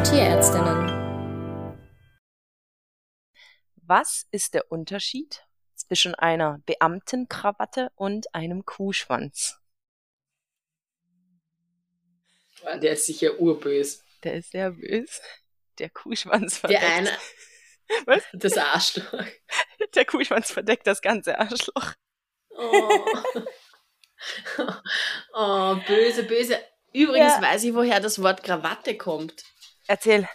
Diskutierärztinnen. 0.00 1.76
Was 3.76 4.26
ist 4.30 4.54
der 4.54 4.72
Unterschied 4.72 5.44
zwischen 5.74 6.14
einer 6.14 6.62
Beamtenkrawatte 6.64 7.92
und 7.96 8.34
einem 8.34 8.64
Kuhschwanz? 8.64 9.60
Der 12.80 12.92
ist 12.92 13.04
sicher 13.04 13.38
urbös. 13.38 14.02
Der 14.24 14.36
ist 14.36 14.52
sehr 14.52 14.70
bös. 14.70 15.20
Der 15.78 15.90
Kuhschwanz 15.90 16.56
verdeckt. 16.56 16.82
Der 16.82 16.94
eine. 16.94 17.10
Was? 18.06 18.22
Das 18.32 18.56
Arschloch. 18.56 19.22
Der 19.94 20.04
Kuhschwanz 20.06 20.50
verdeckt 20.50 20.86
das 20.86 21.02
ganze 21.02 21.38
Arschloch. 21.38 21.92
Oh. 22.48 23.04
oh, 25.34 25.76
böse, 25.86 26.22
böse. 26.22 26.58
Übrigens 26.94 27.34
ja. 27.34 27.42
weiß 27.42 27.64
ich, 27.64 27.74
woher 27.74 28.00
das 28.00 28.22
Wort 28.22 28.42
Krawatte 28.42 28.96
kommt. 28.96 29.44
Erzähl. 29.90 30.28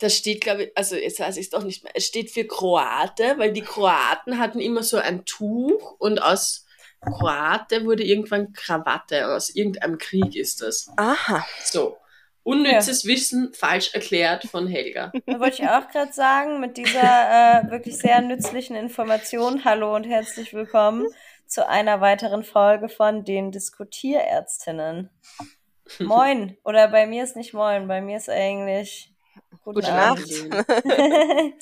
Das 0.00 0.16
steht, 0.16 0.40
glaube 0.40 0.64
ich, 0.64 0.76
also 0.76 0.96
jetzt 0.96 1.20
weiß 1.20 1.36
ich 1.36 1.44
es 1.44 1.50
doch 1.50 1.62
nicht 1.62 1.84
mehr. 1.84 1.92
Es 1.94 2.04
steht 2.04 2.32
für 2.32 2.44
Kroate, 2.44 3.34
weil 3.36 3.52
die 3.52 3.62
Kroaten 3.62 4.40
hatten 4.40 4.58
immer 4.58 4.82
so 4.82 4.96
ein 4.96 5.24
Tuch 5.24 5.94
und 6.00 6.20
aus 6.20 6.66
Kroate 7.00 7.84
wurde 7.84 8.02
irgendwann 8.02 8.52
Krawatte. 8.52 9.28
Aus 9.28 9.50
irgendeinem 9.50 9.98
Krieg 9.98 10.34
ist 10.34 10.62
das. 10.62 10.90
Aha. 10.96 11.46
So. 11.62 11.96
Unnützes 12.42 13.04
ja. 13.04 13.10
Wissen 13.10 13.52
falsch 13.54 13.94
erklärt 13.94 14.46
von 14.46 14.66
Helga. 14.66 15.12
Da 15.26 15.38
wollte 15.38 15.62
ich 15.62 15.68
auch 15.68 15.88
gerade 15.88 16.12
sagen, 16.12 16.58
mit 16.58 16.76
dieser 16.76 17.66
äh, 17.66 17.70
wirklich 17.70 17.98
sehr 17.98 18.20
nützlichen 18.20 18.74
Information, 18.74 19.64
hallo 19.64 19.94
und 19.94 20.04
herzlich 20.04 20.54
willkommen 20.54 21.06
zu 21.46 21.68
einer 21.68 22.00
weiteren 22.00 22.42
Folge 22.42 22.88
von 22.88 23.24
den 23.24 23.52
Diskutierärztinnen. 23.52 25.10
Moin. 25.98 26.56
Oder 26.64 26.88
bei 26.88 27.06
mir 27.06 27.24
ist 27.24 27.36
nicht 27.36 27.54
moin, 27.54 27.88
bei 27.88 28.00
mir 28.00 28.16
ist 28.16 28.28
eigentlich 28.28 29.12
gute, 29.62 29.80
gute 29.80 29.92
Nacht. 29.92 30.28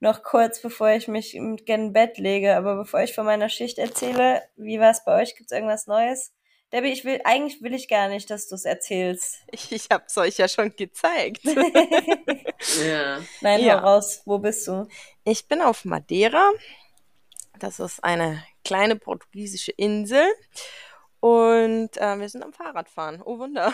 Noch 0.00 0.22
kurz, 0.22 0.60
bevor 0.60 0.90
ich 0.90 1.08
mich 1.08 1.34
in 1.34 1.92
Bett 1.92 2.18
lege, 2.18 2.56
aber 2.56 2.76
bevor 2.76 3.00
ich 3.00 3.14
von 3.14 3.24
meiner 3.24 3.48
Schicht 3.48 3.78
erzähle, 3.78 4.42
wie 4.56 4.78
war 4.78 4.90
es 4.90 5.04
bei 5.04 5.22
euch? 5.22 5.34
Gibt 5.36 5.50
es 5.50 5.56
irgendwas 5.56 5.86
Neues? 5.86 6.32
Debbie, 6.72 6.92
ich 6.92 7.04
will, 7.04 7.20
eigentlich 7.24 7.62
will 7.62 7.74
ich 7.74 7.88
gar 7.88 8.08
nicht, 8.08 8.28
dass 8.28 8.48
du 8.48 8.56
es 8.56 8.64
erzählst. 8.64 9.38
Ich, 9.52 9.72
ich 9.72 9.88
habe 9.90 10.04
es 10.06 10.16
euch 10.18 10.36
ja 10.36 10.48
schon 10.48 10.74
gezeigt. 10.74 11.44
ja. 12.84 13.20
Nein, 13.40 13.64
ja. 13.64 13.78
raus. 13.78 14.22
Wo 14.24 14.38
bist 14.38 14.66
du? 14.66 14.88
Ich 15.24 15.46
bin 15.46 15.62
auf 15.62 15.84
Madeira. 15.84 16.50
Das 17.58 17.78
ist 17.80 18.02
eine 18.04 18.44
kleine 18.64 18.96
portugiesische 18.96 19.72
Insel. 19.72 20.26
Und 21.20 21.96
äh, 21.96 22.18
wir 22.18 22.28
sind 22.28 22.42
am 22.42 22.52
Fahrradfahren. 22.52 23.22
Oh 23.24 23.38
Wunder. 23.38 23.72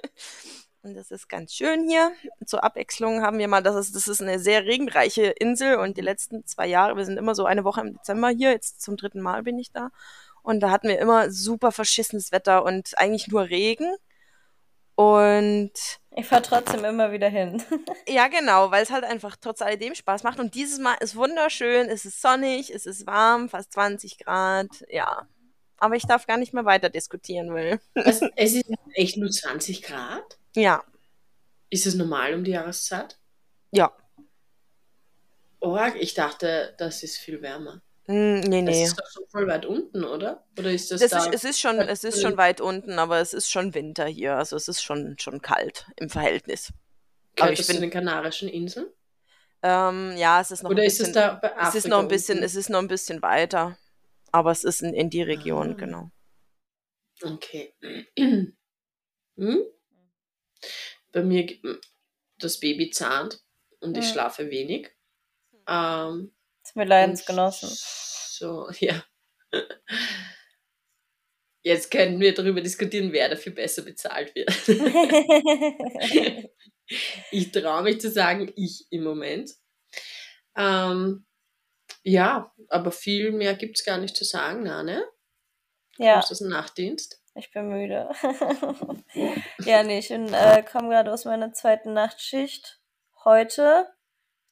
und 0.82 0.94
das 0.94 1.10
ist 1.10 1.28
ganz 1.28 1.52
schön 1.54 1.88
hier. 1.88 2.12
Zur 2.44 2.64
Abwechslung 2.64 3.22
haben 3.22 3.38
wir 3.38 3.48
mal, 3.48 3.62
das 3.62 3.76
ist, 3.76 3.96
das 3.96 4.08
ist 4.08 4.22
eine 4.22 4.38
sehr 4.38 4.64
regenreiche 4.64 5.26
Insel 5.26 5.76
und 5.76 5.96
die 5.96 6.02
letzten 6.02 6.46
zwei 6.46 6.66
Jahre, 6.66 6.96
wir 6.96 7.04
sind 7.04 7.18
immer 7.18 7.34
so 7.34 7.44
eine 7.44 7.64
Woche 7.64 7.80
im 7.80 7.94
Dezember 7.94 8.28
hier, 8.28 8.50
jetzt 8.50 8.82
zum 8.82 8.96
dritten 8.96 9.20
Mal 9.20 9.42
bin 9.42 9.58
ich 9.58 9.72
da. 9.72 9.90
Und 10.42 10.60
da 10.60 10.70
hatten 10.70 10.88
wir 10.88 10.98
immer 10.98 11.30
super 11.30 11.72
verschissenes 11.72 12.32
Wetter 12.32 12.64
und 12.64 12.96
eigentlich 12.98 13.28
nur 13.28 13.48
Regen. 13.48 13.94
Und 14.94 15.72
ich 16.14 16.26
fahre 16.26 16.42
trotzdem 16.42 16.84
immer 16.84 17.12
wieder 17.12 17.28
hin. 17.28 17.62
ja, 18.08 18.28
genau, 18.28 18.70
weil 18.70 18.82
es 18.82 18.90
halt 18.90 19.04
einfach 19.04 19.36
trotz 19.40 19.62
alledem 19.62 19.94
Spaß 19.94 20.24
macht. 20.24 20.38
Und 20.38 20.54
dieses 20.54 20.78
Mal 20.78 20.94
ist 21.00 21.16
wunderschön, 21.16 21.88
es 21.88 22.04
ist 22.04 22.20
sonnig, 22.20 22.70
es 22.74 22.84
ist 22.84 23.06
warm, 23.06 23.48
fast 23.48 23.72
20 23.72 24.18
Grad, 24.18 24.68
ja. 24.88 25.26
Aber 25.80 25.96
ich 25.96 26.04
darf 26.04 26.26
gar 26.26 26.36
nicht 26.36 26.52
mehr 26.52 26.66
weiter 26.66 26.90
diskutieren, 26.90 27.54
will. 27.54 27.80
Also, 27.94 28.28
es 28.36 28.52
ist 28.52 28.70
echt 28.94 29.16
nur 29.16 29.30
20 29.30 29.82
Grad? 29.82 30.38
Ja. 30.54 30.84
Ist 31.70 31.86
es 31.86 31.94
normal 31.94 32.34
um 32.34 32.44
die 32.44 32.52
Jahreszeit? 32.52 33.18
Ja. 33.72 33.92
Oh, 35.60 35.78
ich 35.98 36.14
dachte, 36.14 36.74
das 36.78 37.02
ist 37.02 37.18
viel 37.18 37.42
wärmer. 37.42 37.80
Mm, 38.06 38.40
nee, 38.40 38.62
nee. 38.62 38.82
Das 38.82 38.90
ist 38.90 38.98
doch 38.98 39.10
schon 39.10 39.28
voll 39.28 39.46
weit 39.46 39.64
unten, 39.64 40.04
oder? 40.04 40.44
Oder 40.58 40.70
ist 40.70 40.90
das, 40.90 41.00
das 41.00 41.10
da? 41.10 41.18
Ist, 41.26 41.34
es, 41.34 41.44
ist 41.44 41.60
schon, 41.60 41.78
es 41.78 42.04
ist 42.04 42.20
schon 42.20 42.36
weit 42.36 42.60
unten, 42.60 42.98
aber 42.98 43.20
es 43.20 43.32
ist 43.32 43.50
schon 43.50 43.72
Winter 43.74 44.06
hier. 44.06 44.36
Also 44.36 44.56
es 44.56 44.68
ist 44.68 44.82
schon, 44.82 45.16
schon 45.18 45.40
kalt 45.40 45.86
im 45.96 46.10
Verhältnis. 46.10 46.72
Gehört 47.36 47.58
das 47.58 47.66
bin, 47.66 47.76
zu 47.76 47.80
den 47.82 47.90
Kanarischen 47.90 48.48
Inseln? 48.48 48.86
Ähm, 49.62 50.14
ja, 50.16 50.40
es 50.40 50.50
ist 50.50 50.62
noch 50.62 50.70
oder 50.70 50.82
ein 50.82 50.86
bisschen, 50.86 51.04
ist 51.04 51.08
es 51.08 51.14
da 51.14 51.34
bei 51.34 51.52
Afrika 51.52 51.68
es 51.68 51.74
ist 51.74 51.88
noch 51.88 52.00
ein 52.00 52.08
bisschen, 52.08 52.38
unten? 52.38 52.44
es 52.44 52.54
ist 52.54 52.70
noch 52.70 52.78
ein 52.80 52.88
bisschen 52.88 53.22
weiter. 53.22 53.76
Aber 54.32 54.50
es 54.50 54.64
ist 54.64 54.82
in, 54.82 54.94
in 54.94 55.10
die 55.10 55.22
Region, 55.22 55.72
ah. 55.72 55.74
genau. 55.74 56.10
Okay. 57.22 57.74
hm? 58.18 58.54
Bei 61.12 61.22
mir, 61.22 61.46
das 62.38 62.60
Baby 62.60 62.90
zahnt 62.90 63.42
und 63.80 63.96
ich 63.96 64.08
schlafe 64.08 64.50
wenig. 64.50 64.90
Ähm, 65.66 66.32
ist 66.64 66.76
mir 66.76 66.84
Leidensgenossen. 66.84 67.70
So, 67.72 68.70
ja. 68.78 69.04
Jetzt 71.62 71.90
können 71.90 72.20
wir 72.20 72.32
darüber 72.32 72.60
diskutieren, 72.60 73.12
wer 73.12 73.28
dafür 73.28 73.52
besser 73.52 73.82
bezahlt 73.82 74.34
wird. 74.34 74.48
ich 77.30 77.52
traue 77.52 77.82
mich 77.82 78.00
zu 78.00 78.10
sagen, 78.10 78.50
ich 78.56 78.86
im 78.90 79.04
Moment. 79.04 79.50
Ähm, 80.56 81.26
ja, 82.02 82.52
aber 82.68 82.92
viel 82.92 83.32
mehr 83.32 83.54
gibt 83.54 83.78
es 83.78 83.84
gar 83.84 83.98
nicht 83.98 84.16
zu 84.16 84.24
sagen, 84.24 84.62
na, 84.64 84.82
ne? 84.82 85.04
Ja. 85.98 86.18
Ist 86.18 86.30
das 86.30 86.40
ein 86.40 86.48
Nachtdienst? 86.48 87.20
Ich 87.34 87.52
bin 87.52 87.68
müde. 87.68 88.10
ja, 89.64 89.82
nee, 89.82 89.98
ich 89.98 90.10
äh, 90.10 90.64
komme 90.70 90.88
gerade 90.88 91.12
aus 91.12 91.24
meiner 91.24 91.52
zweiten 91.52 91.92
Nachtschicht 91.92 92.80
heute 93.24 93.86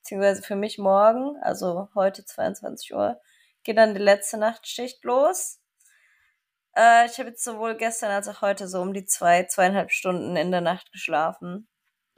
beziehungsweise 0.08 0.42
für 0.42 0.56
mich 0.56 0.78
morgen, 0.78 1.36
also 1.42 1.90
heute 1.94 2.24
22 2.24 2.94
Uhr, 2.94 3.20
geht 3.62 3.76
dann 3.76 3.94
die 3.94 4.00
letzte 4.00 4.38
Nachtschicht 4.38 5.04
los. 5.04 5.60
Äh, 6.74 7.04
ich 7.04 7.18
habe 7.18 7.28
jetzt 7.28 7.44
sowohl 7.44 7.76
gestern 7.76 8.10
als 8.10 8.26
auch 8.26 8.40
heute 8.40 8.68
so 8.68 8.80
um 8.80 8.94
die 8.94 9.04
zwei, 9.04 9.44
zweieinhalb 9.44 9.90
Stunden 9.90 10.34
in 10.36 10.50
der 10.50 10.62
Nacht 10.62 10.92
geschlafen. 10.92 11.68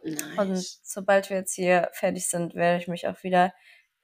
Nice. 0.05 0.39
Und 0.39 0.57
sobald 0.85 1.31
wir 1.31 1.39
jetzt 1.39 1.55
hier 1.55 1.91
fertig 1.93 2.29
sind, 2.29 2.55
werde 2.55 2.79
ich 2.79 2.87
mich 2.87 3.09
auch 3.09 3.25
wieder 3.25 3.53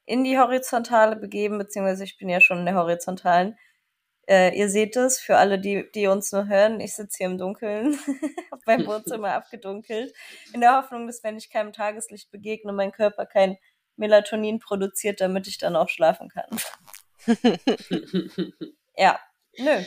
in 0.06 0.24
die 0.24 0.38
Horizontale 0.38 1.16
begeben, 1.16 1.58
beziehungsweise 1.58 2.04
ich 2.04 2.16
bin 2.16 2.28
ja 2.28 2.40
schon 2.40 2.60
in 2.60 2.66
der 2.66 2.76
Horizontalen. 2.76 3.58
Äh, 4.28 4.56
ihr 4.58 4.68
seht 4.68 4.96
es, 4.96 5.18
für 5.18 5.36
alle, 5.36 5.58
die, 5.58 5.88
die 5.94 6.06
uns 6.06 6.32
nur 6.32 6.48
hören, 6.48 6.80
ich 6.80 6.94
sitze 6.94 7.18
hier 7.18 7.26
im 7.26 7.38
Dunkeln, 7.38 7.98
habe 8.50 8.62
mein 8.66 8.86
Wohnzimmer 8.86 9.32
abgedunkelt, 9.34 10.12
in 10.52 10.60
der 10.60 10.76
Hoffnung, 10.76 11.06
dass 11.06 11.22
wenn 11.22 11.36
ich 11.36 11.50
keinem 11.50 11.72
Tageslicht 11.72 12.30
begegne, 12.30 12.72
mein 12.72 12.92
Körper 12.92 13.26
kein 13.26 13.56
Melatonin 13.96 14.58
produziert, 14.58 15.20
damit 15.20 15.46
ich 15.46 15.58
dann 15.58 15.76
auch 15.76 15.88
schlafen 15.88 16.28
kann. 16.28 16.50
ja, 18.96 19.18
nö. 19.58 19.84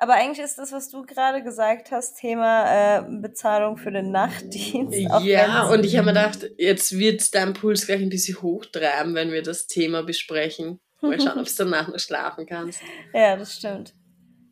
Aber 0.00 0.14
eigentlich 0.14 0.44
ist 0.44 0.58
das, 0.58 0.70
was 0.70 0.88
du 0.90 1.02
gerade 1.02 1.42
gesagt 1.42 1.90
hast, 1.90 2.18
Thema 2.18 2.98
äh, 2.98 3.02
Bezahlung 3.20 3.76
für 3.76 3.90
den 3.90 4.12
Nachtdienst. 4.12 4.96
Ja, 5.24 5.68
und 5.68 5.84
ich 5.84 5.96
habe 5.96 6.06
mir 6.06 6.12
gedacht, 6.14 6.48
jetzt 6.56 6.96
wird 6.96 7.34
dein 7.34 7.52
Puls 7.52 7.86
gleich 7.86 8.00
ein 8.00 8.08
bisschen 8.08 8.40
hochtreiben, 8.40 9.16
wenn 9.16 9.32
wir 9.32 9.42
das 9.42 9.66
Thema 9.66 10.04
besprechen. 10.04 10.78
Mal 11.00 11.20
schauen, 11.20 11.38
ob 11.40 11.46
du 11.46 11.52
danach 11.58 11.88
noch 11.88 11.98
schlafen 11.98 12.46
kannst. 12.46 12.80
Ja, 13.12 13.36
das 13.36 13.56
stimmt. 13.56 13.92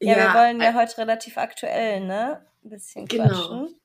Ja, 0.01 0.17
ja 0.17 0.35
wir 0.35 0.41
wollen 0.41 0.61
ja 0.61 0.75
heute 0.75 0.99
relativ 0.99 1.39
aktuell, 1.39 2.01
ne? 2.01 2.45
Ein 2.65 2.71
bisschen 2.71 3.07
genau. 3.07 3.29
quatschen. 3.29 3.81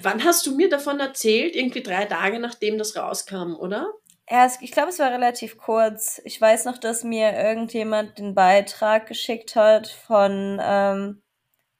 Wann 0.00 0.24
hast 0.24 0.46
du 0.46 0.56
mir 0.56 0.70
davon 0.70 0.98
erzählt? 0.98 1.54
Irgendwie 1.54 1.82
drei 1.82 2.06
Tage 2.06 2.38
nachdem 2.38 2.78
das 2.78 2.96
rauskam, 2.96 3.54
oder? 3.54 3.92
Ja, 4.28 4.50
ich 4.60 4.72
glaube, 4.72 4.88
es 4.88 4.98
war 4.98 5.12
relativ 5.12 5.56
kurz. 5.56 6.20
Ich 6.24 6.40
weiß 6.40 6.64
noch, 6.64 6.78
dass 6.78 7.04
mir 7.04 7.32
irgendjemand 7.32 8.18
den 8.18 8.34
Beitrag 8.34 9.06
geschickt 9.06 9.54
hat 9.54 9.86
von 9.88 10.60
ähm, 10.60 11.22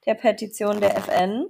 der 0.07 0.15
Petition 0.15 0.81
der 0.81 0.97
FN. 0.97 1.47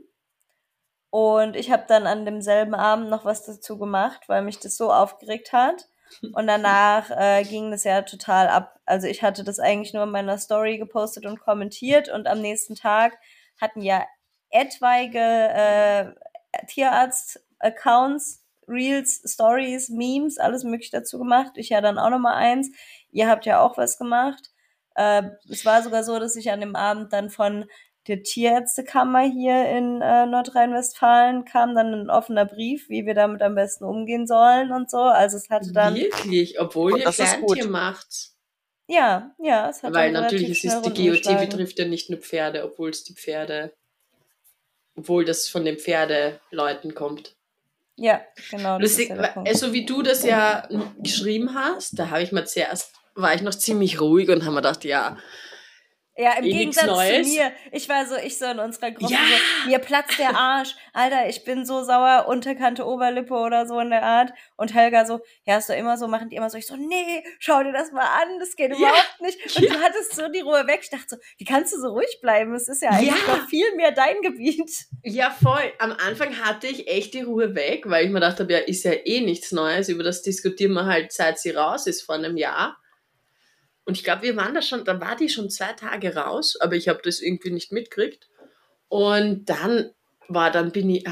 Und 1.10 1.54
ich 1.56 1.70
habe 1.70 1.84
dann 1.86 2.06
an 2.06 2.24
demselben 2.24 2.74
Abend 2.74 3.10
noch 3.10 3.24
was 3.24 3.44
dazu 3.44 3.78
gemacht, 3.78 4.22
weil 4.28 4.42
mich 4.42 4.58
das 4.58 4.76
so 4.76 4.92
aufgeregt 4.92 5.52
hat. 5.52 5.86
Und 6.32 6.46
danach 6.46 7.10
äh, 7.10 7.42
ging 7.44 7.70
das 7.70 7.84
ja 7.84 8.02
total 8.02 8.48
ab. 8.48 8.80
Also 8.86 9.06
ich 9.06 9.22
hatte 9.22 9.44
das 9.44 9.58
eigentlich 9.58 9.92
nur 9.92 10.04
in 10.04 10.10
meiner 10.10 10.38
Story 10.38 10.78
gepostet 10.78 11.26
und 11.26 11.40
kommentiert 11.40 12.08
und 12.08 12.26
am 12.26 12.40
nächsten 12.40 12.74
Tag 12.74 13.18
hatten 13.60 13.82
ja 13.82 14.06
etwaige 14.50 15.18
äh, 15.18 16.66
Tierarzt-Accounts, 16.66 18.45
Reels, 18.68 19.22
Stories, 19.24 19.88
Memes, 19.88 20.38
alles 20.38 20.64
mögliche 20.64 20.92
dazu 20.92 21.18
gemacht. 21.18 21.52
Ich 21.56 21.68
ja 21.68 21.80
dann 21.80 21.98
auch 21.98 22.10
nochmal 22.10 22.34
eins. 22.34 22.70
Ihr 23.10 23.28
habt 23.28 23.46
ja 23.46 23.60
auch 23.60 23.76
was 23.76 23.98
gemacht. 23.98 24.50
Äh, 24.94 25.22
es 25.48 25.64
war 25.64 25.82
sogar 25.82 26.04
so, 26.04 26.18
dass 26.18 26.36
ich 26.36 26.50
an 26.50 26.60
dem 26.60 26.76
Abend 26.76 27.12
dann 27.12 27.30
von 27.30 27.66
der 28.08 28.22
Tierärztekammer 28.22 29.22
hier 29.22 29.68
in 29.68 30.00
äh, 30.00 30.26
Nordrhein-Westfalen 30.26 31.44
kam 31.44 31.74
dann 31.74 31.92
ein 31.92 32.10
offener 32.10 32.44
Brief, 32.44 32.88
wie 32.88 33.04
wir 33.04 33.14
damit 33.14 33.42
am 33.42 33.56
besten 33.56 33.84
umgehen 33.84 34.26
sollen 34.26 34.70
und 34.70 34.90
so. 34.90 34.98
Also 34.98 35.36
es 35.36 35.50
hatte 35.50 35.72
dann 35.72 35.96
wirklich, 35.96 36.60
obwohl 36.60 36.94
oh, 36.94 36.96
ihr 36.96 37.10
Kleintier 37.10 37.68
macht. 37.68 38.30
Ja, 38.88 39.34
ja, 39.38 39.68
es 39.68 39.82
hat 39.82 39.92
Weil 39.92 40.12
natürlich 40.12 40.64
es 40.64 40.72
ist 40.72 40.82
die 40.96 41.08
GOT 41.08 41.40
betrifft 41.40 41.78
ja 41.80 41.86
nicht 41.86 42.08
nur 42.08 42.20
Pferde, 42.20 42.64
obwohl 42.64 42.90
es 42.90 43.02
die 43.02 43.14
Pferde 43.14 43.72
obwohl 44.96 45.24
das 45.24 45.48
von 45.48 45.64
den 45.64 45.78
Pferdeleuten 45.78 46.94
kommt. 46.94 47.35
Ja, 47.96 48.20
genau. 48.50 48.78
Lustig, 48.78 49.10
also 49.10 49.72
wie 49.72 49.86
du 49.86 50.02
das 50.02 50.22
ja 50.22 50.68
geschrieben 50.98 51.54
hast, 51.54 51.98
da 51.98 52.10
habe 52.10 52.22
ich 52.22 52.30
mal 52.30 52.46
zuerst, 52.46 52.92
war 53.14 53.34
ich 53.34 53.40
noch 53.40 53.54
ziemlich 53.54 54.00
ruhig 54.00 54.28
und 54.28 54.42
habe 54.42 54.52
mir 54.52 54.60
gedacht, 54.62 54.84
ja, 54.84 55.16
Ja, 56.18 56.32
im 56.38 56.44
eh 56.44 56.50
Gegensatz 56.50 56.84
zu 56.86 56.94
mir. 57.34 57.52
Ich 57.72 57.88
war 57.90 58.06
so, 58.06 58.16
ich 58.16 58.38
so 58.38 58.46
in 58.46 58.58
unserer 58.58 58.90
Gruppe 58.90 59.12
Ja. 59.12 59.18
so, 59.64 59.68
mir 59.68 59.78
platzt 59.78 60.18
der 60.18 60.34
Arsch. 60.34 60.74
Alter, 60.94 61.28
ich 61.28 61.44
bin 61.44 61.66
so 61.66 61.82
sauer, 61.84 62.26
Unterkante 62.26 62.86
Oberlippe 62.86 63.34
oder 63.34 63.66
so 63.66 63.78
in 63.80 63.90
der 63.90 64.02
Art. 64.02 64.30
Und 64.56 64.72
Helga 64.74 65.04
so, 65.04 65.20
ja, 65.44 65.58
ist 65.58 65.68
doch 65.68 65.74
immer 65.76 65.98
so, 65.98 66.08
machen 66.08 66.30
die 66.30 66.36
immer 66.36 66.48
so. 66.48 66.56
Ich 66.56 66.66
so, 66.66 66.74
nee, 66.76 67.22
schau 67.38 67.62
dir 67.62 67.72
das 67.72 67.92
mal 67.92 68.00
an, 68.06 68.38
das 68.40 68.56
geht 68.56 68.70
Ja. 68.70 68.76
überhaupt 68.78 69.20
nicht. 69.20 69.56
Und 69.56 69.64
Ja. 69.64 69.74
du 69.74 69.80
hattest 69.82 70.16
so 70.16 70.28
die 70.28 70.40
Ruhe 70.40 70.66
weg. 70.66 70.80
Ich 70.82 70.90
dachte 70.90 71.04
so, 71.10 71.16
wie 71.36 71.44
kannst 71.44 71.74
du 71.74 71.80
so 71.80 71.88
ruhig 71.88 72.18
bleiben? 72.22 72.54
Es 72.54 72.66
ist 72.68 72.82
ja 72.82 72.90
eigentlich 72.90 73.26
Ja. 73.26 73.36
noch 73.36 73.46
viel 73.48 73.74
mehr 73.76 73.92
dein 73.92 74.20
Gebiet. 74.22 74.70
Ja, 75.02 75.30
voll. 75.30 75.70
Am 75.78 75.92
Anfang 75.92 76.34
hatte 76.42 76.66
ich 76.66 76.88
echt 76.88 77.12
die 77.12 77.20
Ruhe 77.22 77.54
weg, 77.54 77.82
weil 77.90 78.04
ich 78.06 78.10
mir 78.10 78.20
gedacht 78.20 78.40
habe, 78.40 78.50
ja, 78.52 78.58
ist 78.60 78.84
ja 78.84 78.92
eh 78.92 79.20
nichts 79.20 79.52
Neues. 79.52 79.90
Über 79.90 80.02
das 80.02 80.22
diskutieren 80.22 80.72
wir 80.72 80.86
halt, 80.86 81.12
seit 81.12 81.38
sie 81.38 81.50
raus 81.50 81.86
ist, 81.86 82.02
vor 82.02 82.14
einem 82.14 82.38
Jahr. 82.38 82.78
Und 83.86 83.96
ich 83.96 84.04
glaube, 84.04 84.22
wir 84.22 84.36
waren 84.36 84.52
da 84.52 84.60
schon, 84.60 84.84
da 84.84 85.00
war 85.00 85.16
die 85.16 85.28
schon 85.28 85.48
zwei 85.48 85.72
Tage 85.72 86.14
raus, 86.14 86.56
aber 86.60 86.74
ich 86.74 86.88
habe 86.88 87.00
das 87.02 87.20
irgendwie 87.20 87.50
nicht 87.50 87.72
mitgekriegt. 87.72 88.28
Und 88.88 89.46
dann 89.46 89.92
war, 90.28 90.50
dann 90.50 90.72
bin 90.72 90.90
ich, 90.90 91.04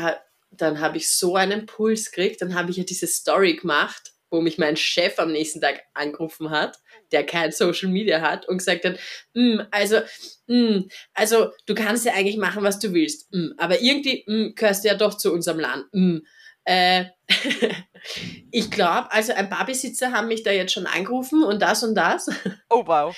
dann 0.51 0.81
habe 0.81 0.97
ich 0.99 1.11
so 1.11 1.37
einen 1.37 1.67
Puls 1.67 2.11
gekriegt, 2.11 2.43
dann 2.43 2.55
habe 2.55 2.71
ich 2.73 2.77
ja 2.77 2.85
diese 2.85 3.07
Story 3.07 3.55
gemacht, 3.55 4.13
wo 4.31 4.41
mich 4.41 4.59
mein 4.59 4.77
Chef 4.77 5.21
am 5.21 5.31
nächsten 5.31 5.61
Tag 5.61 5.83
angerufen 5.95 6.51
hat, 6.51 6.79
der 7.13 7.25
kein 7.25 7.53
Social 7.53 7.89
Media 7.91 8.21
hat 8.21 8.49
und 8.49 8.59
gesagt 8.59 8.85
hat, 8.85 8.99
"Mm, 9.35 9.61
also, 9.71 10.01
mm, 10.49 10.89
also 11.13 11.51
du 11.67 11.75
kannst 11.77 12.05
ja 12.05 12.15
eigentlich 12.15 12.37
machen, 12.39 12.65
was 12.65 12.81
du 12.81 12.93
willst, 12.93 13.33
mm, 13.33 13.53
aber 13.59 13.81
irgendwie 13.81 14.25
mm, 14.27 14.55
gehörst 14.57 14.83
du 14.85 14.89
ja 14.89 14.95
doch 14.97 15.17
zu 15.17 15.33
unserem 15.33 15.61
Land. 15.61 15.87
Mm. 15.93 16.19
Äh, 16.65 17.07
ich 18.51 18.71
glaube, 18.71 19.11
also 19.13 19.33
ein 19.33 19.51
paar 19.51 19.67
Besitzer 19.67 20.13
haben 20.13 20.29
mich 20.29 20.43
da 20.43 20.51
jetzt 20.51 20.73
schon 20.73 20.87
angerufen 20.87 21.43
und 21.43 21.61
das 21.61 21.83
und 21.83 21.95
das. 21.95 22.29
Oh, 22.71 22.83
wow. 22.87 23.17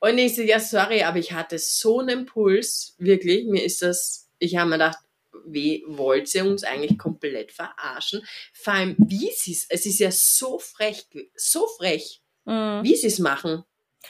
Und 0.00 0.18
ich 0.18 0.34
so, 0.34 0.42
ja, 0.42 0.58
sorry, 0.58 1.02
aber 1.02 1.18
ich 1.18 1.32
hatte 1.32 1.58
so 1.58 2.00
einen 2.00 2.26
Puls, 2.26 2.94
wirklich, 2.98 3.46
mir 3.46 3.62
ist 3.64 3.82
das, 3.82 4.28
ich 4.38 4.56
habe 4.56 4.70
mir 4.70 4.76
gedacht, 4.76 4.98
wie 5.46 5.84
wollt 5.86 6.32
ihr 6.34 6.44
uns 6.44 6.64
eigentlich 6.64 6.98
komplett 6.98 7.52
verarschen? 7.52 8.22
Vor 8.52 8.72
allem, 8.74 8.96
wie 8.98 9.30
sie 9.36 9.52
es, 9.52 9.66
es 9.68 9.86
ist 9.86 9.98
ja 10.00 10.10
so 10.10 10.58
frech, 10.58 11.06
so 11.36 11.66
frech, 11.78 12.20
Mhm. 12.44 12.80
wie 12.82 12.96
sie 12.96 13.06
es 13.06 13.20
machen. 13.20 13.62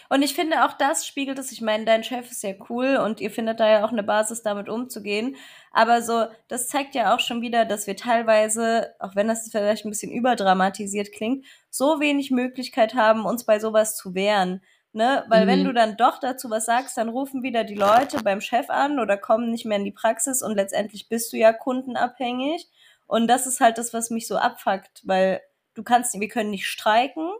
Und 0.09 0.23
ich 0.23 0.35
finde 0.35 0.65
auch 0.65 0.73
das 0.73 1.07
spiegelt 1.07 1.39
es. 1.39 1.53
Ich 1.53 1.61
meine, 1.61 1.85
dein 1.85 2.05
Chef 2.05 2.31
ist 2.31 2.43
ja 2.43 2.53
cool 2.71 2.97
und 2.97 3.21
ihr 3.21 3.31
findet 3.31 3.61
da 3.61 3.69
ja 3.69 3.85
auch 3.85 3.93
eine 3.93 4.03
Basis, 4.03 4.43
damit 4.43 4.69
umzugehen. 4.69 5.37
Aber 5.71 6.03
so, 6.03 6.27
das 6.49 6.69
zeigt 6.69 6.95
ja 6.95 7.15
auch 7.15 7.21
schon 7.21 7.43
wieder, 7.43 7.65
dass 7.65 7.87
wir 7.87 7.97
teilweise, 7.97 8.95
auch 8.99 9.15
wenn 9.17 9.29
das 9.29 9.49
vielleicht 9.51 9.85
ein 9.85 9.91
bisschen 9.91 10.13
überdramatisiert 10.13 11.13
klingt, 11.13 11.47
so 11.71 12.01
wenig 12.01 12.31
Möglichkeit 12.31 12.95
haben, 12.95 13.25
uns 13.25 13.45
bei 13.45 13.59
sowas 13.59 13.97
zu 13.97 14.15
wehren. 14.15 14.63
Ne? 14.95 15.25
Weil 15.29 15.47
wenn 15.47 15.61
Mhm. 15.61 15.65
du 15.65 15.73
dann 15.73 15.97
doch 15.97 16.19
dazu 16.21 16.51
was 16.51 16.67
sagst, 16.67 16.99
dann 16.99 17.09
rufen 17.09 17.43
wieder 17.43 17.65
die 17.65 17.75
Leute 17.75 18.23
beim 18.23 18.43
Chef 18.43 18.69
an 18.69 18.99
oder 19.01 19.17
kommen 19.17 19.51
nicht 19.51 19.65
mehr 19.65 19.79
in 19.79 19.85
die 19.87 19.91
Praxis 19.93 20.43
und 20.43 20.55
letztendlich 20.55 21.09
bist 21.09 21.33
du 21.33 21.39
ja 21.39 21.53
kundenabhängig. 21.55 22.69
Und 23.07 23.27
das 23.27 23.47
ist 23.47 23.61
halt 23.61 23.79
das, 23.79 23.95
was 23.95 24.11
mich 24.11 24.27
so 24.29 24.37
abfuckt, 24.37 25.01
weil 25.05 25.41
du 25.75 25.83
kannst, 25.83 26.19
wir 26.19 26.29
können 26.29 26.51
nicht 26.51 26.67
streiken, 26.67 27.31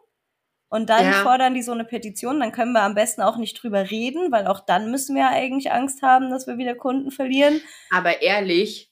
und 0.73 0.89
dann 0.89 1.05
Ja. 1.05 1.23
fordern 1.23 1.53
die 1.55 1.63
so 1.63 1.73
eine 1.73 1.85
Petition, 1.85 2.41
dann 2.41 2.51
können 2.51 2.73
wir 2.73 2.83
am 2.83 2.95
besten 2.95 3.21
auch 3.21 3.37
nicht 3.37 3.63
drüber 3.63 3.91
reden, 3.91 4.33
weil 4.33 4.47
auch 4.47 4.61
dann 4.61 4.91
müssen 4.91 5.15
wir 5.15 5.29
eigentlich 5.29 5.71
Angst 5.71 6.01
haben, 6.01 6.31
dass 6.31 6.47
wir 6.47 6.57
wieder 6.57 6.75
Kunden 6.75 7.11
verlieren. 7.11 7.61
Aber 7.91 8.23
ehrlich, 8.23 8.91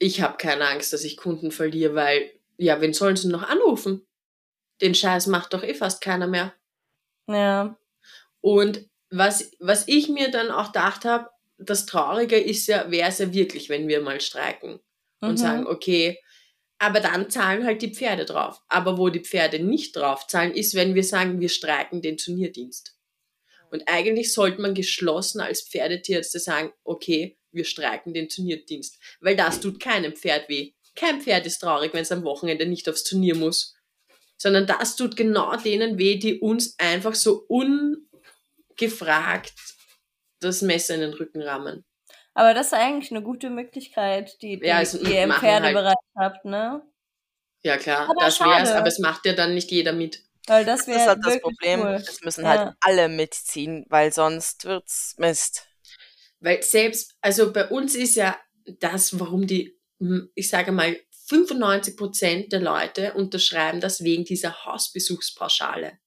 ich 0.00 0.20
habe 0.22 0.36
keine 0.38 0.66
Angst, 0.66 0.92
dass 0.92 1.04
ich 1.04 1.16
Kunden 1.16 1.52
verliere, 1.52 1.94
weil, 1.94 2.32
ja, 2.56 2.80
wen 2.80 2.92
sollen 2.92 3.14
sie 3.16 3.28
noch 3.28 3.48
anrufen? 3.48 4.06
Den 4.80 4.94
Scheiß 4.94 5.28
macht 5.28 5.54
doch 5.54 5.62
eh 5.62 5.74
fast 5.74 6.00
keiner 6.00 6.26
mehr. 6.26 6.52
Ja. 7.28 7.76
Und 8.40 8.88
was, 9.10 9.52
was 9.60 9.86
ich 9.86 10.08
mir 10.08 10.30
dann 10.32 10.50
auch 10.50 10.66
gedacht 10.72 11.04
habe, 11.04 11.30
das 11.58 11.86
Traurige 11.86 12.36
ist 12.38 12.66
ja, 12.66 12.90
wäre 12.90 13.08
es 13.08 13.18
ja 13.18 13.32
wirklich, 13.32 13.68
wenn 13.68 13.86
wir 13.88 14.00
mal 14.00 14.20
streiken 14.20 14.80
und 15.20 15.32
Mhm. 15.32 15.36
sagen, 15.36 15.66
okay, 15.66 16.18
aber 16.78 17.00
dann 17.00 17.28
zahlen 17.30 17.64
halt 17.64 17.82
die 17.82 17.92
Pferde 17.92 18.24
drauf. 18.24 18.62
Aber 18.68 18.98
wo 18.98 19.08
die 19.08 19.24
Pferde 19.24 19.58
nicht 19.58 19.96
drauf 19.96 20.26
zahlen, 20.26 20.52
ist, 20.52 20.74
wenn 20.74 20.94
wir 20.94 21.04
sagen, 21.04 21.40
wir 21.40 21.48
streiken 21.48 22.02
den 22.02 22.16
Turnierdienst. 22.16 22.96
Und 23.70 23.82
eigentlich 23.86 24.32
sollte 24.32 24.62
man 24.62 24.74
geschlossen 24.74 25.40
als 25.40 25.62
Pferdetierärzte 25.62 26.38
sagen, 26.38 26.72
okay, 26.84 27.38
wir 27.50 27.64
streiken 27.64 28.14
den 28.14 28.28
Turnierdienst. 28.28 28.98
Weil 29.20 29.36
das 29.36 29.60
tut 29.60 29.80
keinem 29.80 30.14
Pferd 30.14 30.48
weh. 30.48 30.72
Kein 30.94 31.20
Pferd 31.20 31.46
ist 31.46 31.58
traurig, 31.58 31.92
wenn 31.92 32.02
es 32.02 32.12
am 32.12 32.24
Wochenende 32.24 32.66
nicht 32.66 32.88
aufs 32.88 33.04
Turnier 33.04 33.34
muss. 33.34 33.74
Sondern 34.36 34.66
das 34.66 34.96
tut 34.96 35.16
genau 35.16 35.56
denen 35.56 35.98
weh, 35.98 36.16
die 36.16 36.38
uns 36.38 36.78
einfach 36.78 37.14
so 37.14 37.44
ungefragt 38.76 39.52
das 40.40 40.62
Messer 40.62 40.94
in 40.94 41.00
den 41.00 41.14
Rücken 41.14 41.42
rammen. 41.42 41.84
Aber 42.38 42.54
das 42.54 42.68
ist 42.68 42.74
eigentlich 42.74 43.10
eine 43.10 43.20
gute 43.22 43.50
Möglichkeit, 43.50 44.40
die, 44.42 44.60
die, 44.60 44.66
Ja, 44.66 44.80
es 44.80 44.92
die 44.92 45.12
ihr 45.12 45.22
im 45.24 45.30
machen 45.30 45.40
Pferdebereich 45.40 45.94
habt, 46.16 46.44
ne? 46.44 46.82
Ja 47.64 47.76
klar, 47.76 48.04
Aber 48.08 48.14
das 48.20 48.38
wär's, 48.38 48.68
schade. 48.68 48.76
aber 48.76 48.86
es 48.86 49.00
macht 49.00 49.26
ja 49.26 49.32
dann 49.32 49.54
nicht 49.54 49.72
jeder 49.72 49.92
mit. 49.92 50.22
Weil 50.46 50.64
das 50.64 50.86
Das 50.86 50.86
wäre 50.86 50.98
ist 51.00 51.06
halt 51.08 51.18
das 51.24 51.40
Problem. 51.40 51.80
cool. 51.80 51.94
Es 51.94 52.20
müssen 52.22 52.44
Ja. 52.44 52.50
halt 52.50 52.74
alle 52.80 53.08
mitziehen, 53.08 53.84
weil 53.88 54.12
sonst 54.12 54.64
wird's 54.66 55.16
Mist. 55.18 55.66
Weil 56.38 56.62
selbst, 56.62 57.16
also 57.20 57.52
bei 57.52 57.66
uns 57.68 57.96
ist 57.96 58.14
ja 58.14 58.36
das, 58.78 59.18
warum 59.18 59.48
die, 59.48 59.76
hm, 59.98 60.30
ich 60.36 60.48
sage 60.48 60.70
mal, 60.70 60.96
95 61.26 61.96
Prozent 61.96 62.52
der 62.52 62.60
Leute 62.60 63.14
unterschreiben 63.14 63.80
das 63.80 64.04
wegen 64.04 64.24
dieser 64.24 64.64
Hausbesuchspauschale. 64.64 65.98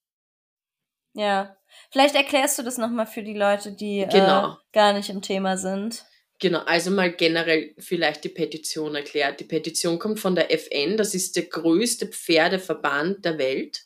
Ja. 1.14 1.56
Vielleicht 1.90 2.14
erklärst 2.14 2.58
du 2.58 2.62
das 2.62 2.78
nochmal 2.78 3.06
für 3.06 3.22
die 3.22 3.34
Leute, 3.36 3.72
die 3.72 4.06
Genau. 4.10 4.52
äh, 4.52 4.56
gar 4.72 4.94
nicht 4.94 5.10
im 5.10 5.20
Thema 5.20 5.58
sind. 5.58 6.06
Genau, 6.42 6.58
also 6.66 6.90
mal 6.90 7.12
generell 7.12 7.72
vielleicht 7.78 8.24
die 8.24 8.28
Petition 8.28 8.96
erklärt. 8.96 9.38
Die 9.38 9.44
Petition 9.44 10.00
kommt 10.00 10.18
von 10.18 10.34
der 10.34 10.50
FN, 10.50 10.96
das 10.96 11.14
ist 11.14 11.36
der 11.36 11.44
größte 11.44 12.08
Pferdeverband 12.08 13.24
der 13.24 13.38
Welt. 13.38 13.84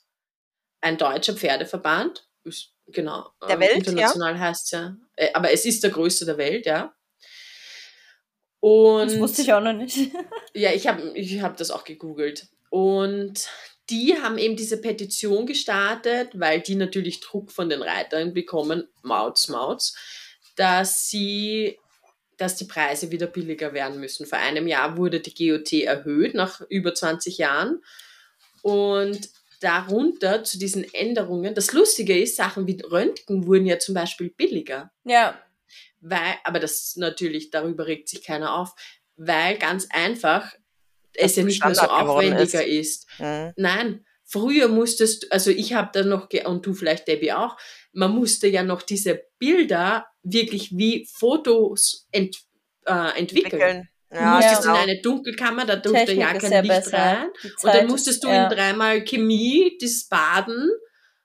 Ein 0.81 0.97
deutscher 0.97 1.35
Pferdeverband. 1.35 2.27
Ist, 2.45 2.73
genau. 2.87 3.29
Der 3.43 3.57
ähm, 3.57 3.61
Welt, 3.61 3.77
International 3.77 4.41
heißt 4.41 4.73
ja. 4.73 4.97
Äh, 5.17 5.35
aber 5.35 5.53
es 5.53 5.67
ist 5.67 5.83
der 5.83 5.91
größte 5.91 6.25
der 6.25 6.39
Welt, 6.39 6.65
ja. 6.65 6.97
Und 8.61 9.11
Das 9.11 9.19
wusste 9.19 9.43
ich 9.43 9.53
auch 9.53 9.61
noch 9.61 9.75
nicht. 9.75 9.99
Ja, 10.55 10.73
ich 10.73 10.87
habe 10.87 11.13
ich 11.15 11.43
hab 11.43 11.59
das 11.59 11.71
auch 11.71 11.85
gegoogelt. 11.85 12.47
Und 12.71 13.51
die 13.91 14.17
haben 14.17 14.39
eben 14.39 14.57
diese 14.57 14.81
Petition 14.81 15.45
gestartet, 15.45 16.31
weil 16.33 16.63
die 16.63 16.77
natürlich 16.77 17.21
Druck 17.21 17.53
von 17.53 17.69
den 17.69 17.83
Reitern 17.83 18.33
bekommen, 18.33 18.89
Mauts, 19.03 19.49
Mauts, 19.49 19.95
dass 20.57 21.11
sie, 21.11 21.79
dass 22.37 22.57
die 22.57 22.65
Preise 22.65 23.11
wieder 23.11 23.27
billiger 23.27 23.73
werden 23.73 24.01
müssen. 24.01 24.27
Vor 24.27 24.39
einem 24.39 24.67
Jahr 24.67 24.97
wurde 24.97 25.21
die 25.21 25.35
GOT 25.35 25.73
erhöht, 25.73 26.35
nach 26.35 26.61
über 26.69 26.95
20 26.95 27.39
Jahren. 27.39 27.83
Und 28.63 29.31
darunter 29.61 30.45
zu 30.45 30.59
diesen 30.59 30.93
Änderungen, 30.93 31.55
das 31.55 31.73
Lustige 31.73 32.19
ist, 32.19 32.37
Sachen 32.37 32.67
wie 32.67 32.81
Röntgen 32.81 33.47
wurden 33.47 33.67
ja 33.67 33.79
zum 33.79 33.95
Beispiel 33.95 34.31
billiger 34.31 34.93
ja. 35.05 35.39
weil, 36.01 36.35
aber 36.45 36.61
das 36.61 36.97
natürlich, 36.97 37.51
darüber 37.51 37.87
regt 37.87 38.09
sich 38.09 38.23
keiner 38.23 38.55
auf, 38.55 38.75
weil 39.17 39.57
ganz 39.59 39.89
einfach 39.91 40.55
es 41.15 41.37
ja 41.37 41.45
nicht 41.45 41.65
mehr 41.65 41.75
so 41.75 41.87
aufwendiger 41.87 42.65
ist. 42.65 43.07
Mhm. 43.19 43.53
Nein, 43.57 44.06
früher 44.27 44.69
musstest 44.69 45.25
du, 45.25 45.27
also 45.31 45.51
ich 45.51 45.73
habe 45.73 45.91
da 45.93 46.05
noch, 46.05 46.29
und 46.45 46.67
du 46.67 46.75
vielleicht 46.75 47.09
Debbie 47.09 47.33
auch, 47.33 47.57
man 47.93 48.13
musste 48.13 48.49
ja 48.49 48.63
noch 48.63 48.83
diese 48.83 49.23
Bilder 49.39 50.07
wirklich 50.23 50.77
wie 50.77 51.09
Fotos 51.11 52.07
ent, 52.13 52.37
äh, 52.85 53.19
entwickeln. 53.19 53.61
Entwickeln. 53.61 53.89
Du 54.11 54.17
Ja, 54.19 54.37
musstest 54.37 54.63
genau. 54.63 54.75
in 54.75 54.81
eine 54.83 55.01
Dunkelkammer, 55.01 55.65
da 55.65 55.77
durfte 55.77 56.05
Technik 56.07 56.21
ja 56.21 56.39
kein 56.39 56.65
Licht 56.65 56.75
besser. 56.75 56.99
rein. 56.99 57.29
Und 57.63 57.75
dann 57.75 57.87
musstest 57.89 58.23
du 58.23 58.29
ja. 58.29 58.45
in 58.45 58.51
dreimal 58.55 59.03
Chemie, 59.05 59.77
das 59.81 60.07
Baden, 60.09 60.71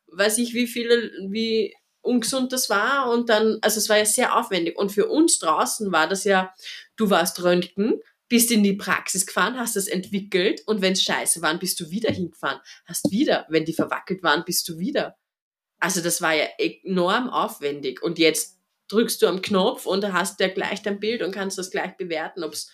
weiß 0.07 0.39
ich 0.39 0.53
wie 0.53 0.67
viele, 0.67 1.11
wie 1.29 1.75
ungesund 2.01 2.51
das 2.51 2.69
war. 2.69 3.11
Und 3.11 3.29
dann, 3.29 3.59
also 3.61 3.77
es 3.77 3.87
war 3.87 3.97
ja 3.97 4.05
sehr 4.05 4.35
aufwendig. 4.37 4.77
Und 4.77 4.91
für 4.91 5.07
uns 5.07 5.39
draußen 5.39 5.91
war 5.91 6.07
das 6.07 6.23
ja, 6.23 6.53
du 6.95 7.09
warst 7.09 7.41
Röntgen, 7.43 7.99
bist 8.31 8.49
in 8.49 8.63
die 8.63 8.77
Praxis 8.77 9.25
gefahren, 9.25 9.59
hast 9.59 9.75
das 9.75 9.87
entwickelt 9.87 10.61
und 10.65 10.81
wenn 10.81 10.93
es 10.93 11.03
scheiße 11.03 11.41
waren, 11.41 11.59
bist 11.59 11.77
du 11.81 11.91
wieder 11.91 12.09
hingefahren. 12.09 12.61
Hast 12.85 13.11
wieder, 13.11 13.45
wenn 13.49 13.65
die 13.65 13.73
verwackelt 13.73 14.23
waren, 14.23 14.45
bist 14.45 14.69
du 14.69 14.79
wieder. 14.79 15.17
Also 15.79 15.99
das 15.99 16.21
war 16.21 16.33
ja 16.33 16.45
enorm 16.57 17.29
aufwendig. 17.29 18.01
Und 18.01 18.19
jetzt 18.19 18.57
drückst 18.87 19.21
du 19.21 19.27
am 19.27 19.41
Knopf 19.41 19.85
und 19.85 20.13
hast 20.13 20.39
ja 20.39 20.47
gleich 20.47 20.81
dein 20.81 21.01
Bild 21.01 21.23
und 21.23 21.33
kannst 21.33 21.57
das 21.57 21.71
gleich 21.71 21.97
bewerten, 21.97 22.45
ob 22.45 22.53
es 22.53 22.71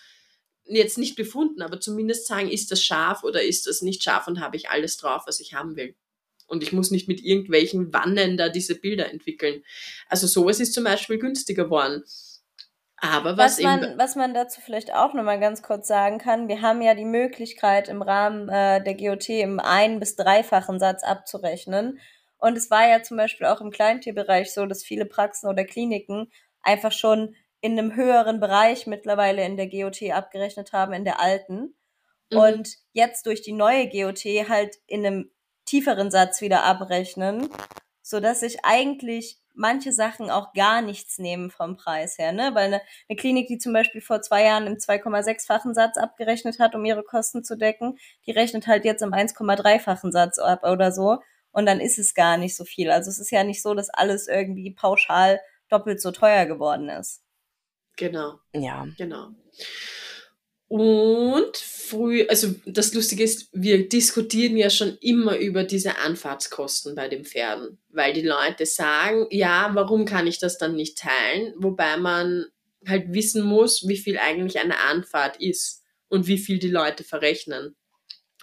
jetzt 0.64 0.96
nicht 0.96 1.16
befunden, 1.16 1.60
aber 1.60 1.80
zumindest 1.80 2.28
sagen, 2.28 2.48
ist 2.48 2.70
das 2.70 2.84
scharf 2.84 3.24
oder 3.24 3.42
ist 3.42 3.66
das 3.66 3.82
nicht 3.82 4.04
scharf 4.04 4.28
und 4.28 4.38
habe 4.38 4.56
ich 4.56 4.70
alles 4.70 4.96
drauf, 4.96 5.24
was 5.26 5.40
ich 5.40 5.54
haben 5.54 5.74
will. 5.74 5.96
Und 6.46 6.62
ich 6.62 6.72
muss 6.72 6.92
nicht 6.92 7.08
mit 7.08 7.20
irgendwelchen 7.20 7.92
Wannen 7.92 8.36
da 8.36 8.48
diese 8.48 8.76
Bilder 8.76 9.10
entwickeln. 9.10 9.64
Also 10.06 10.28
sowas 10.28 10.60
ist 10.60 10.72
zum 10.72 10.84
Beispiel 10.84 11.18
günstiger 11.18 11.64
geworden. 11.64 12.04
Aber 13.00 13.36
was, 13.36 13.58
was, 13.58 13.64
man, 13.64 13.98
was 13.98 14.16
man 14.16 14.34
dazu 14.34 14.60
vielleicht 14.60 14.92
auch 14.92 15.14
nochmal 15.14 15.38
ganz 15.38 15.62
kurz 15.62 15.86
sagen 15.86 16.18
kann, 16.18 16.48
wir 16.48 16.62
haben 16.62 16.82
ja 16.82 16.94
die 16.94 17.04
Möglichkeit 17.04 17.88
im 17.88 18.02
Rahmen 18.02 18.48
äh, 18.48 18.82
der 18.82 18.94
GOT 18.94 19.28
im 19.28 19.60
ein- 19.60 20.00
bis 20.00 20.16
dreifachen 20.16 20.80
Satz 20.80 21.04
abzurechnen. 21.04 22.00
Und 22.38 22.56
es 22.56 22.70
war 22.70 22.88
ja 22.88 23.02
zum 23.02 23.16
Beispiel 23.16 23.46
auch 23.46 23.60
im 23.60 23.70
Kleintierbereich 23.70 24.52
so, 24.52 24.66
dass 24.66 24.82
viele 24.82 25.04
Praxen 25.04 25.48
oder 25.48 25.64
Kliniken 25.64 26.30
einfach 26.62 26.92
schon 26.92 27.36
in 27.60 27.78
einem 27.78 27.94
höheren 27.94 28.40
Bereich 28.40 28.86
mittlerweile 28.86 29.44
in 29.44 29.56
der 29.56 29.68
GOT 29.68 30.02
abgerechnet 30.10 30.72
haben, 30.72 30.92
in 30.92 31.04
der 31.04 31.20
alten. 31.20 31.74
Mhm. 32.30 32.38
Und 32.38 32.68
jetzt 32.92 33.26
durch 33.26 33.42
die 33.42 33.52
neue 33.52 33.88
GOT 33.88 34.24
halt 34.48 34.76
in 34.86 35.06
einem 35.06 35.30
tieferen 35.64 36.10
Satz 36.10 36.40
wieder 36.40 36.64
abrechnen, 36.64 37.48
so 38.02 38.20
dass 38.20 38.40
sich 38.40 38.64
eigentlich 38.64 39.38
manche 39.58 39.92
Sachen 39.92 40.30
auch 40.30 40.52
gar 40.54 40.80
nichts 40.82 41.18
nehmen 41.18 41.50
vom 41.50 41.76
Preis 41.76 42.16
her, 42.18 42.32
ne? 42.32 42.50
Weil 42.54 42.66
eine, 42.68 42.80
eine 43.08 43.16
Klinik, 43.16 43.48
die 43.48 43.58
zum 43.58 43.72
Beispiel 43.72 44.00
vor 44.00 44.22
zwei 44.22 44.44
Jahren 44.44 44.66
im 44.66 44.78
2,6-fachen 44.78 45.74
Satz 45.74 45.98
abgerechnet 45.98 46.58
hat, 46.58 46.74
um 46.74 46.84
ihre 46.84 47.02
Kosten 47.02 47.44
zu 47.44 47.56
decken, 47.56 47.98
die 48.26 48.30
rechnet 48.32 48.66
halt 48.66 48.84
jetzt 48.84 49.02
im 49.02 49.12
1,3-fachen 49.12 50.12
Satz 50.12 50.38
ab 50.38 50.64
oder 50.64 50.92
so. 50.92 51.18
Und 51.50 51.66
dann 51.66 51.80
ist 51.80 51.98
es 51.98 52.14
gar 52.14 52.36
nicht 52.36 52.56
so 52.56 52.64
viel. 52.64 52.90
Also 52.90 53.10
es 53.10 53.18
ist 53.18 53.30
ja 53.30 53.42
nicht 53.44 53.62
so, 53.62 53.74
dass 53.74 53.90
alles 53.90 54.28
irgendwie 54.28 54.70
pauschal 54.72 55.40
doppelt 55.68 56.00
so 56.00 56.10
teuer 56.12 56.46
geworden 56.46 56.88
ist. 56.88 57.22
Genau, 57.96 58.38
Ja. 58.54 58.86
genau. 58.96 59.30
Und 60.68 61.56
früh, 61.56 62.26
also 62.28 62.54
das 62.66 62.92
Lustige 62.92 63.24
ist, 63.24 63.48
wir 63.52 63.88
diskutieren 63.88 64.58
ja 64.58 64.68
schon 64.68 64.98
immer 65.00 65.38
über 65.38 65.64
diese 65.64 65.96
Anfahrtskosten 65.98 66.94
bei 66.94 67.08
den 67.08 67.24
Pferden, 67.24 67.78
weil 67.88 68.12
die 68.12 68.22
Leute 68.22 68.66
sagen, 68.66 69.26
ja, 69.30 69.70
warum 69.72 70.04
kann 70.04 70.26
ich 70.26 70.38
das 70.38 70.58
dann 70.58 70.76
nicht 70.76 70.98
teilen? 70.98 71.54
Wobei 71.56 71.96
man 71.96 72.46
halt 72.86 73.12
wissen 73.14 73.42
muss, 73.42 73.88
wie 73.88 73.96
viel 73.96 74.18
eigentlich 74.18 74.58
eine 74.58 74.78
Anfahrt 74.78 75.40
ist 75.40 75.84
und 76.08 76.26
wie 76.26 76.38
viel 76.38 76.58
die 76.58 76.70
Leute 76.70 77.02
verrechnen. 77.02 77.74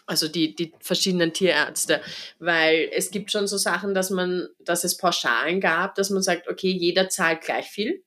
Also 0.07 0.27
die, 0.27 0.55
die 0.55 0.73
verschiedenen 0.79 1.33
Tierärzte. 1.33 2.01
Weil 2.39 2.89
es 2.91 3.11
gibt 3.11 3.31
schon 3.31 3.47
so 3.47 3.57
Sachen, 3.57 3.93
dass 3.93 4.09
man, 4.09 4.47
dass 4.59 4.83
es 4.83 4.97
Pauschalen 4.97 5.61
gab, 5.61 5.95
dass 5.95 6.09
man 6.09 6.21
sagt, 6.21 6.47
okay, 6.47 6.71
jeder 6.71 7.09
zahlt 7.09 7.41
gleich 7.41 7.65
viel. 7.65 8.03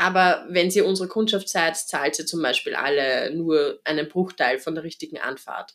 Aber 0.00 0.46
wenn 0.48 0.70
sie 0.70 0.80
unsere 0.80 1.08
Kundschaft 1.08 1.48
seid, 1.48 1.76
zahlt 1.76 2.14
sie 2.14 2.24
zum 2.24 2.40
Beispiel 2.40 2.76
alle 2.76 3.34
nur 3.34 3.80
einen 3.82 4.08
Bruchteil 4.08 4.60
von 4.60 4.76
der 4.76 4.84
richtigen 4.84 5.18
Anfahrt. 5.18 5.74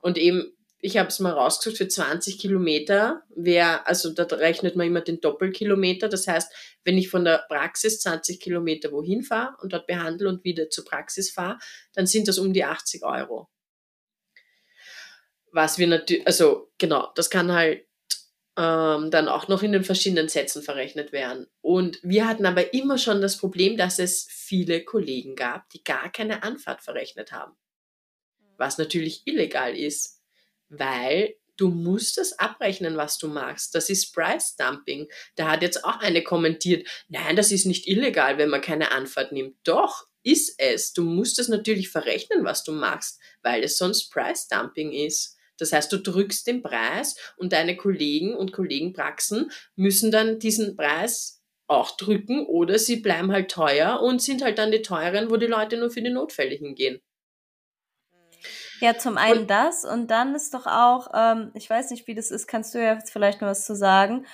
Und 0.00 0.18
eben, 0.18 0.56
ich 0.80 0.96
habe 0.96 1.08
es 1.08 1.20
mal 1.20 1.34
rausgesucht, 1.34 1.78
für 1.78 1.86
20 1.86 2.40
Kilometer 2.40 3.22
wäre, 3.28 3.86
also 3.86 4.10
da 4.10 4.24
rechnet 4.24 4.74
man 4.74 4.88
immer 4.88 5.02
den 5.02 5.20
Doppelkilometer. 5.20 6.08
Das 6.08 6.26
heißt, 6.26 6.52
wenn 6.82 6.98
ich 6.98 7.10
von 7.10 7.24
der 7.24 7.44
Praxis 7.48 8.00
20 8.00 8.40
Kilometer 8.40 8.90
wohin 8.90 9.22
fahre 9.22 9.56
und 9.62 9.72
dort 9.72 9.86
behandle 9.86 10.28
und 10.28 10.42
wieder 10.42 10.68
zur 10.68 10.84
Praxis 10.84 11.30
fahre, 11.30 11.60
dann 11.94 12.08
sind 12.08 12.26
das 12.26 12.38
um 12.40 12.52
die 12.52 12.64
80 12.64 13.04
Euro. 13.04 13.48
Was 15.52 15.78
wir 15.78 15.86
natürlich, 15.86 16.26
also 16.26 16.72
genau, 16.76 17.12
das 17.14 17.30
kann 17.30 17.52
halt 17.52 17.87
ähm, 18.58 19.12
dann 19.12 19.28
auch 19.28 19.46
noch 19.46 19.62
in 19.62 19.70
den 19.70 19.84
verschiedenen 19.84 20.28
Sätzen 20.28 20.62
verrechnet 20.62 21.12
werden. 21.12 21.46
Und 21.60 22.00
wir 22.02 22.26
hatten 22.26 22.44
aber 22.44 22.74
immer 22.74 22.98
schon 22.98 23.20
das 23.20 23.36
Problem, 23.36 23.76
dass 23.76 24.00
es 24.00 24.26
viele 24.28 24.84
Kollegen 24.84 25.36
gab, 25.36 25.70
die 25.70 25.84
gar 25.84 26.10
keine 26.10 26.42
Anfahrt 26.42 26.82
verrechnet 26.82 27.30
haben. 27.30 27.52
Was 28.56 28.76
natürlich 28.76 29.22
illegal 29.26 29.76
ist, 29.76 30.20
weil 30.68 31.36
du 31.56 31.68
musst 31.68 32.18
das 32.18 32.36
abrechnen, 32.40 32.96
was 32.96 33.18
du 33.18 33.28
machst. 33.28 33.76
Das 33.76 33.90
ist 33.90 34.12
Price 34.12 34.56
Dumping. 34.56 35.08
Da 35.36 35.52
hat 35.52 35.62
jetzt 35.62 35.84
auch 35.84 36.00
eine 36.00 36.24
kommentiert, 36.24 36.88
nein, 37.08 37.36
das 37.36 37.52
ist 37.52 37.64
nicht 37.64 37.86
illegal, 37.86 38.38
wenn 38.38 38.50
man 38.50 38.60
keine 38.60 38.90
Anfahrt 38.90 39.30
nimmt. 39.30 39.56
Doch, 39.62 40.08
ist 40.24 40.54
es. 40.58 40.92
Du 40.92 41.04
musst 41.04 41.38
es 41.38 41.48
natürlich 41.48 41.90
verrechnen, 41.90 42.44
was 42.44 42.64
du 42.64 42.72
machst, 42.72 43.20
weil 43.42 43.62
es 43.62 43.78
sonst 43.78 44.10
Price 44.10 44.48
Dumping 44.48 44.92
ist. 44.92 45.37
Das 45.58 45.72
heißt, 45.72 45.92
du 45.92 45.98
drückst 45.98 46.46
den 46.46 46.62
Preis 46.62 47.16
und 47.36 47.52
deine 47.52 47.76
Kollegen 47.76 48.34
und 48.34 48.52
Kollegenpraxen 48.52 49.50
müssen 49.76 50.10
dann 50.10 50.38
diesen 50.38 50.76
Preis 50.76 51.42
auch 51.66 51.96
drücken 51.96 52.46
oder 52.46 52.78
sie 52.78 52.96
bleiben 52.96 53.30
halt 53.30 53.50
teuer 53.50 54.00
und 54.00 54.22
sind 54.22 54.42
halt 54.42 54.58
dann 54.58 54.70
die 54.70 54.82
teuren, 54.82 55.30
wo 55.30 55.36
die 55.36 55.46
Leute 55.46 55.76
nur 55.76 55.90
für 55.90 56.00
die 56.02 56.10
Notfälle 56.10 56.54
hingehen. 56.54 57.00
Ja, 58.80 58.96
zum 58.96 59.18
einen 59.18 59.40
Und- 59.40 59.50
das 59.50 59.84
und 59.84 60.08
dann 60.10 60.34
ist 60.34 60.54
doch 60.54 60.66
auch, 60.66 61.08
ähm, 61.14 61.50
ich 61.54 61.68
weiß 61.68 61.90
nicht, 61.90 62.06
wie 62.06 62.14
das 62.14 62.30
ist, 62.30 62.46
kannst 62.46 62.74
du 62.74 62.78
ja 62.82 62.94
jetzt 62.94 63.10
vielleicht 63.10 63.40
noch 63.40 63.48
was 63.48 63.66
zu 63.66 63.74
sagen, 63.74 64.24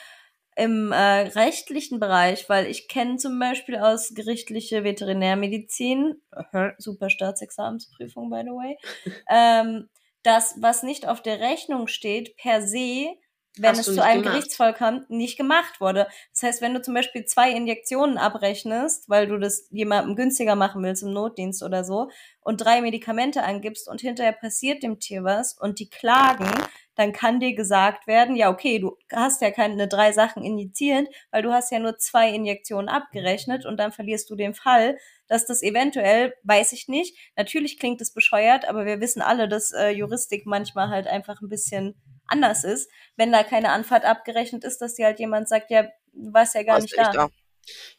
im 0.57 0.93
äh, 0.93 0.97
rechtlichen 0.97 1.99
Bereich, 1.99 2.49
weil 2.49 2.67
ich 2.67 2.87
kenne 2.87 3.17
zum 3.17 3.39
Beispiel 3.41 3.77
aus 3.77 4.13
gerichtliche 4.15 4.85
Veterinärmedizin, 4.85 6.23
äh, 6.53 6.71
super 6.79 7.11
Staatsexamensprüfung, 7.11 8.31
by 8.31 8.43
the 8.45 8.51
way, 8.51 8.77
ähm, 9.29 9.89
das, 10.25 10.57
was 10.61 10.83
nicht 10.83 11.07
auf 11.07 11.23
der 11.23 11.41
Rechnung 11.41 11.87
steht, 11.87 12.37
per 12.37 12.67
se, 12.67 13.15
wenn 13.57 13.71
Hast 13.71 13.87
es 13.87 13.95
zu 13.95 14.03
einem 14.03 14.23
gemacht. 14.23 14.37
Gerichtsfall 14.37 14.75
kommt, 14.75 15.11
nicht 15.11 15.37
gemacht 15.37 15.81
wurde. 15.81 16.09
Das 16.33 16.43
heißt, 16.43 16.63
wenn 16.63 16.75
du 16.75 16.83
zum 16.83 16.95
Beispiel 16.95 17.25
zwei 17.25 17.53
Injektionen 17.53 18.19
abrechnest, 18.19 19.09
weil 19.09 19.29
du 19.29 19.39
das 19.39 19.69
jemandem 19.71 20.17
günstiger 20.17 20.57
machen 20.57 20.83
willst 20.83 21.03
im 21.05 21.13
Notdienst 21.13 21.63
oder 21.63 21.85
so, 21.85 22.11
und 22.41 22.59
drei 22.59 22.81
Medikamente 22.81 23.43
angibst 23.43 23.89
und 23.89 24.01
hinterher 24.01 24.33
passiert 24.33 24.83
dem 24.83 24.99
Tier 24.99 25.25
was 25.25 25.57
und 25.59 25.79
die 25.79 25.89
klagen, 25.89 26.51
dann 26.97 27.13
kann 27.13 27.41
dir 27.41 27.55
gesagt 27.55 28.07
werden, 28.07 28.37
ja, 28.37 28.51
okay, 28.51 28.79
du 28.79 28.97
hast 29.13 29.41
ja 29.41 29.51
keine 29.51 29.89
drei 29.89 30.13
Sachen 30.13 30.45
injiziert, 30.45 31.09
weil 31.31 31.43
du 31.43 31.53
hast 31.53 31.73
ja 31.73 31.79
nur 31.79 31.99
zwei 31.99 32.31
Injektionen 32.31 32.89
abgerechnet 32.89 33.67
und 33.67 33.79
dann 33.79 33.93
verlierst 33.93 34.31
du 34.31 34.37
den 34.37 34.55
Fall, 34.55 34.99
dass 35.27 35.47
das 35.47 35.63
eventuell, 35.63 36.35
weiß 36.43 36.73
ich 36.73 36.89
nicht, 36.89 37.17
natürlich 37.37 37.79
klingt 37.79 38.01
es 38.01 38.13
bescheuert, 38.13 38.69
aber 38.69 38.85
wir 38.85 39.01
wissen 39.01 39.23
alle, 39.23 39.49
dass 39.49 39.73
äh, 39.73 39.91
Juristik 39.91 40.45
manchmal 40.45 40.89
halt 40.89 41.07
einfach 41.07 41.41
ein 41.41 41.49
bisschen 41.49 41.95
anders 42.27 42.65
ist, 42.65 42.91
wenn 43.17 43.33
da 43.33 43.43
keine 43.43 43.71
Anfahrt 43.71 44.05
abgerechnet 44.05 44.65
ist, 44.65 44.79
dass 44.79 44.95
dir 44.95 45.07
halt 45.07 45.19
jemand 45.19 45.49
sagt, 45.49 45.71
ja, 45.71 45.85
du 46.13 46.33
warst 46.33 46.55
ja 46.55 46.63
gar 46.63 46.77
Warst 46.77 46.85
nicht 46.85 46.97
da. 46.97 47.13
da. 47.13 47.31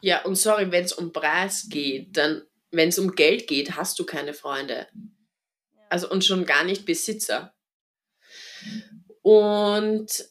Ja, 0.00 0.24
und 0.24 0.36
sorry, 0.36 0.70
wenn 0.70 0.84
es 0.84 0.92
um 0.92 1.12
Preis 1.12 1.66
geht, 1.68 2.16
dann, 2.16 2.42
wenn 2.70 2.88
es 2.88 2.98
um 2.98 3.14
Geld 3.14 3.46
geht, 3.46 3.76
hast 3.76 3.98
du 3.98 4.04
keine 4.04 4.34
Freunde. 4.34 4.88
Also 5.88 6.10
und 6.10 6.24
schon 6.24 6.46
gar 6.46 6.64
nicht 6.64 6.84
Besitzer. 6.86 7.54
Und 9.22 10.28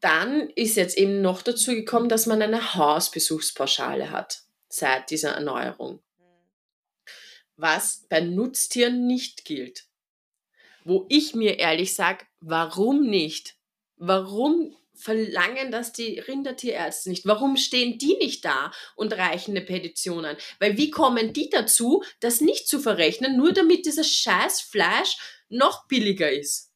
dann 0.00 0.48
ist 0.50 0.76
jetzt 0.76 0.96
eben 0.96 1.20
noch 1.20 1.42
dazu 1.42 1.72
gekommen, 1.72 2.08
dass 2.08 2.26
man 2.26 2.40
eine 2.40 2.74
Hausbesuchspauschale 2.74 4.10
hat 4.10 4.42
seit 4.68 5.10
dieser 5.10 5.32
Erneuerung, 5.32 6.00
was 7.56 8.06
bei 8.08 8.20
Nutztieren 8.20 9.06
nicht 9.06 9.44
gilt. 9.44 9.86
Wo 10.84 11.06
ich 11.08 11.34
mir 11.34 11.58
ehrlich 11.58 11.94
sage, 11.94 12.24
warum 12.40 13.02
nicht? 13.02 13.56
Warum 13.96 14.76
verlangen 14.94 15.70
das 15.70 15.92
die 15.92 16.18
Rindertierärzte 16.18 17.08
nicht? 17.10 17.26
Warum 17.26 17.56
stehen 17.56 17.98
die 17.98 18.16
nicht 18.16 18.44
da 18.44 18.72
und 18.96 19.12
reichen 19.12 19.56
eine 19.56 19.64
Petition 19.64 20.24
an? 20.24 20.36
Weil 20.58 20.76
wie 20.76 20.90
kommen 20.90 21.32
die 21.32 21.50
dazu, 21.50 22.02
das 22.20 22.40
nicht 22.40 22.68
zu 22.68 22.80
verrechnen, 22.80 23.36
nur 23.36 23.52
damit 23.52 23.86
dieses 23.86 24.12
scheiß 24.14 24.60
Fleisch 24.60 25.16
noch 25.48 25.86
billiger 25.86 26.30
ist? 26.30 26.68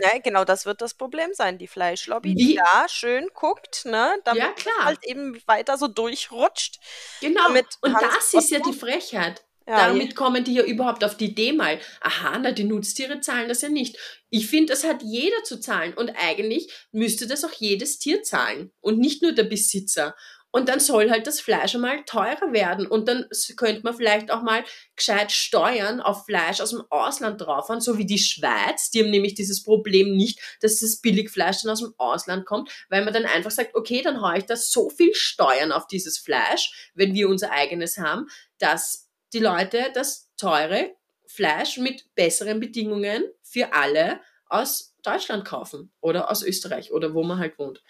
Ja, 0.00 0.18
genau, 0.18 0.44
das 0.44 0.66
wird 0.66 0.80
das 0.80 0.94
Problem 0.94 1.34
sein. 1.34 1.58
Die 1.58 1.66
Fleischlobby, 1.66 2.34
die 2.34 2.54
da 2.54 2.88
schön 2.88 3.28
guckt, 3.34 3.84
ne, 3.84 4.14
damit 4.24 4.42
Ja, 4.42 4.52
klar. 4.52 4.84
halt 4.84 5.04
eben 5.04 5.40
weiter 5.46 5.76
so 5.76 5.88
durchrutscht. 5.88 6.78
Genau. 7.20 7.48
Und 7.48 7.94
das 8.00 8.32
ist 8.32 8.50
ja 8.50 8.60
die 8.60 8.72
Frechheit. 8.72 9.44
Ja, 9.70 9.86
Damit 9.86 10.16
kommen 10.16 10.42
die 10.42 10.54
ja 10.54 10.64
überhaupt 10.64 11.04
auf 11.04 11.16
die 11.16 11.26
Idee 11.26 11.52
mal, 11.52 11.78
aha, 12.00 12.40
na, 12.40 12.50
die 12.50 12.64
Nutztiere 12.64 13.20
zahlen 13.20 13.48
das 13.48 13.62
ja 13.62 13.68
nicht. 13.68 13.96
Ich 14.28 14.48
finde, 14.48 14.72
das 14.72 14.82
hat 14.82 15.00
jeder 15.04 15.44
zu 15.44 15.60
zahlen 15.60 15.94
und 15.94 16.10
eigentlich 16.20 16.72
müsste 16.90 17.28
das 17.28 17.44
auch 17.44 17.52
jedes 17.52 18.00
Tier 18.00 18.24
zahlen 18.24 18.72
und 18.80 18.98
nicht 18.98 19.22
nur 19.22 19.30
der 19.30 19.44
Besitzer. 19.44 20.16
Und 20.50 20.68
dann 20.68 20.80
soll 20.80 21.08
halt 21.08 21.28
das 21.28 21.40
Fleisch 21.40 21.76
einmal 21.76 22.02
teurer 22.04 22.52
werden 22.52 22.88
und 22.88 23.06
dann 23.06 23.26
könnte 23.56 23.82
man 23.84 23.94
vielleicht 23.94 24.32
auch 24.32 24.42
mal 24.42 24.64
gescheit 24.96 25.30
Steuern 25.30 26.00
auf 26.00 26.24
Fleisch 26.26 26.60
aus 26.60 26.70
dem 26.70 26.82
Ausland 26.90 27.40
draufhauen, 27.40 27.80
so 27.80 27.96
wie 27.96 28.06
die 28.06 28.18
Schweiz. 28.18 28.90
Die 28.90 29.04
haben 29.04 29.10
nämlich 29.10 29.34
dieses 29.34 29.62
Problem 29.62 30.16
nicht, 30.16 30.40
dass 30.60 30.80
das 30.80 31.00
Billigfleisch 31.00 31.62
dann 31.62 31.70
aus 31.70 31.78
dem 31.78 31.94
Ausland 31.96 32.44
kommt, 32.44 32.68
weil 32.88 33.04
man 33.04 33.14
dann 33.14 33.26
einfach 33.26 33.52
sagt, 33.52 33.76
okay, 33.76 34.02
dann 34.02 34.20
haue 34.20 34.38
ich 34.38 34.46
da 34.46 34.56
so 34.56 34.90
viel 34.90 35.14
Steuern 35.14 35.70
auf 35.70 35.86
dieses 35.86 36.18
Fleisch, 36.18 36.90
wenn 36.94 37.14
wir 37.14 37.28
unser 37.28 37.52
eigenes 37.52 37.98
haben, 37.98 38.26
dass 38.58 39.09
die 39.32 39.38
Leute 39.38 39.90
das 39.94 40.30
teure 40.36 40.94
Fleisch 41.26 41.78
mit 41.78 42.14
besseren 42.14 42.60
Bedingungen 42.60 43.24
für 43.42 43.72
alle 43.72 44.20
aus 44.46 44.94
Deutschland 45.02 45.44
kaufen 45.44 45.92
oder 46.00 46.30
aus 46.30 46.42
Österreich 46.42 46.92
oder 46.92 47.14
wo 47.14 47.22
man 47.22 47.38
halt 47.38 47.58
wohnt. 47.58 47.82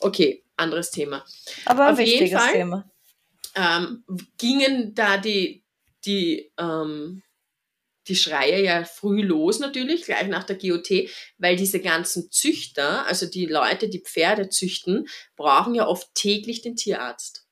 Okay, 0.00 0.44
anderes 0.56 0.90
Thema. 0.90 1.24
Aber 1.64 1.86
ein 1.86 1.92
Auf 1.94 2.00
jeden 2.00 2.20
wichtiges 2.20 2.42
Fall. 2.42 2.52
Thema. 2.52 2.90
Ähm, 3.56 4.04
gingen 4.38 4.94
da 4.94 5.16
die, 5.16 5.64
die, 6.04 6.52
ähm, 6.58 7.22
die 8.08 8.16
Schreie 8.16 8.62
ja 8.62 8.84
früh 8.84 9.22
los 9.22 9.60
natürlich, 9.60 10.04
gleich 10.04 10.28
nach 10.28 10.44
der 10.44 10.56
GOT, 10.56 11.08
weil 11.38 11.56
diese 11.56 11.80
ganzen 11.80 12.30
Züchter, 12.30 13.06
also 13.06 13.26
die 13.26 13.46
Leute, 13.46 13.88
die 13.88 14.00
Pferde 14.00 14.48
züchten, 14.48 15.06
brauchen 15.36 15.74
ja 15.74 15.86
oft 15.86 16.14
täglich 16.14 16.62
den 16.62 16.76
Tierarzt. 16.76 17.46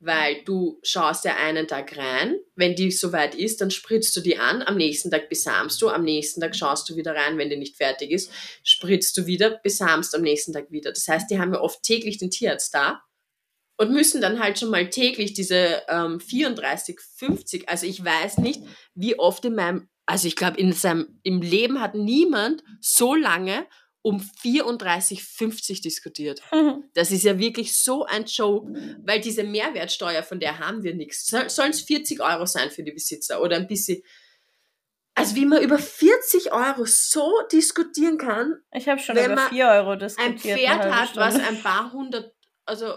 Weil 0.00 0.42
du 0.44 0.80
schaust 0.82 1.26
ja 1.26 1.36
einen 1.36 1.68
Tag 1.68 1.96
rein, 1.96 2.36
wenn 2.56 2.74
die 2.74 2.90
soweit 2.90 3.34
ist, 3.34 3.60
dann 3.60 3.70
spritzt 3.70 4.16
du 4.16 4.22
die 4.22 4.38
an, 4.38 4.62
am 4.62 4.76
nächsten 4.76 5.10
Tag 5.10 5.28
besamst 5.28 5.80
du, 5.82 5.90
am 5.90 6.04
nächsten 6.04 6.40
Tag 6.40 6.56
schaust 6.56 6.88
du 6.88 6.96
wieder 6.96 7.14
rein, 7.14 7.36
wenn 7.36 7.50
die 7.50 7.58
nicht 7.58 7.76
fertig 7.76 8.10
ist, 8.10 8.32
spritzt 8.64 9.16
du 9.18 9.26
wieder, 9.26 9.60
besamst 9.62 10.14
am 10.14 10.22
nächsten 10.22 10.54
Tag 10.54 10.70
wieder. 10.70 10.90
Das 10.90 11.06
heißt, 11.06 11.30
die 11.30 11.38
haben 11.38 11.52
ja 11.52 11.60
oft 11.60 11.82
täglich 11.82 12.16
den 12.16 12.30
Tierarzt 12.30 12.74
da 12.74 13.02
und 13.76 13.92
müssen 13.92 14.22
dann 14.22 14.40
halt 14.40 14.58
schon 14.58 14.70
mal 14.70 14.88
täglich 14.88 15.34
diese 15.34 15.82
ähm, 15.88 16.18
34, 16.18 16.98
50, 16.98 17.68
also 17.68 17.86
ich 17.86 18.02
weiß 18.02 18.38
nicht, 18.38 18.62
wie 18.94 19.18
oft 19.18 19.44
in 19.44 19.54
meinem, 19.54 19.88
also 20.06 20.28
ich 20.28 20.36
glaube, 20.36 20.58
in 20.58 20.72
seinem, 20.72 21.20
im 21.22 21.42
Leben 21.42 21.80
hat 21.80 21.94
niemand 21.94 22.64
so 22.80 23.14
lange 23.14 23.66
um 24.02 24.18
34,50 24.18 25.82
diskutiert. 25.82 26.42
Das 26.94 27.12
ist 27.12 27.22
ja 27.24 27.38
wirklich 27.38 27.76
so 27.76 28.04
ein 28.04 28.24
Joke, 28.24 28.72
weil 29.04 29.20
diese 29.20 29.44
Mehrwertsteuer, 29.44 30.22
von 30.22 30.40
der 30.40 30.58
haben 30.58 30.82
wir 30.82 30.94
nichts. 30.94 31.26
Sollen 31.26 31.70
es 31.70 31.82
40 31.82 32.20
Euro 32.20 32.46
sein 32.46 32.70
für 32.70 32.82
die 32.82 32.90
Besitzer 32.90 33.40
oder 33.40 33.56
ein 33.56 33.66
bisschen. 33.66 34.02
Also 35.14 35.36
wie 35.36 35.46
man 35.46 35.62
über 35.62 35.78
40 35.78 36.52
Euro 36.52 36.84
so 36.84 37.30
diskutieren 37.52 38.18
kann. 38.18 38.60
Ich 38.72 38.88
habe 38.88 39.00
schon 39.00 39.16
über 39.16 39.36
4 39.36 39.68
Euro 39.68 39.96
diskutiert. 39.96 40.32
Ein 40.32 40.38
Pferd 40.38 40.92
hat, 40.92 41.16
was 41.16 41.34
ein 41.36 41.62
paar 41.62 41.92
hundert, 41.92 42.34
also 42.64 42.94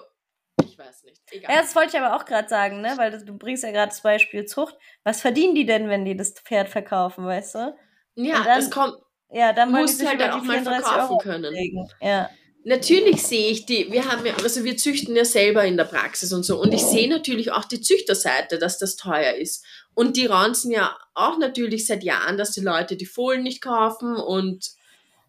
ich 0.64 0.78
weiß 0.78 1.04
nicht. 1.04 1.22
Egal. 1.32 1.52
Ja, 1.52 1.62
das 1.62 1.76
wollte 1.76 1.98
ich 1.98 2.02
aber 2.02 2.16
auch 2.16 2.26
gerade 2.26 2.48
sagen, 2.48 2.82
ne? 2.82 2.94
Weil 2.96 3.24
du 3.24 3.38
bringst 3.38 3.64
ja 3.64 3.72
gerade 3.72 3.90
das 3.90 4.02
Beispiel 4.02 4.46
Zucht. 4.46 4.76
Was 5.04 5.22
verdienen 5.22 5.56
die 5.56 5.66
denn, 5.66 5.90
wenn 5.90 6.06
die 6.06 6.16
das 6.16 6.32
Pferd 6.32 6.70
verkaufen, 6.70 7.26
weißt 7.26 7.56
du? 7.56 7.76
Ja, 8.16 8.44
das 8.44 8.70
kommt, 8.70 8.98
ja, 9.34 9.54
dann 9.54 9.72
musst 9.72 10.02
du 10.02 10.08
halt 10.08 10.22
auch 10.22 10.44
mal 10.44 10.62
verkaufen 10.64 11.18
können. 11.20 11.54
Ja. 12.02 12.30
Natürlich 12.66 13.22
sehe 13.24 13.52
ich 13.52 13.66
die, 13.66 13.92
wir 13.92 14.10
haben 14.10 14.26
ja, 14.26 14.36
also 14.42 14.64
wir 14.64 14.78
züchten 14.78 15.16
ja 15.16 15.26
selber 15.26 15.66
in 15.66 15.76
der 15.76 15.84
Praxis 15.84 16.32
und 16.32 16.44
so. 16.44 16.62
Und 16.62 16.74
ich 16.74 16.82
sehe 16.82 17.10
natürlich 17.10 17.52
auch 17.52 17.66
die 17.66 17.82
Züchterseite, 17.82 18.58
dass 18.58 18.78
das 18.78 18.96
teuer 18.96 19.34
ist. 19.34 19.66
Und 19.94 20.16
die 20.16 20.28
ranzen 20.28 20.72
ja 20.72 20.98
auch 21.14 21.38
natürlich 21.38 21.86
seit 21.86 22.04
Jahren, 22.04 22.38
dass 22.38 22.52
die 22.52 22.62
Leute 22.62 22.96
die 22.96 23.06
Fohlen 23.06 23.44
nicht 23.44 23.62
kaufen 23.62 24.16
und 24.16 24.72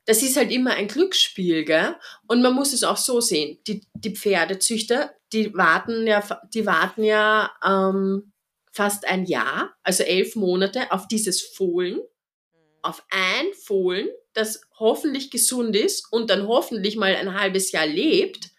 das 0.07 0.23
ist 0.23 0.37
halt 0.37 0.53
immer 0.53 0.73
ein 0.73 0.87
Glücksspiel, 0.87 1.65
gell? 1.65 1.97
Und 2.27 2.43
man 2.43 2.53
muss 2.53 2.75
es 2.75 2.85
auch 2.85 2.99
so 2.99 3.23
sehen. 3.23 3.59
Die, 3.67 3.87
die 3.95 4.15
Pferdezüchter, 4.15 5.15
die 5.33 5.55
warten 5.55 6.07
ja, 6.07 6.23
die 6.53 6.67
warten 6.67 7.05
ja 7.05 7.51
ähm, 7.65 8.33
fast 8.71 9.07
ein 9.07 9.25
Jahr, 9.25 9.75
also 9.83 10.03
elf 10.03 10.37
Monate 10.37 10.93
auf 10.93 11.09
dieses 11.09 11.41
Fohlen 11.41 12.01
auf 12.85 13.05
ein 13.11 13.53
Fohlen, 13.55 14.09
das 14.33 14.63
hoffentlich 14.79 15.31
gesund 15.31 15.75
ist 15.75 16.13
und 16.13 16.31
dann 16.31 16.47
hoffentlich 16.47 16.97
mal 16.97 17.15
ein 17.15 17.35
halbes 17.35 17.73
Jahr 17.73 17.87
lebt, 17.87 18.51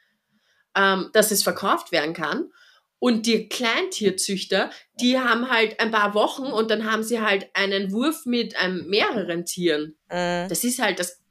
ähm, 0.75 1.09
dass 1.13 1.31
es 1.31 1.43
verkauft 1.43 1.91
werden 1.91 2.13
kann. 2.13 2.51
Und 2.97 3.25
die 3.25 3.49
Kleintierzüchter, 3.49 4.71
die 4.99 5.19
haben 5.19 5.51
halt 5.51 5.79
ein 5.79 5.91
paar 5.91 6.13
Wochen 6.13 6.45
und 6.45 6.71
dann 6.71 6.89
haben 6.89 7.03
sie 7.03 7.21
halt 7.21 7.49
einen 7.53 7.91
Wurf 7.91 8.25
mit 8.25 8.55
ähm, 8.61 8.87
mehreren 8.87 9.45
Tieren. 9.45 9.95
Mhm. 10.09 10.47
Das 10.49 10.63
ist 10.63 10.79
halt 10.79 10.99
das. 10.99 11.21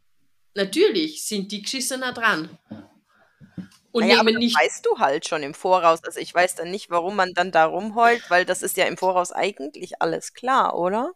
Natürlich 0.55 1.27
sind 1.27 1.51
die 1.51 1.63
Geschissener 1.63 2.13
dran. 2.13 2.59
Und 3.91 4.07
naja, 4.07 4.23
nehmen 4.23 4.39
nicht. 4.39 4.57
weißt 4.57 4.87
du 4.87 4.99
halt 4.99 5.27
schon 5.27 5.43
im 5.43 5.55
Voraus. 5.55 6.05
Also 6.05 6.21
ich 6.21 6.33
weiß 6.35 6.57
dann 6.57 6.71
nicht, 6.71 6.91
warum 6.91 7.17
man 7.17 7.33
dann 7.33 7.51
da 7.51 7.65
rumheult, 7.65 8.29
weil 8.29 8.45
das 8.45 8.63
ist 8.63 8.77
ja 8.77 8.85
im 8.85 8.97
Voraus 8.97 9.33
eigentlich 9.33 10.01
alles 10.01 10.35
klar, 10.35 10.79
oder? 10.79 11.13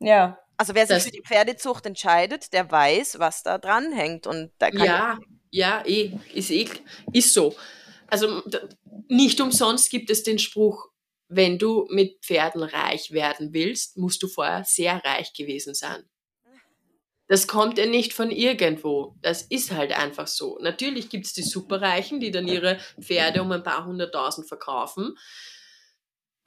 Ja. 0.00 0.38
Also 0.56 0.74
wer 0.74 0.86
sich 0.86 1.02
für 1.02 1.10
die 1.10 1.22
Pferdezucht 1.22 1.84
entscheidet, 1.84 2.52
der 2.52 2.70
weiß, 2.70 3.18
was 3.18 3.42
da 3.42 3.58
dran 3.58 3.92
hängt 3.92 4.26
und 4.26 4.52
da 4.58 4.70
kann 4.70 4.86
ja, 4.86 5.18
ja, 5.50 5.82
eh, 5.84 6.12
ist 6.32 6.50
eh, 6.50 6.68
ist 7.12 7.34
so. 7.34 7.54
Also 8.06 8.42
nicht 9.08 9.40
umsonst 9.40 9.90
gibt 9.90 10.10
es 10.10 10.22
den 10.22 10.38
Spruch, 10.38 10.88
wenn 11.28 11.58
du 11.58 11.86
mit 11.90 12.24
Pferden 12.24 12.62
reich 12.62 13.10
werden 13.10 13.52
willst, 13.52 13.96
musst 13.96 14.22
du 14.22 14.28
vorher 14.28 14.64
sehr 14.64 15.04
reich 15.04 15.32
gewesen 15.34 15.74
sein. 15.74 16.04
Das 17.28 17.48
kommt 17.48 17.76
ja 17.76 17.86
nicht 17.86 18.12
von 18.12 18.30
irgendwo. 18.30 19.16
Das 19.20 19.42
ist 19.42 19.72
halt 19.72 19.92
einfach 19.92 20.28
so. 20.28 20.58
Natürlich 20.60 21.08
gibt 21.08 21.26
es 21.26 21.32
die 21.32 21.42
Superreichen, 21.42 22.20
die 22.20 22.30
dann 22.30 22.46
ihre 22.46 22.78
Pferde 23.00 23.42
um 23.42 23.50
ein 23.50 23.64
paar 23.64 23.84
hunderttausend 23.84 24.46
verkaufen. 24.46 25.16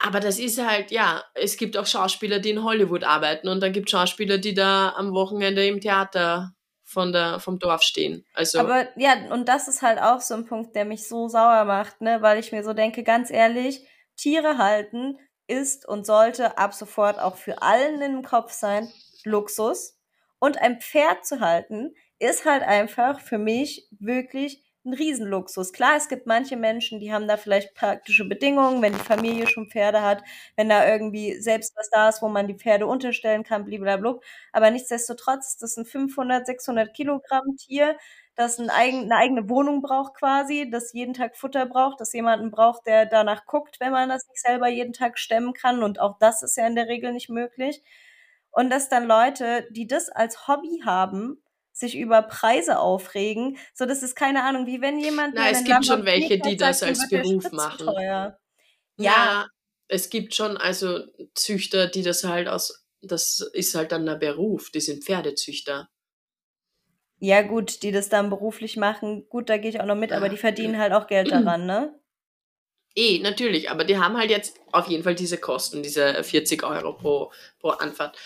Aber 0.02 0.18
das 0.18 0.38
ist 0.38 0.64
halt, 0.64 0.90
ja, 0.90 1.22
es 1.34 1.58
gibt 1.58 1.76
auch 1.76 1.86
Schauspieler, 1.86 2.38
die 2.38 2.50
in 2.50 2.64
Hollywood 2.64 3.04
arbeiten 3.04 3.48
und 3.48 3.60
dann 3.60 3.72
gibt 3.72 3.90
Schauspieler, 3.90 4.38
die 4.38 4.54
da 4.54 4.94
am 4.96 5.12
Wochenende 5.12 5.66
im 5.66 5.80
Theater 5.80 6.54
von 6.84 7.12
der, 7.12 7.38
vom 7.38 7.58
Dorf 7.58 7.82
stehen. 7.82 8.24
Also 8.32 8.60
Aber 8.60 8.88
ja, 8.98 9.14
und 9.30 9.46
das 9.48 9.68
ist 9.68 9.82
halt 9.82 10.00
auch 10.00 10.22
so 10.22 10.34
ein 10.34 10.46
Punkt, 10.46 10.74
der 10.74 10.86
mich 10.86 11.06
so 11.06 11.28
sauer 11.28 11.64
macht, 11.64 12.00
ne, 12.00 12.22
weil 12.22 12.38
ich 12.38 12.50
mir 12.50 12.64
so 12.64 12.72
denke, 12.72 13.04
ganz 13.04 13.30
ehrlich, 13.30 13.86
Tiere 14.16 14.56
halten 14.56 15.18
ist 15.46 15.86
und 15.86 16.06
sollte 16.06 16.56
ab 16.56 16.72
sofort 16.72 17.18
auch 17.18 17.36
für 17.36 17.60
allen 17.60 18.00
den 18.00 18.22
Kopf 18.22 18.52
sein, 18.52 18.90
Luxus. 19.24 19.98
Und 20.38 20.58
ein 20.58 20.80
Pferd 20.80 21.26
zu 21.26 21.40
halten 21.40 21.94
ist 22.18 22.46
halt 22.46 22.62
einfach 22.62 23.20
für 23.20 23.38
mich 23.38 23.86
wirklich 23.98 24.64
ein 24.84 24.94
Riesenluxus. 24.94 25.72
Klar, 25.72 25.96
es 25.96 26.08
gibt 26.08 26.26
manche 26.26 26.56
Menschen, 26.56 27.00
die 27.00 27.12
haben 27.12 27.28
da 27.28 27.36
vielleicht 27.36 27.74
praktische 27.74 28.24
Bedingungen, 28.28 28.80
wenn 28.82 28.92
die 28.94 28.98
Familie 28.98 29.46
schon 29.46 29.68
Pferde 29.68 30.02
hat, 30.02 30.22
wenn 30.56 30.68
da 30.70 30.86
irgendwie 30.88 31.38
selbst 31.40 31.76
was 31.76 31.90
da 31.90 32.08
ist, 32.08 32.22
wo 32.22 32.28
man 32.28 32.46
die 32.48 32.54
Pferde 32.54 32.86
unterstellen 32.86 33.42
kann, 33.44 33.64
blablabla. 33.64 34.18
Aber 34.52 34.70
nichtsdestotrotz 34.70 35.48
ist 35.48 35.62
das 35.62 35.76
ein 35.76 35.84
500, 35.84 36.46
600 36.46 36.94
Kilogramm 36.94 37.56
Tier, 37.58 37.96
das 38.36 38.58
ein 38.58 38.70
eigen, 38.70 39.02
eine 39.04 39.16
eigene 39.16 39.48
Wohnung 39.50 39.82
braucht 39.82 40.14
quasi, 40.14 40.70
das 40.70 40.92
jeden 40.94 41.12
Tag 41.14 41.36
Futter 41.36 41.66
braucht, 41.66 42.00
das 42.00 42.12
jemanden 42.14 42.50
braucht, 42.50 42.86
der 42.86 43.04
danach 43.06 43.44
guckt, 43.46 43.80
wenn 43.80 43.92
man 43.92 44.08
das 44.08 44.26
nicht 44.28 44.40
selber 44.40 44.68
jeden 44.68 44.92
Tag 44.94 45.18
stemmen 45.18 45.52
kann. 45.52 45.82
Und 45.82 46.00
auch 46.00 46.18
das 46.18 46.42
ist 46.42 46.56
ja 46.56 46.66
in 46.66 46.74
der 46.74 46.88
Regel 46.88 47.12
nicht 47.12 47.28
möglich. 47.28 47.82
Und 48.50 48.70
dass 48.70 48.88
dann 48.88 49.06
Leute, 49.06 49.66
die 49.70 49.86
das 49.86 50.08
als 50.08 50.48
Hobby 50.48 50.80
haben, 50.84 51.42
sich 51.80 51.96
über 51.96 52.22
Preise 52.22 52.78
aufregen. 52.78 53.58
So, 53.74 53.86
das 53.86 54.02
ist 54.02 54.14
keine 54.14 54.44
Ahnung, 54.44 54.66
wie 54.66 54.80
wenn 54.80 55.00
jemand. 55.00 55.34
Na, 55.34 55.50
es 55.50 55.64
gibt 55.64 55.84
schon 55.84 56.04
welche, 56.04 56.38
die 56.38 56.56
das 56.56 56.82
als 56.82 57.08
Beruf 57.08 57.50
machen. 57.52 57.88
Ja. 58.00 58.36
ja, 58.96 59.46
es 59.88 60.10
gibt 60.10 60.34
schon 60.34 60.56
also 60.56 61.00
Züchter, 61.34 61.86
die 61.86 62.02
das 62.02 62.24
halt 62.24 62.48
aus, 62.48 62.84
das 63.02 63.40
ist 63.52 63.74
halt 63.74 63.92
dann 63.92 64.06
der 64.06 64.16
Beruf, 64.16 64.70
die 64.70 64.80
sind 64.80 65.04
Pferdezüchter. 65.04 65.88
Ja, 67.18 67.42
gut, 67.42 67.82
die 67.82 67.92
das 67.92 68.08
dann 68.08 68.30
beruflich 68.30 68.76
machen, 68.76 69.28
gut, 69.28 69.50
da 69.50 69.58
gehe 69.58 69.70
ich 69.70 69.80
auch 69.80 69.86
noch 69.86 69.96
mit, 69.96 70.12
aber 70.12 70.28
die 70.30 70.38
verdienen 70.38 70.78
halt 70.78 70.92
auch 70.92 71.06
Geld 71.06 71.30
daran, 71.30 71.66
ne? 71.66 71.94
Eh, 72.96 73.18
natürlich, 73.20 73.70
aber 73.70 73.84
die 73.84 73.98
haben 73.98 74.16
halt 74.16 74.30
jetzt 74.30 74.58
auf 74.72 74.88
jeden 74.88 75.04
Fall 75.04 75.14
diese 75.14 75.38
Kosten, 75.38 75.82
diese 75.82 76.24
40 76.24 76.62
Euro 76.64 76.94
pro, 76.94 77.32
pro 77.58 77.70
Anfahrt. 77.70 78.16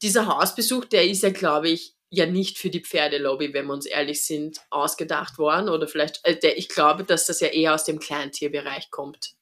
Dieser 0.00 0.26
Hausbesuch, 0.26 0.86
der 0.86 1.06
ist 1.06 1.22
ja, 1.22 1.30
glaube 1.30 1.68
ich, 1.68 1.96
ja 2.10 2.26
nicht 2.26 2.58
für 2.58 2.70
die 2.70 2.82
Pferdelobby, 2.82 3.54
wenn 3.54 3.66
wir 3.66 3.72
uns 3.72 3.86
ehrlich 3.86 4.24
sind, 4.24 4.60
ausgedacht 4.68 5.38
worden. 5.38 5.68
Oder 5.68 5.86
vielleicht, 5.86 6.20
äh, 6.24 6.36
der, 6.36 6.58
ich 6.58 6.68
glaube, 6.68 7.04
dass 7.04 7.26
das 7.26 7.40
ja 7.40 7.48
eher 7.48 7.74
aus 7.74 7.84
dem 7.84 8.00
Kleintierbereich 8.00 8.90
kommt. 8.90 9.34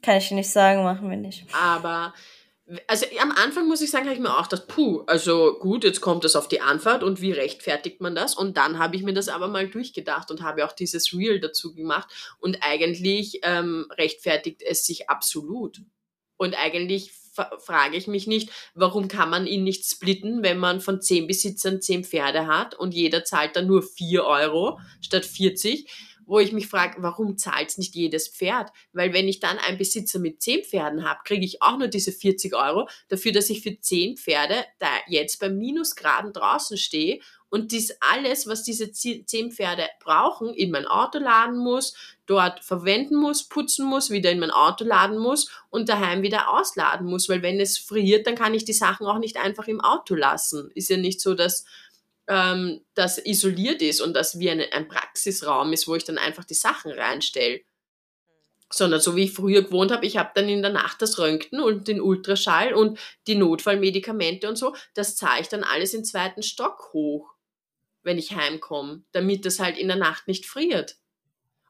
Kann 0.00 0.16
ich 0.16 0.30
nicht 0.32 0.50
sagen, 0.50 0.82
machen 0.82 1.08
wir 1.10 1.16
nicht. 1.16 1.44
Aber, 1.52 2.14
also 2.88 3.06
am 3.20 3.30
Anfang 3.30 3.68
muss 3.68 3.82
ich 3.82 3.90
sagen, 3.90 4.06
habe 4.06 4.14
ich 4.14 4.20
mir 4.20 4.36
auch 4.36 4.48
gedacht, 4.48 4.68
puh, 4.68 5.02
also 5.06 5.58
gut, 5.60 5.84
jetzt 5.84 6.00
kommt 6.00 6.24
das 6.24 6.34
auf 6.34 6.48
die 6.48 6.62
Anfahrt 6.62 7.04
und 7.04 7.20
wie 7.20 7.32
rechtfertigt 7.32 8.00
man 8.00 8.14
das? 8.14 8.34
Und 8.34 8.56
dann 8.56 8.78
habe 8.78 8.96
ich 8.96 9.02
mir 9.02 9.12
das 9.12 9.28
aber 9.28 9.48
mal 9.48 9.68
durchgedacht 9.68 10.30
und 10.30 10.42
habe 10.42 10.64
auch 10.64 10.72
dieses 10.72 11.12
Reel 11.12 11.40
dazu 11.40 11.74
gemacht. 11.74 12.08
Und 12.38 12.58
eigentlich 12.62 13.40
ähm, 13.42 13.86
rechtfertigt 13.96 14.62
es 14.62 14.86
sich 14.86 15.10
absolut. 15.10 15.82
Und 16.38 16.54
eigentlich 16.54 17.12
frage 17.32 17.96
ich 17.96 18.06
mich 18.06 18.26
nicht, 18.26 18.50
warum 18.74 19.08
kann 19.08 19.30
man 19.30 19.46
ihn 19.46 19.64
nicht 19.64 19.84
splitten, 19.86 20.42
wenn 20.42 20.58
man 20.58 20.80
von 20.80 21.00
zehn 21.00 21.26
Besitzern 21.26 21.80
zehn 21.80 22.04
Pferde 22.04 22.46
hat 22.46 22.74
und 22.74 22.94
jeder 22.94 23.24
zahlt 23.24 23.56
dann 23.56 23.66
nur 23.66 23.82
vier 23.82 24.24
Euro 24.24 24.78
statt 25.00 25.24
40 25.24 25.88
wo 26.26 26.38
ich 26.38 26.52
mich 26.52 26.68
frage, 26.68 27.02
warum 27.02 27.36
zahlt 27.36 27.76
nicht 27.78 27.94
jedes 27.94 28.28
Pferd? 28.28 28.70
Weil 28.92 29.12
wenn 29.12 29.28
ich 29.28 29.40
dann 29.40 29.58
einen 29.58 29.78
Besitzer 29.78 30.18
mit 30.18 30.40
zehn 30.42 30.62
Pferden 30.64 31.04
habe, 31.04 31.20
kriege 31.24 31.44
ich 31.44 31.62
auch 31.62 31.78
nur 31.78 31.88
diese 31.88 32.12
40 32.12 32.54
Euro 32.54 32.88
dafür, 33.08 33.32
dass 33.32 33.50
ich 33.50 33.62
für 33.62 33.78
zehn 33.78 34.16
Pferde 34.16 34.64
da 34.78 34.88
jetzt 35.08 35.40
beim 35.40 35.58
Minusgraden 35.58 36.32
draußen 36.32 36.76
stehe 36.78 37.20
und 37.52 37.70
dies 37.70 37.94
alles, 38.00 38.46
was 38.46 38.62
diese 38.62 38.92
zehn 38.92 39.52
Pferde 39.52 39.86
brauchen, 40.00 40.54
in 40.54 40.70
mein 40.70 40.86
Auto 40.86 41.18
laden 41.18 41.58
muss, 41.58 41.94
dort 42.24 42.64
verwenden 42.64 43.14
muss, 43.14 43.46
putzen 43.46 43.84
muss, 43.84 44.08
wieder 44.08 44.30
in 44.30 44.38
mein 44.38 44.50
Auto 44.50 44.84
laden 44.84 45.18
muss 45.18 45.50
und 45.68 45.90
daheim 45.90 46.22
wieder 46.22 46.50
ausladen 46.50 47.06
muss, 47.06 47.28
weil 47.28 47.42
wenn 47.42 47.60
es 47.60 47.76
friert, 47.76 48.26
dann 48.26 48.36
kann 48.36 48.54
ich 48.54 48.64
die 48.64 48.72
Sachen 48.72 49.06
auch 49.06 49.18
nicht 49.18 49.36
einfach 49.36 49.68
im 49.68 49.82
Auto 49.82 50.14
lassen. 50.14 50.70
Ist 50.74 50.88
ja 50.88 50.96
nicht 50.96 51.20
so, 51.20 51.34
dass 51.34 51.66
ähm, 52.26 52.80
das 52.94 53.18
isoliert 53.22 53.82
ist 53.82 54.00
und 54.00 54.14
das 54.14 54.38
wie 54.38 54.48
ein, 54.48 54.62
ein 54.72 54.88
Praxisraum 54.88 55.74
ist, 55.74 55.86
wo 55.86 55.94
ich 55.94 56.04
dann 56.04 56.16
einfach 56.16 56.44
die 56.44 56.54
Sachen 56.54 56.90
reinstelle 56.90 57.60
sondern 58.74 59.00
so 59.00 59.14
wie 59.16 59.24
ich 59.24 59.34
früher 59.34 59.60
gewohnt 59.60 59.92
habe, 59.92 60.06
ich 60.06 60.16
habe 60.16 60.30
dann 60.34 60.48
in 60.48 60.62
der 60.62 60.72
Nacht 60.72 61.02
das 61.02 61.18
Röntgen 61.18 61.60
und 61.60 61.88
den 61.88 62.00
Ultraschall 62.00 62.72
und 62.72 62.98
die 63.26 63.34
Notfallmedikamente 63.34 64.48
und 64.48 64.56
so, 64.56 64.74
das 64.94 65.14
zahle 65.14 65.42
ich 65.42 65.48
dann 65.48 65.62
alles 65.62 65.92
im 65.92 66.04
zweiten 66.04 66.42
Stock 66.42 66.88
hoch 66.94 67.31
wenn 68.02 68.18
ich 68.18 68.34
heimkomme, 68.34 69.04
damit 69.12 69.44
das 69.46 69.58
halt 69.58 69.78
in 69.78 69.88
der 69.88 69.96
Nacht 69.96 70.28
nicht 70.28 70.46
friert. 70.46 70.96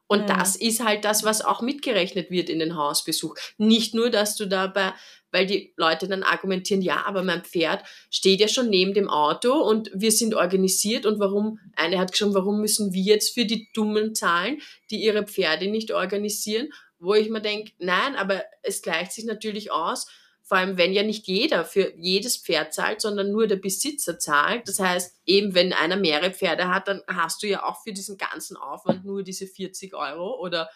Und 0.07 0.29
ja. 0.29 0.37
das 0.37 0.55
ist 0.55 0.83
halt 0.83 1.05
das, 1.05 1.23
was 1.23 1.41
auch 1.43 1.61
mitgerechnet 1.61 2.29
wird 2.29 2.49
in 2.49 2.59
den 2.59 2.75
Hausbesuch. 2.75 3.35
Nicht 3.57 3.95
nur, 3.95 4.09
dass 4.09 4.35
du 4.35 4.45
dabei, 4.45 4.93
weil 5.31 5.47
die 5.47 5.73
Leute 5.75 6.07
dann 6.07 6.23
argumentieren, 6.23 6.83
ja, 6.83 7.03
aber 7.05 7.23
mein 7.23 7.43
Pferd 7.43 7.83
steht 8.11 8.39
ja 8.39 8.47
schon 8.47 8.69
neben 8.69 8.93
dem 8.93 9.09
Auto 9.09 9.53
und 9.53 9.89
wir 9.93 10.11
sind 10.11 10.35
organisiert 10.35 11.05
und 11.05 11.19
warum, 11.19 11.59
eine 11.75 11.97
hat 11.97 12.15
schon, 12.15 12.35
warum 12.35 12.61
müssen 12.61 12.93
wir 12.93 13.01
jetzt 13.01 13.33
für 13.33 13.45
die 13.45 13.69
Dummen 13.73 14.13
zahlen, 14.13 14.61
die 14.91 15.03
ihre 15.03 15.23
Pferde 15.23 15.67
nicht 15.67 15.91
organisieren? 15.91 16.69
Wo 16.99 17.15
ich 17.15 17.29
mir 17.29 17.41
denke, 17.41 17.71
nein, 17.79 18.15
aber 18.15 18.43
es 18.61 18.81
gleicht 18.81 19.13
sich 19.13 19.25
natürlich 19.25 19.71
aus, 19.71 20.07
vor 20.53 20.59
allem 20.59 20.77
wenn 20.77 20.93
ja 20.93 21.01
nicht 21.01 21.25
jeder 21.25 21.65
für 21.65 21.95
jedes 21.97 22.37
Pferd 22.37 22.75
zahlt, 22.75 23.01
sondern 23.01 23.31
nur 23.31 23.47
der 23.47 23.55
Besitzer 23.55 24.19
zahlt. 24.19 24.67
Das 24.67 24.79
heißt, 24.79 25.15
eben 25.25 25.55
wenn 25.55 25.73
einer 25.73 25.95
mehrere 25.95 26.29
Pferde 26.29 26.67
hat, 26.67 26.87
dann 26.87 27.01
hast 27.07 27.41
du 27.41 27.47
ja 27.47 27.63
auch 27.63 27.81
für 27.81 27.91
diesen 27.91 28.19
ganzen 28.19 28.55
Aufwand 28.55 29.03
nur 29.03 29.23
diese 29.23 29.47
40 29.47 29.95
Euro 29.95 30.39
oder 30.39 30.69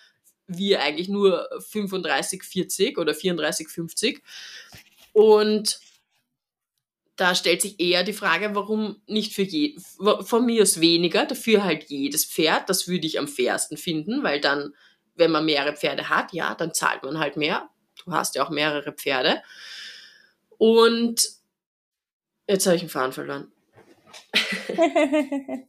wir 0.48 0.82
eigentlich 0.82 1.10
nur 1.10 1.48
35, 1.70 2.42
40 2.42 2.98
oder 2.98 3.14
34, 3.14 3.68
50. 3.68 4.24
Und 5.14 5.80
da 7.16 7.36
stellt 7.36 7.62
sich 7.62 7.80
eher 7.80 8.04
die 8.04 8.14
Frage, 8.14 8.56
warum 8.56 9.00
nicht 9.06 9.34
für 9.34 9.44
jeden, 9.44 9.80
von 10.24 10.44
mir 10.44 10.64
aus 10.64 10.82
weniger, 10.82 11.28
dafür 11.28 11.64
halt 11.64 11.84
jedes 11.84 12.26
Pferd, 12.26 12.68
das 12.68 12.88
würde 12.88 13.06
ich 13.06 13.20
am 13.20 13.28
fairsten 13.28 13.78
finden, 13.78 14.24
weil 14.24 14.42
dann, 14.42 14.74
wenn 15.14 15.30
man 15.30 15.46
mehrere 15.46 15.76
Pferde 15.76 16.10
hat, 16.10 16.34
ja, 16.34 16.56
dann 16.56 16.74
zahlt 16.74 17.04
man 17.04 17.20
halt 17.20 17.38
mehr, 17.38 17.70
du 18.08 18.14
hast 18.14 18.36
ja 18.36 18.46
auch 18.46 18.50
mehrere 18.50 18.92
Pferde. 18.94 19.44
Und 20.58 21.22
jetzt 22.48 22.66
habe 22.66 22.76
ich 22.76 22.82
einen 22.82 22.90
Faden 22.90 23.14
verloren. 23.14 23.52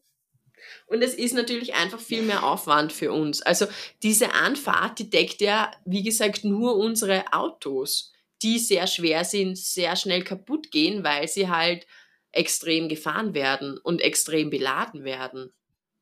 Und 0.87 1.03
es 1.03 1.15
ist 1.15 1.35
natürlich 1.35 1.75
einfach 1.75 2.01
viel 2.01 2.23
mehr 2.23 2.45
Aufwand 2.45 2.93
für 2.93 3.13
uns. 3.13 3.43
Also 3.43 3.67
diese 4.03 4.33
Anfahrt, 4.33 4.99
die 4.99 5.11
deckt 5.11 5.43
ja, 5.43 5.71
wie 5.85 6.03
gesagt, 6.03 6.45
nur 6.45 6.77
unsere 6.77 7.33
Autos, 7.33 8.13
die 8.41 8.59
sehr 8.59 8.87
schwer 8.87 9.25
sind, 9.25 9.59
sehr 9.59 9.97
schnell 9.97 10.25
kaputt 10.25 10.71
gehen, 10.71 11.05
weil 11.05 11.29
sie 11.29 11.49
halt 11.49 11.87
extrem 12.33 12.89
gefahren 12.89 13.35
werden 13.35 13.77
und 13.79 14.01
extrem 14.01 14.49
beladen 14.49 15.05
werden 15.05 15.53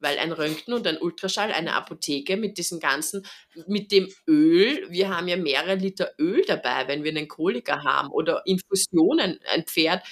weil 0.06 0.20
ein 0.20 0.30
Röntgen 0.30 0.72
und 0.72 0.86
ein 0.86 0.98
Ultraschall, 0.98 1.50
eine 1.50 1.74
Apotheke 1.74 2.36
mit 2.36 2.58
diesem 2.58 2.78
ganzen, 2.78 3.26
mit 3.66 3.90
dem 3.90 4.08
Öl, 4.28 4.86
wir 4.88 5.08
haben 5.08 5.26
ja 5.26 5.36
mehrere 5.36 5.74
Liter 5.74 6.12
Öl 6.16 6.44
dabei, 6.46 6.86
wenn 6.86 7.02
wir 7.02 7.10
einen 7.10 7.26
Koliker 7.26 7.82
haben 7.82 8.10
oder 8.10 8.42
Infusionen, 8.46 9.40
ein 9.52 9.64
Pferd, 9.64 10.04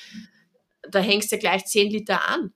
da 0.82 0.98
hängst 0.98 1.30
du 1.30 1.38
gleich 1.38 1.64
10 1.64 1.92
Liter 1.92 2.28
an. 2.28 2.52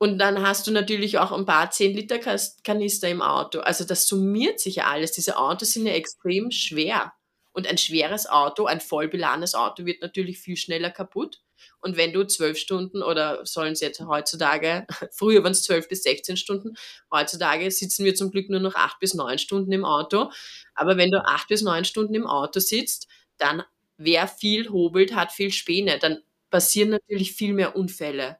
Und 0.00 0.18
dann 0.18 0.42
hast 0.42 0.66
du 0.66 0.72
natürlich 0.72 1.18
auch 1.18 1.30
ein 1.30 1.46
paar 1.46 1.70
10 1.70 1.94
Liter 1.94 2.18
Kanister 2.64 3.08
im 3.08 3.22
Auto. 3.22 3.60
Also 3.60 3.84
das 3.84 4.08
summiert 4.08 4.58
sich 4.58 4.76
ja 4.76 4.86
alles. 4.86 5.12
Diese 5.12 5.38
Autos 5.38 5.72
sind 5.72 5.86
ja 5.86 5.92
extrem 5.92 6.50
schwer. 6.50 7.12
Und 7.52 7.68
ein 7.68 7.78
schweres 7.78 8.28
Auto, 8.28 8.66
ein 8.66 8.80
voll 8.80 9.08
beladenes 9.08 9.54
Auto 9.54 9.84
wird 9.86 10.02
natürlich 10.02 10.38
viel 10.38 10.56
schneller 10.56 10.90
kaputt. 10.90 11.42
Und 11.80 11.96
wenn 11.96 12.12
du 12.12 12.26
zwölf 12.26 12.58
Stunden 12.58 13.02
oder 13.02 13.44
sollen 13.46 13.72
es 13.72 13.80
jetzt 13.80 14.00
heutzutage, 14.00 14.86
früher 15.12 15.42
waren 15.42 15.52
es 15.52 15.62
zwölf 15.62 15.88
bis 15.88 16.02
16 16.02 16.36
Stunden, 16.36 16.74
heutzutage 17.12 17.70
sitzen 17.70 18.04
wir 18.04 18.14
zum 18.14 18.30
Glück 18.30 18.50
nur 18.50 18.60
noch 18.60 18.74
acht 18.74 18.98
bis 19.00 19.14
neun 19.14 19.38
Stunden 19.38 19.72
im 19.72 19.84
Auto. 19.84 20.30
Aber 20.74 20.96
wenn 20.96 21.10
du 21.10 21.24
acht 21.24 21.48
bis 21.48 21.62
neun 21.62 21.84
Stunden 21.84 22.14
im 22.14 22.26
Auto 22.26 22.60
sitzt, 22.60 23.08
dann 23.38 23.62
wer 23.96 24.28
viel 24.28 24.70
hobelt, 24.70 25.14
hat 25.14 25.32
viel 25.32 25.50
Späne. 25.52 25.98
Dann 25.98 26.22
passieren 26.50 26.90
natürlich 26.90 27.32
viel 27.32 27.52
mehr 27.52 27.76
Unfälle. 27.76 28.38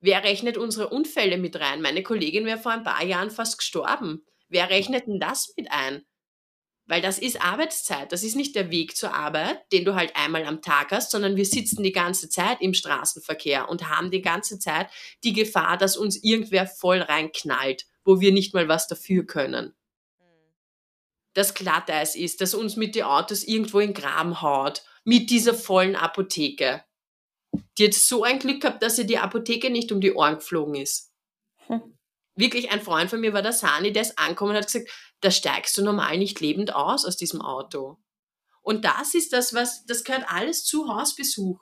Wer 0.00 0.24
rechnet 0.24 0.56
unsere 0.56 0.88
Unfälle 0.88 1.38
mit 1.38 1.58
rein? 1.60 1.80
Meine 1.80 2.02
Kollegin 2.02 2.44
wäre 2.44 2.58
vor 2.58 2.72
ein 2.72 2.82
paar 2.82 3.04
Jahren 3.04 3.30
fast 3.30 3.58
gestorben. 3.58 4.24
Wer 4.48 4.68
rechnet 4.68 5.06
denn 5.06 5.20
das 5.20 5.54
mit 5.56 5.70
ein? 5.70 6.04
Weil 6.86 7.00
das 7.00 7.18
ist 7.18 7.40
Arbeitszeit. 7.40 8.10
Das 8.10 8.22
ist 8.22 8.34
nicht 8.34 8.56
der 8.56 8.70
Weg 8.70 8.96
zur 8.96 9.14
Arbeit, 9.14 9.60
den 9.72 9.84
du 9.84 9.94
halt 9.94 10.16
einmal 10.16 10.44
am 10.44 10.62
Tag 10.62 10.90
hast, 10.90 11.10
sondern 11.10 11.36
wir 11.36 11.46
sitzen 11.46 11.82
die 11.82 11.92
ganze 11.92 12.28
Zeit 12.28 12.60
im 12.60 12.74
Straßenverkehr 12.74 13.68
und 13.68 13.88
haben 13.88 14.10
die 14.10 14.22
ganze 14.22 14.58
Zeit 14.58 14.88
die 15.22 15.32
Gefahr, 15.32 15.76
dass 15.76 15.96
uns 15.96 16.22
irgendwer 16.22 16.66
voll 16.66 17.00
reinknallt, 17.00 17.86
wo 18.04 18.20
wir 18.20 18.32
nicht 18.32 18.52
mal 18.52 18.68
was 18.68 18.88
dafür 18.88 19.24
können. 19.24 19.74
Das 21.34 21.54
Glatteis 21.54 22.14
ist, 22.14 22.40
dass 22.40 22.52
uns 22.52 22.76
mit 22.76 22.94
den 22.94 23.04
Autos 23.04 23.44
irgendwo 23.44 23.80
in 23.80 23.94
Graben 23.94 24.42
haut, 24.42 24.82
mit 25.04 25.30
dieser 25.30 25.54
vollen 25.54 25.96
Apotheke. 25.96 26.84
Die 27.78 27.86
hat 27.86 27.94
so 27.94 28.22
ein 28.22 28.38
Glück 28.38 28.60
gehabt, 28.60 28.82
dass 28.82 28.96
sie 28.96 29.06
die 29.06 29.18
Apotheke 29.18 29.70
nicht 29.70 29.92
um 29.92 30.00
die 30.00 30.12
Ohren 30.12 30.36
geflogen 30.36 30.74
ist. 30.74 31.12
Hm. 31.66 31.96
Wirklich, 32.34 32.70
ein 32.70 32.80
Freund 32.80 33.10
von 33.10 33.20
mir 33.20 33.32
war 33.32 33.42
der 33.42 33.52
Sani, 33.52 33.92
der 33.92 34.02
ist 34.02 34.18
angekommen 34.18 34.52
und 34.52 34.56
hat 34.56 34.66
gesagt, 34.66 34.88
da 35.20 35.30
steigst 35.30 35.76
du 35.76 35.82
normal 35.82 36.18
nicht 36.18 36.40
lebend 36.40 36.74
aus 36.74 37.04
aus 37.04 37.16
diesem 37.16 37.42
Auto. 37.42 37.98
Und 38.62 38.84
das 38.84 39.14
ist 39.14 39.32
das, 39.32 39.54
was, 39.54 39.84
das 39.86 40.04
gehört 40.04 40.24
alles 40.28 40.64
zu 40.64 40.88
Hausbesuch. 40.88 41.60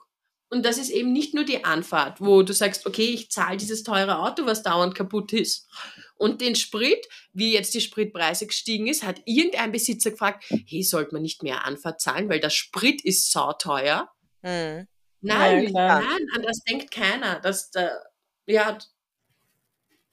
Und 0.49 0.65
das 0.65 0.77
ist 0.77 0.89
eben 0.89 1.13
nicht 1.13 1.33
nur 1.33 1.45
die 1.45 1.63
Anfahrt, 1.63 2.19
wo 2.19 2.43
du 2.43 2.53
sagst, 2.53 2.85
okay, 2.85 3.05
ich 3.05 3.31
zahle 3.31 3.55
dieses 3.55 3.83
teure 3.83 4.19
Auto, 4.19 4.45
was 4.45 4.63
dauernd 4.63 4.95
kaputt 4.95 5.31
ist. 5.31 5.69
Und 6.17 6.41
den 6.41 6.55
Sprit, 6.55 7.07
wie 7.31 7.53
jetzt 7.53 7.73
die 7.73 7.79
Spritpreise 7.79 8.47
gestiegen 8.47 8.87
ist, 8.87 9.03
hat 9.03 9.21
irgendein 9.25 9.71
Besitzer 9.71 10.11
gefragt, 10.11 10.43
hey, 10.67 10.83
sollte 10.83 11.13
man 11.13 11.21
nicht 11.21 11.41
mehr 11.41 11.65
Anfahrt 11.65 12.01
zahlen, 12.01 12.29
weil 12.29 12.41
der 12.41 12.49
Sprit 12.49 13.03
ist 13.03 13.31
sauteuer. 13.31 14.11
Hm. 14.41 14.87
Nein, 15.21 15.73
ja, 15.73 16.01
nein, 16.01 16.27
an 16.35 16.41
das 16.43 16.59
denkt 16.59 16.91
keiner. 16.91 17.39
Dass 17.39 17.71
der, 17.71 18.03
ja. 18.45 18.77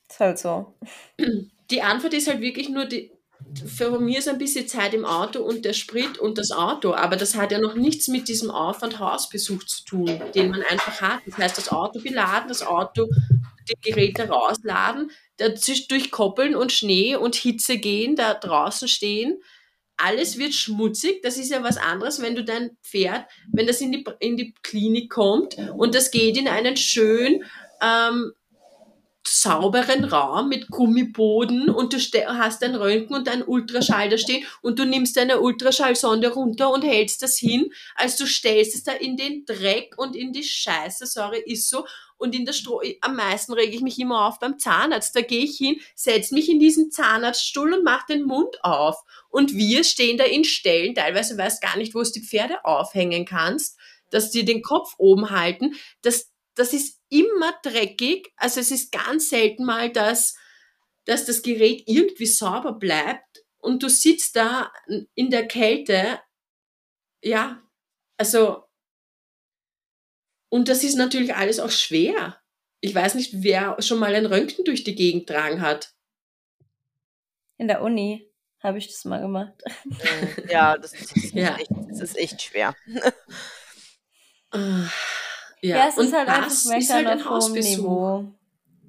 Ist 0.09 0.21
halt 0.21 0.39
so. 0.39 0.75
Die 1.71 1.83
Antwort 1.83 2.15
ist 2.15 2.29
halt 2.29 2.41
wirklich 2.41 2.69
nur 2.69 2.87
die, 2.87 3.11
für 3.65 3.99
mich 4.01 4.19
ist 4.19 4.29
ein 4.29 4.39
bisschen 4.39 4.67
Zeit 4.69 4.95
im 4.95 5.05
Auto 5.05 5.41
und 5.43 5.65
der 5.65 5.73
Sprit 5.73 6.19
und 6.19 6.39
das 6.39 6.51
Auto, 6.51 6.95
aber 6.95 7.17
das 7.17 7.35
hat 7.35 7.53
ja 7.53 7.59
noch 7.59 7.75
nichts 7.75 8.09
mit 8.09 8.29
diesem 8.29 8.51
Aufwand 8.51 8.99
Hausbesuch 8.99 9.65
zu 9.65 9.85
tun, 9.85 10.21
den 10.35 10.51
man 10.51 10.63
einfach 10.63 11.01
hat. 11.01 11.21
Das 11.27 11.39
heißt, 11.39 11.59
das 11.59 11.71
Auto 11.71 12.01
beladen, 12.01 12.49
das 12.49 12.63
Auto, 12.63 13.09
die 13.69 13.91
Geräte 13.91 14.29
rausladen, 14.29 15.11
durch 15.37 16.11
Koppeln 16.11 16.57
und 16.57 16.73
Schnee 16.73 17.17
und 17.17 17.37
Hitze 17.37 17.79
gehen, 17.79 18.17
da 18.17 18.35
draußen 18.35 18.89
stehen. 18.89 19.41
Alles 19.97 20.39
wird 20.39 20.55
schmutzig. 20.55 21.23
Das 21.23 21.37
ist 21.37 21.51
ja 21.51 21.63
was 21.63 21.77
anderes, 21.77 22.23
wenn 22.23 22.35
du 22.35 22.45
dein 22.45 22.77
Pferd, 22.83 23.27
wenn 23.53 23.67
das 23.67 23.81
in 23.81 23.93
die, 23.93 24.05
in 24.21 24.37
die 24.37 24.55
Klinik 24.63 25.11
kommt 25.11 25.57
und 25.77 25.95
das 25.95 26.11
geht 26.11 26.37
in 26.37 26.49
einen 26.49 26.77
schön 26.77 27.45
ähm, 27.81 28.33
sauberen 29.29 30.05
Raum 30.05 30.49
mit 30.49 30.69
Gummiboden 30.69 31.69
und 31.69 31.93
du 31.93 31.99
hast 31.99 32.63
ein 32.63 32.75
Röntgen 32.75 33.17
und 33.17 33.29
ein 33.29 33.47
Ultraschall 33.47 34.09
da 34.09 34.19
stehen 34.19 34.45
und 34.63 34.79
du 34.79 34.85
nimmst 34.85 35.17
deine 35.17 35.41
Ultraschallsonde 35.41 36.33
runter 36.33 36.73
und 36.73 36.83
hältst 36.83 37.23
das 37.23 37.37
hin, 37.37 37.71
als 37.95 38.17
du 38.17 38.27
stellst 38.27 38.75
es 38.75 38.83
da 38.85 38.93
in 38.93 39.17
den 39.17 39.45
Dreck 39.45 39.95
und 39.97 40.17
in 40.17 40.33
die 40.33 40.45
Scheiße, 40.45 41.07
sorry, 41.07 41.43
ist 41.47 41.69
so. 41.69 41.87
Und 42.17 42.35
in 42.35 42.45
der 42.45 42.53
Stro 42.53 42.83
am 43.01 43.15
meisten 43.15 43.53
rege 43.53 43.77
ich 43.77 43.81
mich 43.81 43.99
immer 43.99 44.27
auf 44.27 44.41
beim 44.41 44.59
Zahnarzt. 44.59 45.15
Da 45.15 45.21
gehe 45.21 45.45
ich 45.45 45.57
hin, 45.57 45.81
setze 45.95 46.35
mich 46.35 46.49
in 46.49 46.59
diesen 46.59 46.91
Zahnarztstuhl 46.91 47.73
und 47.75 47.85
mache 47.85 48.13
den 48.13 48.25
Mund 48.25 48.63
auf. 48.65 48.97
Und 49.31 49.55
wir 49.55 49.85
stehen 49.85 50.19
da 50.19 50.25
in 50.25 50.43
Stellen, 50.43 50.97
teilweise 50.97 51.39
weißt 51.39 51.63
gar 51.63 51.77
nicht, 51.77 51.95
wo 51.95 52.01
es 52.01 52.11
die 52.11 52.25
Pferde 52.25 52.65
aufhängen 52.65 53.25
kannst, 53.25 53.79
dass 54.11 54.31
die 54.31 54.45
den 54.45 54.63
Kopf 54.63 54.95
oben 54.99 55.31
halten. 55.31 55.77
Das, 56.03 56.33
das 56.59 56.73
ist 56.73 57.01
immer 57.09 57.53
dreckig. 57.63 58.33
Also 58.37 58.61
es 58.61 58.71
ist 58.71 58.93
ganz 58.93 59.29
selten 59.29 59.65
mal, 59.65 59.91
dass, 59.91 60.37
dass 61.05 61.25
das 61.25 61.43
Gerät 61.43 61.85
irgendwie 61.87 62.27
sauber 62.27 62.73
bleibt 62.73 63.45
und 63.59 63.83
du 63.83 63.89
sitzt 63.89 64.37
da 64.37 64.73
in 65.15 65.31
der 65.31 65.47
Kälte. 65.47 66.21
Ja, 67.23 67.63
also, 68.17 68.65
und 70.49 70.69
das 70.69 70.85
ist 70.85 70.97
natürlich 70.97 71.35
alles 71.35 71.61
auch 71.61 71.71
schwer. 71.71 72.41
Ich 72.81 72.95
weiß 72.95 73.15
nicht, 73.15 73.43
wer 73.43 73.81
schon 73.83 73.99
mal 73.99 74.15
ein 74.15 74.27
Röntgen 74.27 74.65
durch 74.65 74.85
die 74.85 74.95
Gegend 74.95 75.29
tragen 75.29 75.61
hat. 75.61 75.95
In 77.57 77.69
der 77.69 77.83
Uni 77.83 78.33
habe 78.61 78.79
ich 78.79 78.87
das 78.89 79.05
mal 79.05 79.21
gemacht. 79.21 79.63
Ja, 80.49 80.77
das, 80.77 80.93
das, 80.93 81.13
ist, 81.13 81.33
ja. 81.35 81.57
Echt, 81.57 81.71
das 81.89 82.01
ist 82.01 82.17
echt 82.17 82.43
schwer. 82.43 82.75
Ja, 85.63 85.77
ja 85.77 85.89
es 85.89 85.97
und 85.97 86.07
ist 86.07 86.13
halt 86.13 86.29
einfach 86.29 86.65
Meckern 86.67 87.07
halt 87.07 87.27
auf 87.27 87.43
hohem 87.43 87.53
Niveau. 87.55 88.25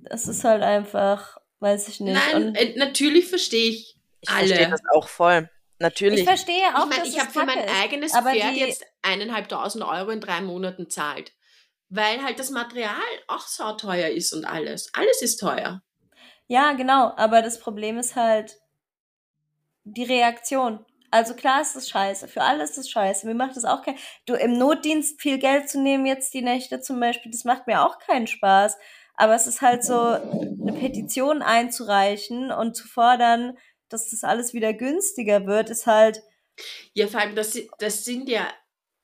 Das 0.03 0.27
ist 0.27 0.43
halt 0.43 0.63
einfach, 0.63 1.37
weiß 1.59 1.87
ich 1.87 1.99
nicht. 1.99 2.13
Nein, 2.13 2.55
äh, 2.55 2.77
natürlich 2.77 3.27
verstehe 3.27 3.69
ich, 3.69 3.97
alle. 4.27 4.45
Ich 4.45 4.49
verstehe 4.49 4.69
das 4.69 4.81
auch 4.93 5.07
voll. 5.07 5.49
Natürlich. 5.79 6.19
Ich 6.19 6.25
verstehe 6.25 6.67
auch, 6.75 6.89
ich 6.89 6.97
mein, 6.97 7.05
ich 7.05 7.19
habe 7.19 7.31
für 7.31 7.45
mein 7.45 7.59
eigenes 7.81 8.13
ist, 8.13 8.21
Pferd 8.21 8.55
die... 8.55 8.59
jetzt 8.59 8.85
eineinhalbtausend 9.01 9.83
Euro 9.83 10.11
in 10.11 10.19
drei 10.19 10.41
Monaten 10.41 10.89
zahlt. 10.89 11.31
Weil 11.87 12.21
halt 12.23 12.37
das 12.37 12.51
Material 12.51 12.93
auch 13.27 13.47
so 13.47 13.71
teuer 13.73 14.09
ist 14.09 14.33
und 14.33 14.45
alles. 14.45 14.93
Alles 14.93 15.21
ist 15.21 15.37
teuer. 15.37 15.81
Ja, 16.47 16.73
genau. 16.73 17.13
Aber 17.15 17.41
das 17.41 17.59
Problem 17.59 17.97
ist 17.97 18.15
halt 18.15 18.57
die 19.85 20.03
Reaktion. 20.03 20.85
Also 21.11 21.33
klar 21.33 21.61
ist 21.61 21.75
das 21.75 21.89
scheiße. 21.89 22.27
Für 22.27 22.43
alle 22.43 22.63
ist 22.63 22.77
das 22.77 22.89
scheiße. 22.89 23.25
Mir 23.25 23.33
macht 23.33 23.55
das 23.55 23.65
auch 23.65 23.81
kein. 23.81 23.95
Du 24.25 24.35
im 24.35 24.57
Notdienst 24.57 25.21
viel 25.21 25.39
Geld 25.39 25.69
zu 25.69 25.81
nehmen, 25.81 26.05
jetzt 26.05 26.33
die 26.33 26.41
Nächte 26.41 26.81
zum 26.81 26.99
Beispiel, 26.99 27.31
das 27.31 27.45
macht 27.45 27.67
mir 27.67 27.83
auch 27.85 27.99
keinen 27.99 28.27
Spaß. 28.27 28.77
Aber 29.15 29.35
es 29.35 29.47
ist 29.47 29.61
halt 29.61 29.83
so, 29.83 29.99
eine 29.99 30.73
Petition 30.79 31.41
einzureichen 31.41 32.51
und 32.51 32.75
zu 32.75 32.87
fordern, 32.87 33.57
dass 33.89 34.11
das 34.11 34.23
alles 34.23 34.53
wieder 34.53 34.73
günstiger 34.73 35.45
wird, 35.45 35.69
ist 35.69 35.87
halt. 35.87 36.21
Ja, 36.93 37.07
vor 37.07 37.21
allem, 37.21 37.35
das, 37.35 37.57
das 37.79 38.05
sind 38.05 38.29
ja, 38.29 38.47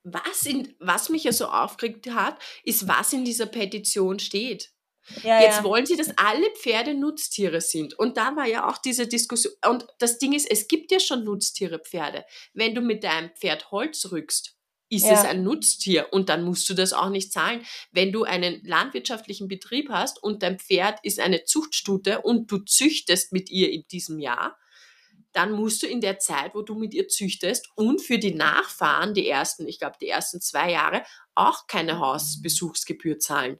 was, 0.04 0.46
in, 0.46 0.74
was 0.80 1.10
mich 1.10 1.24
ja 1.24 1.34
so 1.34 1.48
aufgeregt 1.48 2.08
hat, 2.12 2.38
ist, 2.64 2.88
was 2.88 3.12
in 3.14 3.26
dieser 3.26 3.48
Petition 3.48 4.20
steht. 4.20 4.75
Ja, 5.24 5.42
Jetzt 5.42 5.58
ja. 5.58 5.64
wollen 5.64 5.86
sie, 5.86 5.96
dass 5.96 6.18
alle 6.18 6.50
Pferde 6.52 6.94
Nutztiere 6.96 7.62
sind. 7.62 7.98
Und 7.98 8.18
da 8.18 8.36
war 8.36 8.48
ja 8.48 8.68
auch 8.70 8.78
diese 8.78 9.08
Diskussion. 9.08 9.54
Und 9.68 9.86
das 10.00 10.18
Ding 10.18 10.34
ist, 10.34 10.50
es 10.50 10.68
gibt 10.68 10.92
ja 10.92 11.00
schon 11.00 11.24
Nutztiere 11.24 11.80
Pferde. 11.80 12.26
Wenn 12.54 12.74
du 12.76 12.82
mit 12.82 13.04
deinem 13.04 13.30
Pferd 13.32 13.72
Holz 13.72 14.12
rückst, 14.12 14.56
ist 14.90 15.04
Ja. 15.06 15.14
es 15.14 15.26
ein 15.26 15.44
Nutztier 15.44 16.08
und 16.12 16.30
dann 16.30 16.44
musst 16.44 16.70
du 16.70 16.74
das 16.74 16.94
auch 16.94 17.10
nicht 17.10 17.32
zahlen. 17.32 17.66
Wenn 17.92 18.12
du 18.12 18.24
einen 18.24 18.64
landwirtschaftlichen 18.64 19.48
Betrieb 19.48 19.90
hast 19.90 20.22
und 20.22 20.44
dein 20.44 20.60
Pferd 20.60 21.00
ist 21.04 21.20
eine 21.20 21.44
Zuchtstute 21.44 22.22
und 22.22 22.52
du 22.52 22.60
züchtest 22.60 23.34
mit 23.34 23.50
ihr 23.50 23.72
in 23.72 23.88
diesem 23.88 24.20
Jahr, 24.20 24.58
dann 25.34 25.52
musst 25.52 25.84
du 25.84 25.88
in 25.88 26.02
der 26.02 26.20
Zeit, 26.20 26.54
wo 26.56 26.62
du 26.62 26.76
mit 26.76 26.94
ihr 26.94 27.08
züchtest 27.08 27.68
und 27.76 28.02
für 28.02 28.20
die 28.20 28.34
Nachfahren, 28.36 29.14
die 29.14 29.28
ersten, 29.28 29.68
ich 29.68 29.80
glaube, 29.80 29.98
die 30.00 30.08
ersten 30.08 30.40
zwei 30.40 30.72
Jahre, 30.72 31.04
auch 31.34 31.68
keine 31.68 32.00
Hausbesuchsgebühr 32.00 33.20
zahlen 33.20 33.60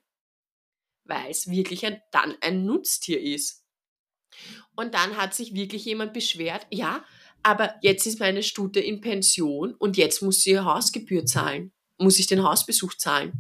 weil 1.06 1.32
es 1.32 1.50
wirklich 1.50 1.86
ein, 1.86 2.02
dann 2.12 2.36
ein 2.42 2.66
Nutztier 2.66 3.22
ist. 3.22 3.64
Und 4.76 4.94
dann 4.94 5.18
hat 5.18 5.34
sich 5.34 5.54
wirklich 5.54 5.86
jemand 5.86 6.14
beschwert, 6.14 6.68
ja, 6.70 7.06
aber 7.44 7.76
jetzt 7.82 8.06
ist 8.06 8.20
meine 8.20 8.44
Stute 8.44 8.80
in 8.80 9.02
Pension 9.02 9.74
und 9.76 9.98
jetzt 9.98 10.22
muss 10.22 10.42
sie 10.42 10.52
ihr 10.52 10.66
Hausgebühr 10.66 11.26
zahlen. 11.26 11.72
Muss 11.98 12.20
ich 12.20 12.28
den 12.28 12.44
Hausbesuch 12.44 12.96
zahlen? 12.96 13.34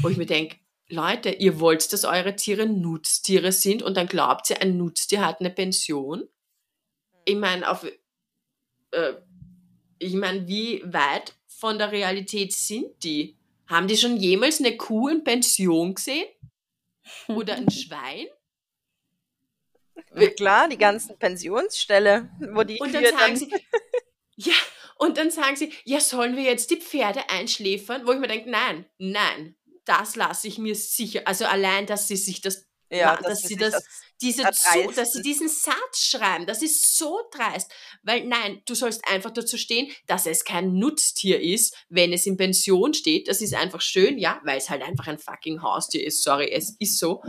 Wo 0.00 0.08
ich 0.08 0.16
mir 0.16 0.26
denke, 0.26 0.56
Leute, 0.88 1.30
ihr 1.30 1.60
wollt, 1.60 1.92
dass 1.92 2.04
eure 2.04 2.36
Tiere 2.36 2.66
Nutztiere 2.66 3.52
sind 3.52 3.82
und 3.82 3.96
dann 3.96 4.06
glaubt 4.06 4.48
ihr, 4.50 4.62
ein 4.62 4.76
Nutztier 4.76 5.26
hat 5.26 5.40
eine 5.40 5.50
Pension? 5.50 6.24
Ich 7.24 7.36
meine, 7.36 7.68
auf, 7.68 7.84
äh, 8.92 9.14
ich 9.98 10.14
meine, 10.14 10.46
wie 10.46 10.82
weit 10.84 11.34
von 11.46 11.78
der 11.78 11.90
Realität 11.90 12.52
sind 12.52 13.02
die? 13.02 13.36
Haben 13.66 13.88
die 13.88 13.96
schon 13.96 14.16
jemals 14.16 14.60
eine 14.60 14.76
Kuh 14.76 15.08
in 15.08 15.24
Pension 15.24 15.94
gesehen? 15.94 16.26
Oder 17.28 17.56
ein 17.56 17.70
Schwein? 17.70 18.26
Ja, 20.14 20.28
klar, 20.30 20.68
die 20.68 20.78
ganzen 20.78 21.18
Pensionsställe, 21.18 22.30
wo 22.52 22.62
die 22.62 22.78
Und 22.78 22.94
dann 22.94 23.04
sagen 23.04 23.36
sie, 23.36 23.52
ja, 24.36 24.54
und 24.98 25.16
dann 25.16 25.30
sagen 25.30 25.56
sie, 25.56 25.72
ja, 25.84 26.00
sollen 26.00 26.36
wir 26.36 26.44
jetzt 26.44 26.70
die 26.70 26.80
Pferde 26.80 27.28
einschläfern? 27.30 28.06
Wo 28.06 28.12
ich 28.12 28.18
mir 28.18 28.28
denke, 28.28 28.50
nein, 28.50 28.86
nein, 28.98 29.56
das 29.84 30.16
lasse 30.16 30.48
ich 30.48 30.58
mir 30.58 30.74
sicher. 30.74 31.22
Also 31.26 31.46
allein, 31.46 31.86
dass 31.86 32.08
sie 32.08 32.16
sich 32.16 32.40
das, 32.40 32.66
ja, 32.98 33.18
ma- 33.20 33.28
dass 33.28 33.42
sie 33.42 33.48
sich 33.48 33.56
das, 33.58 33.84
diese. 34.20 34.42
Zu, 34.50 34.92
dass 34.94 35.12
sie 35.12 35.22
diesen 35.22 35.48
Satz 35.48 35.98
schreiben, 35.98 36.46
das 36.46 36.62
ist 36.62 36.96
so 36.96 37.20
dreist. 37.32 37.70
Weil 38.02 38.24
nein, 38.24 38.62
du 38.66 38.74
sollst 38.74 39.06
einfach 39.08 39.30
dazu 39.30 39.56
stehen, 39.56 39.90
dass 40.06 40.26
es 40.26 40.44
kein 40.44 40.74
Nutztier 40.74 41.40
ist, 41.40 41.76
wenn 41.88 42.12
es 42.12 42.26
in 42.26 42.36
Pension 42.36 42.94
steht. 42.94 43.28
Das 43.28 43.40
ist 43.40 43.54
einfach 43.54 43.80
schön, 43.80 44.18
ja, 44.18 44.40
weil 44.44 44.58
es 44.58 44.70
halt 44.70 44.82
einfach 44.82 45.06
ein 45.06 45.18
fucking 45.18 45.62
Haustier 45.62 46.06
ist. 46.06 46.22
Sorry, 46.22 46.50
es 46.50 46.76
ist 46.78 46.98
so. 46.98 47.22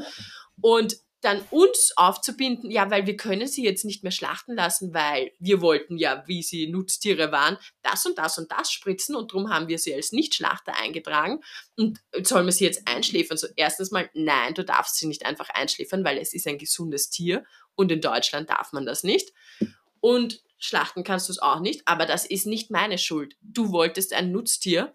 Und 0.61 0.97
dann 1.25 1.41
uns 1.49 1.91
aufzubinden, 1.95 2.69
ja, 2.69 2.91
weil 2.91 3.07
wir 3.07 3.17
können 3.17 3.47
sie 3.47 3.63
jetzt 3.63 3.83
nicht 3.83 4.03
mehr 4.03 4.11
schlachten 4.11 4.53
lassen, 4.55 4.93
weil 4.93 5.31
wir 5.39 5.59
wollten 5.61 5.97
ja, 5.97 6.23
wie 6.27 6.43
sie 6.43 6.67
Nutztiere 6.67 7.31
waren, 7.31 7.57
das 7.81 8.05
und 8.05 8.17
das 8.17 8.37
und 8.37 8.51
das 8.51 8.71
spritzen 8.71 9.15
und 9.15 9.31
darum 9.31 9.49
haben 9.49 9.67
wir 9.67 9.79
sie 9.79 9.93
als 9.93 10.11
Nichtschlachter 10.11 10.75
eingetragen 10.75 11.41
und 11.75 11.99
sollen 12.23 12.45
wir 12.45 12.51
sie 12.51 12.65
jetzt 12.65 12.87
einschläfern? 12.87 13.37
So 13.37 13.47
erstens 13.55 13.91
mal, 13.91 14.09
nein, 14.13 14.53
du 14.53 14.63
darfst 14.63 14.97
sie 14.97 15.07
nicht 15.07 15.25
einfach 15.25 15.49
einschläfern, 15.49 16.05
weil 16.05 16.17
es 16.19 16.33
ist 16.33 16.47
ein 16.47 16.59
gesundes 16.59 17.09
Tier 17.09 17.43
und 17.75 17.91
in 17.91 18.01
Deutschland 18.01 18.49
darf 18.49 18.71
man 18.71 18.85
das 18.85 19.03
nicht. 19.03 19.33
Und 19.99 20.43
schlachten 20.59 21.03
kannst 21.03 21.27
du 21.29 21.33
es 21.33 21.39
auch 21.39 21.59
nicht, 21.59 21.81
aber 21.85 22.05
das 22.05 22.25
ist 22.25 22.45
nicht 22.45 22.69
meine 22.69 22.97
Schuld. 22.97 23.35
Du 23.41 23.71
wolltest 23.71 24.13
ein 24.13 24.31
Nutztier 24.31 24.93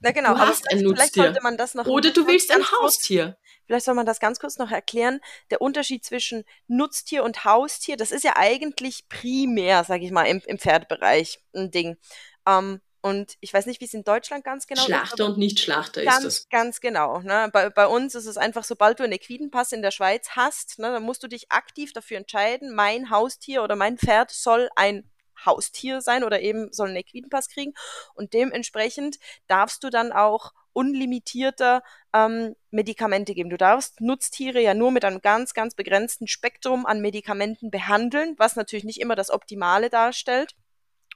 Na 0.00 0.10
genau, 0.10 0.34
Du 0.34 0.40
hast 0.40 0.68
ein 0.70 0.78
vielleicht 0.78 0.98
Nutztier. 0.98 1.22
sollte 1.24 1.42
man 1.42 1.56
das 1.56 1.74
noch 1.74 1.86
oder 1.86 2.10
du 2.10 2.26
willst 2.26 2.50
ein 2.50 2.64
Haustier. 2.72 3.36
Vielleicht 3.68 3.84
soll 3.84 3.94
man 3.94 4.06
das 4.06 4.18
ganz 4.18 4.40
kurz 4.40 4.56
noch 4.56 4.70
erklären. 4.70 5.20
Der 5.50 5.60
Unterschied 5.60 6.02
zwischen 6.02 6.44
Nutztier 6.68 7.22
und 7.22 7.44
Haustier, 7.44 7.98
das 7.98 8.12
ist 8.12 8.24
ja 8.24 8.32
eigentlich 8.36 9.10
primär, 9.10 9.84
sage 9.84 10.06
ich 10.06 10.10
mal, 10.10 10.24
im, 10.24 10.40
im 10.46 10.58
Pferdebereich 10.58 11.38
ein 11.54 11.70
Ding. 11.70 11.98
Ähm, 12.46 12.80
und 13.02 13.36
ich 13.40 13.52
weiß 13.52 13.66
nicht, 13.66 13.82
wie 13.82 13.84
es 13.84 13.92
in 13.92 14.04
Deutschland 14.04 14.42
ganz 14.42 14.66
genau 14.66 14.80
ist. 14.80 14.86
Schlachter 14.86 15.26
und 15.26 15.36
Nichtschlachter 15.36 16.00
ist 16.00 16.08
Ganz, 16.08 16.24
das. 16.24 16.48
ganz 16.48 16.80
genau. 16.80 17.20
Ne? 17.20 17.50
Bei, 17.52 17.68
bei 17.68 17.86
uns 17.86 18.14
ist 18.14 18.24
es 18.24 18.38
einfach, 18.38 18.64
sobald 18.64 19.00
du 19.00 19.04
einen 19.04 19.12
Equidenpass 19.12 19.72
in 19.72 19.82
der 19.82 19.90
Schweiz 19.90 20.30
hast, 20.30 20.78
ne, 20.78 20.90
dann 20.90 21.02
musst 21.02 21.22
du 21.22 21.28
dich 21.28 21.52
aktiv 21.52 21.92
dafür 21.92 22.16
entscheiden, 22.16 22.74
mein 22.74 23.10
Haustier 23.10 23.62
oder 23.62 23.76
mein 23.76 23.98
Pferd 23.98 24.30
soll 24.30 24.70
ein 24.76 25.04
Haustier 25.44 26.00
sein 26.00 26.24
oder 26.24 26.40
eben 26.40 26.72
soll 26.72 26.88
einen 26.88 26.96
Equidenpass 26.96 27.48
kriegen. 27.48 27.74
Und 28.14 28.32
dementsprechend 28.32 29.18
darfst 29.46 29.84
du 29.84 29.90
dann 29.90 30.12
auch 30.12 30.52
unlimitierter 30.72 31.82
ähm, 32.12 32.54
Medikamente 32.70 33.34
geben. 33.34 33.50
Du 33.50 33.56
darfst 33.56 34.00
Nutztiere 34.00 34.60
ja 34.60 34.74
nur 34.74 34.92
mit 34.92 35.04
einem 35.04 35.20
ganz, 35.20 35.52
ganz 35.52 35.74
begrenzten 35.74 36.28
Spektrum 36.28 36.86
an 36.86 37.00
Medikamenten 37.00 37.70
behandeln, 37.70 38.34
was 38.38 38.54
natürlich 38.54 38.84
nicht 38.84 39.00
immer 39.00 39.16
das 39.16 39.30
Optimale 39.30 39.90
darstellt. 39.90 40.54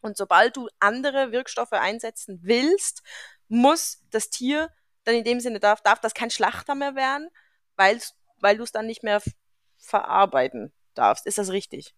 Und 0.01 0.17
sobald 0.17 0.57
du 0.57 0.69
andere 0.81 1.31
Wirkstoffe 1.31 1.73
einsetzen 1.73 2.41
willst, 2.43 3.03
muss 3.49 4.03
das 4.11 4.31
Tier 4.31 4.69
dann 5.05 5.15
in 5.15 5.25
dem 5.25 5.41
Sinne 5.41 5.61
darf, 5.61 5.81
darf 5.81 6.01
das 6.01 6.15
kein 6.15 6.31
Schlachter 6.31 6.75
mehr 6.75 6.95
werden, 6.95 7.29
weil's, 7.77 8.17
weil 8.41 8.57
du 8.57 8.65
es 8.65 8.73
dann 8.73 8.87
nicht 8.87 9.03
mehr 9.03 9.23
verarbeiten 9.79 10.73
darfst. 10.95 11.27
Ist 11.27 11.39
das 11.39 11.51
richtig? 11.51 11.95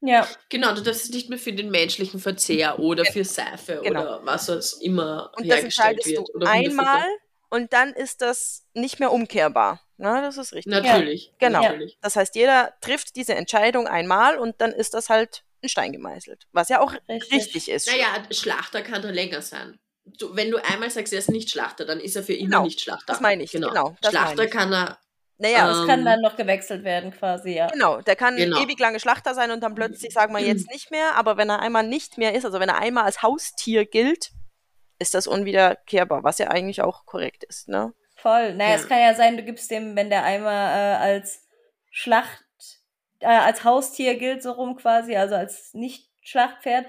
Ja, 0.00 0.28
Genau, 0.48 0.74
du 0.74 0.80
darfst 0.82 1.04
es 1.04 1.10
nicht 1.10 1.28
mehr 1.28 1.38
für 1.38 1.52
den 1.52 1.70
menschlichen 1.70 2.20
Verzehr 2.20 2.78
oder 2.78 3.04
für 3.04 3.24
Seife 3.24 3.80
Genau. 3.82 4.00
oder 4.00 4.20
was 4.24 4.48
es 4.48 4.74
immer 4.74 5.32
Und 5.36 5.48
das 5.48 5.58
hergestellt 5.58 5.64
entscheidest 5.98 6.06
wird. 6.08 6.28
du 6.28 6.32
Oder 6.36 6.50
einmal 6.50 7.04
und 7.50 7.72
dann 7.72 7.92
ist 7.94 8.20
das 8.20 8.64
nicht 8.74 9.00
mehr 9.00 9.10
umkehrbar. 9.12 9.80
Na, 9.96 10.20
das 10.20 10.36
ist 10.36 10.52
richtig. 10.52 10.70
Natürlich. 10.70 11.32
Genau. 11.38 11.62
Natürlich. 11.62 11.98
Das 12.00 12.14
heißt, 12.14 12.36
jeder 12.36 12.74
trifft 12.80 13.16
diese 13.16 13.34
Entscheidung 13.34 13.88
einmal 13.88 14.38
und 14.38 14.60
dann 14.60 14.70
ist 14.72 14.94
das 14.94 15.08
halt 15.08 15.42
in 15.60 15.68
Stein 15.68 15.92
gemeißelt. 15.92 16.46
Was 16.52 16.68
ja 16.68 16.80
auch 16.80 16.92
Richtig. 17.08 17.32
richtig, 17.32 17.68
ist. 17.68 17.88
Naja, 17.88 18.06
Schlachter 18.30 18.82
kann 18.82 19.02
da 19.02 19.10
länger 19.10 19.42
sein. 19.42 19.80
Du, 20.04 20.36
wenn 20.36 20.50
du 20.52 20.58
einmal 20.64 20.88
sagst, 20.90 21.12
er 21.12 21.18
ist 21.18 21.30
nicht 21.30 21.50
Schlachter, 21.50 21.84
dann 21.84 21.98
ist 22.00 22.14
er 22.16 22.22
für 22.22 22.32
immer 22.34 22.48
Genau, 22.50 22.62
nicht 22.64 22.80
Schlachter. 22.80 23.04
das 23.08 23.20
meine 23.20 23.42
ich, 23.42 23.50
genau, 23.50 23.96
das 24.00 24.12
Schlachter 24.12 24.46
kann 24.46 24.72
er. 24.72 24.98
Naja, 25.38 25.70
Ähm, 25.70 25.70
es 25.82 25.86
kann 25.86 26.04
dann 26.04 26.20
noch 26.20 26.36
gewechselt 26.36 26.82
werden 26.84 27.12
quasi, 27.12 27.50
ja. 27.54 27.68
Genau, 27.68 28.00
der 28.00 28.16
kann 28.16 28.36
Genau. 28.36 28.60
ewig 28.60 28.78
lange 28.80 28.98
Schlachter 29.00 29.34
sein 29.34 29.50
und 29.52 29.60
dann 29.60 29.74
plötzlich 29.74 30.12
sagen 30.12 30.32
wir 30.34 30.40
jetzt 30.40 30.68
nicht 30.72 30.90
mehr, 30.90 31.14
aber 31.14 31.36
wenn 31.36 31.48
er 31.48 31.60
einmal 31.60 31.86
nicht 31.86 32.18
mehr 32.18 32.34
ist, 32.34 32.44
also 32.44 32.58
wenn 32.60 32.68
er 32.68 32.78
einmal 32.78 33.04
als 33.04 33.22
Haustier 33.22 33.86
gilt, 33.86 34.30
ist 34.98 35.14
das 35.14 35.28
unwiederkehrbar, 35.28 36.24
was 36.24 36.38
ja 36.38 36.48
eigentlich 36.48 36.82
auch 36.82 37.06
korrekt 37.06 37.44
ist, 37.44 37.68
ne? 37.68 37.92
Voll. 38.16 38.54
Naja, 38.54 38.70
Ja. 38.70 38.76
es 38.76 38.88
kann 38.88 38.98
ja 39.00 39.14
sein, 39.14 39.36
du 39.36 39.44
gibst 39.44 39.70
dem, 39.70 39.94
wenn 39.94 40.10
der 40.10 40.24
einmal 40.24 40.74
äh, 40.76 40.96
als 40.96 41.46
Schlacht, 41.90 42.44
äh, 43.20 43.26
als 43.26 43.62
Haustier 43.62 44.16
gilt, 44.16 44.42
so 44.42 44.50
rum 44.50 44.74
quasi, 44.76 45.14
also 45.14 45.36
als 45.36 45.72
Nicht-Schlachtpferd, 45.72 46.86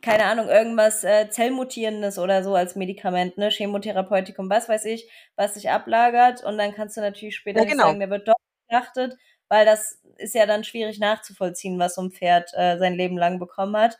keine 0.00 0.24
Ahnung, 0.24 0.48
irgendwas 0.48 1.04
äh, 1.04 1.28
Zellmutierendes 1.28 2.18
oder 2.18 2.42
so 2.42 2.54
als 2.54 2.76
Medikament, 2.76 3.36
ne, 3.38 3.50
Chemotherapeutikum, 3.50 4.48
was 4.48 4.68
weiß 4.68 4.84
ich, 4.86 5.08
was 5.36 5.54
sich 5.54 5.70
ablagert 5.70 6.42
und 6.44 6.58
dann 6.58 6.74
kannst 6.74 6.96
du 6.96 7.00
natürlich 7.00 7.36
später 7.36 7.60
Ja, 7.62 7.66
genau. 7.66 7.86
sagen, 7.86 8.00
der 8.00 8.10
wird 8.10 8.28
doch 8.28 8.34
geschlachtet, 8.68 9.16
weil 9.48 9.66
das 9.66 10.00
ist 10.16 10.34
ja 10.34 10.46
dann 10.46 10.64
schwierig 10.64 10.98
nachzuvollziehen, 10.98 11.78
was 11.78 11.94
so 11.96 12.02
ein 12.02 12.10
Pferd 12.10 12.52
äh, 12.54 12.78
sein 12.78 12.94
Leben 12.94 13.18
lang 13.18 13.38
bekommen 13.38 13.76
hat. 13.76 13.98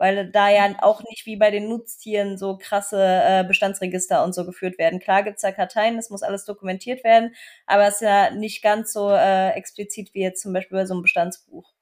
Weil 0.00 0.30
da 0.30 0.48
ja 0.48 0.76
auch 0.80 1.02
nicht 1.02 1.26
wie 1.26 1.36
bei 1.36 1.50
den 1.50 1.68
Nutztieren 1.68 2.38
so 2.38 2.56
krasse 2.56 3.02
äh, 3.02 3.44
Bestandsregister 3.44 4.22
und 4.22 4.32
so 4.32 4.46
geführt 4.46 4.78
werden. 4.78 5.00
Klar 5.00 5.24
gibt's 5.24 5.42
da 5.42 5.50
Karteien, 5.50 5.98
es 5.98 6.08
muss 6.08 6.22
alles 6.22 6.44
dokumentiert 6.44 7.02
werden, 7.02 7.34
aber 7.66 7.88
es 7.88 7.96
ist 7.96 8.02
ja 8.02 8.30
nicht 8.30 8.62
ganz 8.62 8.92
so 8.92 9.10
äh, 9.10 9.50
explizit 9.50 10.14
wie 10.14 10.22
jetzt 10.22 10.40
zum 10.42 10.52
Beispiel 10.52 10.78
bei 10.78 10.86
so 10.86 10.94
einem 10.94 11.02
Bestandsbuch. 11.02 11.72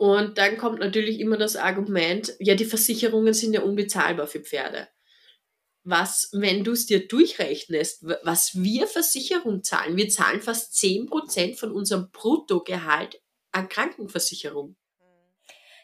Und 0.00 0.38
dann 0.38 0.56
kommt 0.56 0.78
natürlich 0.78 1.20
immer 1.20 1.36
das 1.36 1.56
Argument, 1.56 2.34
ja, 2.38 2.54
die 2.54 2.64
Versicherungen 2.64 3.34
sind 3.34 3.52
ja 3.52 3.60
unbezahlbar 3.60 4.26
für 4.26 4.40
Pferde. 4.40 4.88
Was, 5.84 6.30
wenn 6.32 6.64
du 6.64 6.72
es 6.72 6.86
dir 6.86 7.06
durchrechnest, 7.06 8.06
was 8.22 8.54
wir 8.54 8.86
Versicherung 8.86 9.62
zahlen, 9.62 9.98
wir 9.98 10.08
zahlen 10.08 10.40
fast 10.40 10.72
10% 10.72 11.58
von 11.58 11.70
unserem 11.70 12.10
Bruttogehalt 12.12 13.20
an 13.52 13.68
Krankenversicherung. 13.68 14.74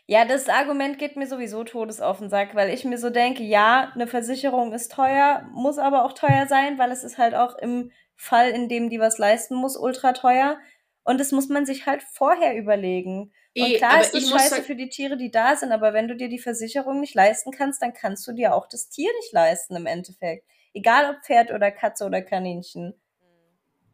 Ja, 0.07 0.25
das 0.25 0.49
Argument 0.49 0.99
geht 0.99 1.17
mir 1.17 1.27
sowieso 1.27 1.65
todes 1.65 2.01
auf 2.01 2.19
den 2.19 2.31
Sack, 2.31 2.55
weil 2.55 2.73
ich 2.73 2.87
mir 2.87 2.97
so 2.97 3.11
denke, 3.11 3.43
ja, 3.43 3.93
eine 3.95 4.07
Versicherung 4.07 4.73
ist 4.73 4.93
teuer, 4.93 5.47
muss 5.53 5.77
aber 5.77 6.07
auch 6.07 6.15
teuer 6.15 6.47
sein, 6.49 6.79
weil 6.79 6.91
es 6.91 7.05
ist 7.05 7.19
halt 7.19 7.35
auch 7.35 7.59
im 7.59 7.91
Fall, 8.15 8.49
in 8.49 8.71
dem 8.71 8.89
die 8.89 8.99
was 8.99 9.19
leisten 9.19 9.57
muss, 9.57 9.77
ultra 9.77 10.15
teuer. 10.15 10.59
Und 11.05 11.21
das 11.21 11.33
muss 11.33 11.51
man 11.51 11.67
sich 11.67 11.85
halt 11.85 12.03
vorher 12.03 12.57
überlegen. 12.57 13.31
Und 13.59 13.71
Eh, 13.71 13.77
klar 13.79 14.01
ist 14.03 14.15
es 14.15 14.29
scheiße 14.29 14.49
sagen- 14.51 14.65
für 14.65 14.77
die 14.77 14.89
Tiere, 14.89 15.17
die 15.17 15.31
da 15.31 15.57
sind, 15.57 15.73
aber 15.73 15.93
wenn 15.95 16.09
du 16.09 16.17
dir 16.17 16.29
die 16.29 16.39
Versicherung 16.39 17.01
nicht 17.01 17.15
leisten 17.15 17.51
kannst, 17.53 17.81
dann 17.83 17.95
kannst 17.95 18.27
du 18.29 18.33
dir 18.33 18.55
auch 18.55 18.69
das 18.69 18.89
Tier 18.91 19.11
nicht 19.21 19.33
leisten 19.33 19.77
im 19.77 19.87
Endeffekt. 19.87 20.47
Egal 20.75 21.11
ob 21.15 21.25
Pferd 21.25 21.51
oder 21.53 21.71
Katze 21.71 22.05
oder 22.05 22.21
Kaninchen. 22.23 22.95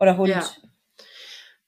Oder 0.01 0.17
Hund. 0.17 0.31
Ja. 0.31 0.45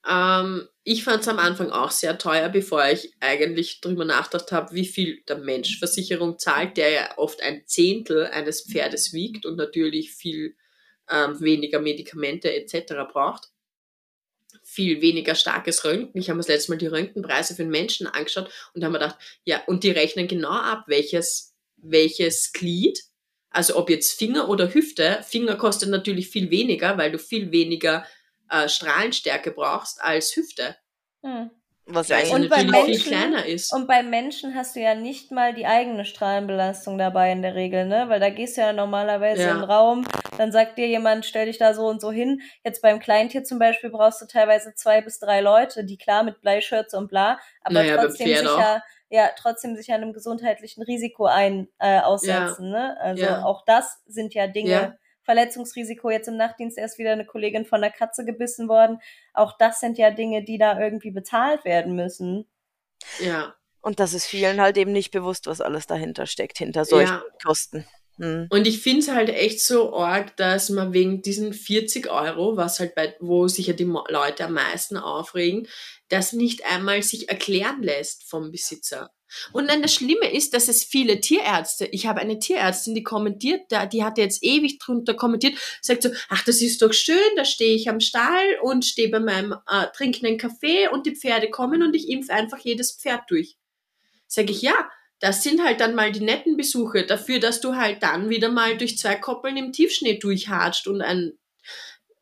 Ähm, 0.06 0.68
ich 0.82 1.04
fand 1.04 1.22
es 1.22 1.28
am 1.28 1.38
Anfang 1.38 1.70
auch 1.70 1.90
sehr 1.90 2.18
teuer, 2.18 2.48
bevor 2.48 2.84
ich 2.86 3.14
eigentlich 3.20 3.80
darüber 3.80 4.04
nachgedacht 4.04 4.52
habe, 4.52 4.74
wie 4.74 4.84
viel 4.84 5.22
der 5.28 5.38
Mensch 5.38 5.78
Versicherung 5.78 6.38
zahlt, 6.38 6.76
der 6.76 6.90
ja 6.90 7.16
oft 7.16 7.40
ein 7.42 7.62
Zehntel 7.66 8.26
eines 8.26 8.62
Pferdes 8.70 9.12
wiegt 9.12 9.46
und 9.46 9.56
natürlich 9.56 10.12
viel 10.12 10.56
ähm, 11.10 11.40
weniger 11.40 11.80
Medikamente 11.80 12.52
etc. 12.52 12.94
braucht. 13.10 13.50
Viel 14.74 15.00
weniger 15.00 15.36
starkes 15.36 15.84
Röntgen. 15.84 16.20
Ich 16.20 16.28
habe 16.28 16.36
mir 16.36 16.40
das 16.40 16.48
letzte 16.48 16.72
Mal 16.72 16.78
die 16.78 16.88
Röntgenpreise 16.88 17.54
für 17.54 17.62
den 17.62 17.70
Menschen 17.70 18.08
angeschaut 18.08 18.50
und 18.74 18.82
habe 18.82 18.92
mir 18.92 18.98
gedacht, 18.98 19.18
ja, 19.44 19.62
und 19.66 19.84
die 19.84 19.92
rechnen 19.92 20.26
genau 20.26 20.50
ab, 20.50 20.84
welches, 20.88 21.54
welches 21.76 22.52
Glied, 22.52 23.00
also 23.50 23.76
ob 23.76 23.88
jetzt 23.88 24.18
Finger 24.18 24.48
oder 24.48 24.74
Hüfte. 24.74 25.22
Finger 25.22 25.54
kostet 25.54 25.90
natürlich 25.90 26.28
viel 26.28 26.50
weniger, 26.50 26.98
weil 26.98 27.12
du 27.12 27.18
viel 27.20 27.52
weniger 27.52 28.04
äh, 28.50 28.68
Strahlenstärke 28.68 29.52
brauchst 29.52 30.02
als 30.02 30.34
Hüfte. 30.34 30.76
Hm. 31.22 31.50
Was 31.86 32.08
ja 32.08 32.16
eigentlich 32.16 32.32
Und 32.32 32.48
bei 32.48 32.64
Menschen- 32.64 32.86
viel 32.86 33.00
kleiner 33.12 33.44
ist. 33.44 33.72
Und 33.74 33.86
beim 33.86 34.08
Menschen 34.08 34.54
hast 34.54 34.74
du 34.74 34.80
ja 34.80 34.94
nicht 34.94 35.30
mal 35.30 35.52
die 35.52 35.66
eigene 35.66 36.06
Strahlenbelastung 36.06 36.96
dabei 36.96 37.30
in 37.30 37.42
der 37.42 37.54
Regel, 37.54 37.84
ne? 37.84 38.08
Weil 38.08 38.20
da 38.20 38.30
gehst 38.30 38.56
du 38.56 38.62
ja 38.62 38.72
normalerweise 38.72 39.42
Ja. 39.42 39.54
den 39.54 39.64
Raum, 39.64 40.06
dann 40.38 40.50
sagt 40.50 40.78
dir 40.78 40.86
jemand, 40.88 41.26
stell 41.26 41.44
dich 41.44 41.58
da 41.58 41.74
so 41.74 41.86
und 41.86 42.00
so 42.00 42.10
hin. 42.10 42.40
Jetzt 42.64 42.80
beim 42.80 43.00
Kleintier 43.00 43.44
zum 43.44 43.58
Beispiel 43.58 43.90
brauchst 43.90 44.22
du 44.22 44.26
teilweise 44.26 44.74
zwei 44.74 45.02
bis 45.02 45.18
drei 45.18 45.42
Leute, 45.42 45.84
die 45.84 45.98
klar 45.98 46.22
mit 46.22 46.40
Bleischürze 46.40 46.96
und 46.96 47.08
bla, 47.08 47.38
aber 47.62 47.74
Naja, 47.74 47.96
trotzdem 47.98 48.28
Pferd 48.28 48.38
sich 48.40 48.48
auch. 48.48 48.58
ja, 48.58 48.82
ja, 49.10 49.30
trotzdem 49.38 49.76
sich 49.76 49.92
einem 49.92 50.14
gesundheitlichen 50.14 50.82
Risiko 50.82 51.26
ein, 51.26 51.68
äh, 51.78 52.00
aussetzen, 52.00 52.70
ne? 52.70 52.96
Also 52.98 53.24
Ja. 53.24 53.44
auch 53.44 53.62
das 53.66 54.00
sind 54.06 54.32
ja 54.32 54.46
Dinge, 54.46 54.70
Ja. 54.70 54.94
Verletzungsrisiko, 55.24 56.10
jetzt 56.10 56.28
im 56.28 56.36
Nachtdienst 56.36 56.78
erst 56.78 56.98
wieder 56.98 57.12
eine 57.12 57.26
Kollegin 57.26 57.64
von 57.64 57.80
der 57.80 57.90
Katze 57.90 58.24
gebissen 58.24 58.68
worden. 58.68 59.00
Auch 59.32 59.56
das 59.58 59.80
sind 59.80 59.98
ja 59.98 60.10
Dinge, 60.10 60.44
die 60.44 60.58
da 60.58 60.78
irgendwie 60.78 61.10
bezahlt 61.10 61.64
werden 61.64 61.96
müssen. 61.96 62.46
Ja. 63.20 63.54
Und 63.80 64.00
das 64.00 64.14
ist 64.14 64.26
vielen 64.26 64.60
halt 64.60 64.78
eben 64.78 64.92
nicht 64.92 65.10
bewusst, 65.10 65.46
was 65.46 65.60
alles 65.60 65.86
dahinter 65.86 66.26
steckt, 66.26 66.58
hinter 66.58 66.84
solchen 66.84 67.12
Ja. 67.12 67.24
Kosten. 67.44 67.86
Hm. 68.16 68.46
Und 68.48 68.66
ich 68.66 68.80
finde 68.80 69.00
es 69.00 69.08
halt 69.08 69.28
echt 69.28 69.60
so 69.60 69.94
arg, 69.96 70.36
dass 70.36 70.70
man 70.70 70.92
wegen 70.92 71.20
diesen 71.20 71.52
40 71.52 72.10
Euro, 72.10 72.56
was 72.56 72.78
halt 72.78 72.94
bei, 72.94 73.14
wo 73.20 73.48
sich 73.48 73.66
ja 73.66 73.72
die 73.72 73.84
Leute 73.84 74.44
am 74.44 74.52
meisten 74.52 74.96
aufregen, 74.96 75.66
das 76.08 76.32
nicht 76.32 76.64
einmal 76.64 77.02
sich 77.02 77.28
erklären 77.28 77.82
lässt 77.82 78.24
vom 78.24 78.52
Besitzer. 78.52 79.12
Und 79.52 79.68
dann 79.68 79.82
das 79.82 79.94
Schlimme 79.94 80.32
ist, 80.32 80.54
dass 80.54 80.68
es 80.68 80.84
viele 80.84 81.20
Tierärzte, 81.20 81.86
ich 81.86 82.06
habe 82.06 82.20
eine 82.20 82.38
Tierärztin, 82.38 82.94
die 82.94 83.02
kommentiert, 83.02 83.62
die 83.92 84.04
hatte 84.04 84.20
jetzt 84.20 84.42
ewig 84.42 84.78
drunter 84.78 85.14
kommentiert, 85.14 85.58
sagt 85.80 86.02
so, 86.02 86.10
ach, 86.28 86.44
das 86.44 86.60
ist 86.60 86.82
doch 86.82 86.92
schön, 86.92 87.16
da 87.36 87.44
stehe 87.44 87.74
ich 87.74 87.88
am 87.88 88.00
Stall 88.00 88.58
und 88.62 88.84
stehe 88.84 89.10
bei 89.10 89.20
meinem, 89.20 89.54
äh, 89.68 89.86
trinke 89.96 90.26
einen 90.26 90.38
Kaffee 90.38 90.88
und 90.88 91.06
die 91.06 91.16
Pferde 91.16 91.50
kommen 91.50 91.82
und 91.82 91.94
ich 91.94 92.08
impfe 92.08 92.32
einfach 92.32 92.58
jedes 92.58 92.92
Pferd 92.92 93.22
durch. 93.28 93.56
Sag 94.26 94.50
ich, 94.50 94.62
ja, 94.62 94.74
das 95.20 95.42
sind 95.42 95.64
halt 95.64 95.80
dann 95.80 95.94
mal 95.94 96.12
die 96.12 96.20
netten 96.20 96.56
Besuche 96.56 97.06
dafür, 97.06 97.40
dass 97.40 97.60
du 97.60 97.76
halt 97.76 98.02
dann 98.02 98.28
wieder 98.28 98.50
mal 98.50 98.76
durch 98.76 98.98
zwei 98.98 99.14
Koppeln 99.14 99.56
im 99.56 99.72
Tiefschnee 99.72 100.18
durchhatscht 100.18 100.86
und 100.86 101.00
ein, 101.00 101.32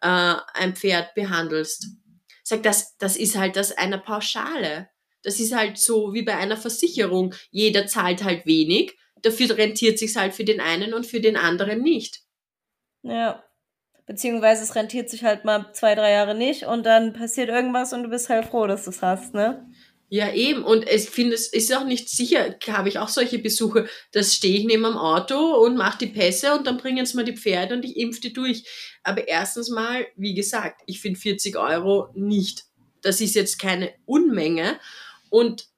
äh, 0.00 0.36
ein 0.54 0.76
Pferd 0.76 1.14
behandelst. 1.14 1.88
Sag, 2.44 2.62
das, 2.62 2.96
das 2.98 3.16
ist 3.16 3.36
halt 3.36 3.56
das 3.56 3.72
einer 3.72 3.98
Pauschale. 3.98 4.88
Das 5.22 5.40
ist 5.40 5.54
halt 5.54 5.78
so 5.78 6.12
wie 6.14 6.22
bei 6.22 6.36
einer 6.36 6.56
Versicherung. 6.56 7.34
Jeder 7.50 7.86
zahlt 7.86 8.24
halt 8.24 8.46
wenig, 8.46 8.96
dafür 9.22 9.56
rentiert 9.56 9.98
sich's 9.98 10.16
halt 10.16 10.34
für 10.34 10.44
den 10.44 10.60
einen 10.60 10.94
und 10.94 11.06
für 11.06 11.20
den 11.20 11.36
anderen 11.36 11.82
nicht. 11.82 12.20
Ja. 13.02 13.42
Beziehungsweise 14.04 14.64
es 14.64 14.74
rentiert 14.74 15.08
sich 15.08 15.22
halt 15.22 15.44
mal 15.44 15.72
zwei, 15.74 15.94
drei 15.94 16.10
Jahre 16.10 16.34
nicht 16.34 16.64
und 16.64 16.84
dann 16.84 17.12
passiert 17.12 17.48
irgendwas 17.48 17.92
und 17.92 18.02
du 18.02 18.10
bist 18.10 18.28
halt 18.28 18.46
froh, 18.46 18.66
dass 18.66 18.84
du 18.84 18.90
es 18.90 19.00
hast, 19.00 19.32
ne? 19.32 19.64
Ja, 20.08 20.30
eben. 20.34 20.62
Und 20.62 20.86
ich 20.90 21.08
finde, 21.08 21.34
es 21.34 21.50
ist 21.50 21.74
auch 21.74 21.86
nicht 21.86 22.10
sicher, 22.10 22.54
habe 22.68 22.90
ich 22.90 22.98
auch 22.98 23.08
solche 23.08 23.38
Besuche, 23.38 23.88
da 24.10 24.22
stehe 24.22 24.58
ich 24.58 24.66
neben 24.66 24.82
dem 24.82 24.98
Auto 24.98 25.54
und 25.64 25.78
mache 25.78 26.00
die 26.00 26.12
Pässe 26.12 26.52
und 26.52 26.66
dann 26.66 26.76
bringen 26.76 27.06
sie 27.06 27.16
mir 27.16 27.24
die 27.24 27.36
Pferde 27.36 27.74
und 27.74 27.84
ich 27.86 27.96
impfe 27.96 28.20
die 28.20 28.34
durch. 28.34 28.64
Aber 29.02 29.26
erstens 29.26 29.70
mal, 29.70 30.06
wie 30.16 30.34
gesagt, 30.34 30.82
ich 30.86 31.00
finde 31.00 31.18
40 31.18 31.56
Euro 31.56 32.10
nicht. 32.14 32.64
Das 33.00 33.22
ist 33.22 33.34
jetzt 33.34 33.58
keine 33.58 33.94
Unmenge. 34.04 34.78
Und 35.32 35.68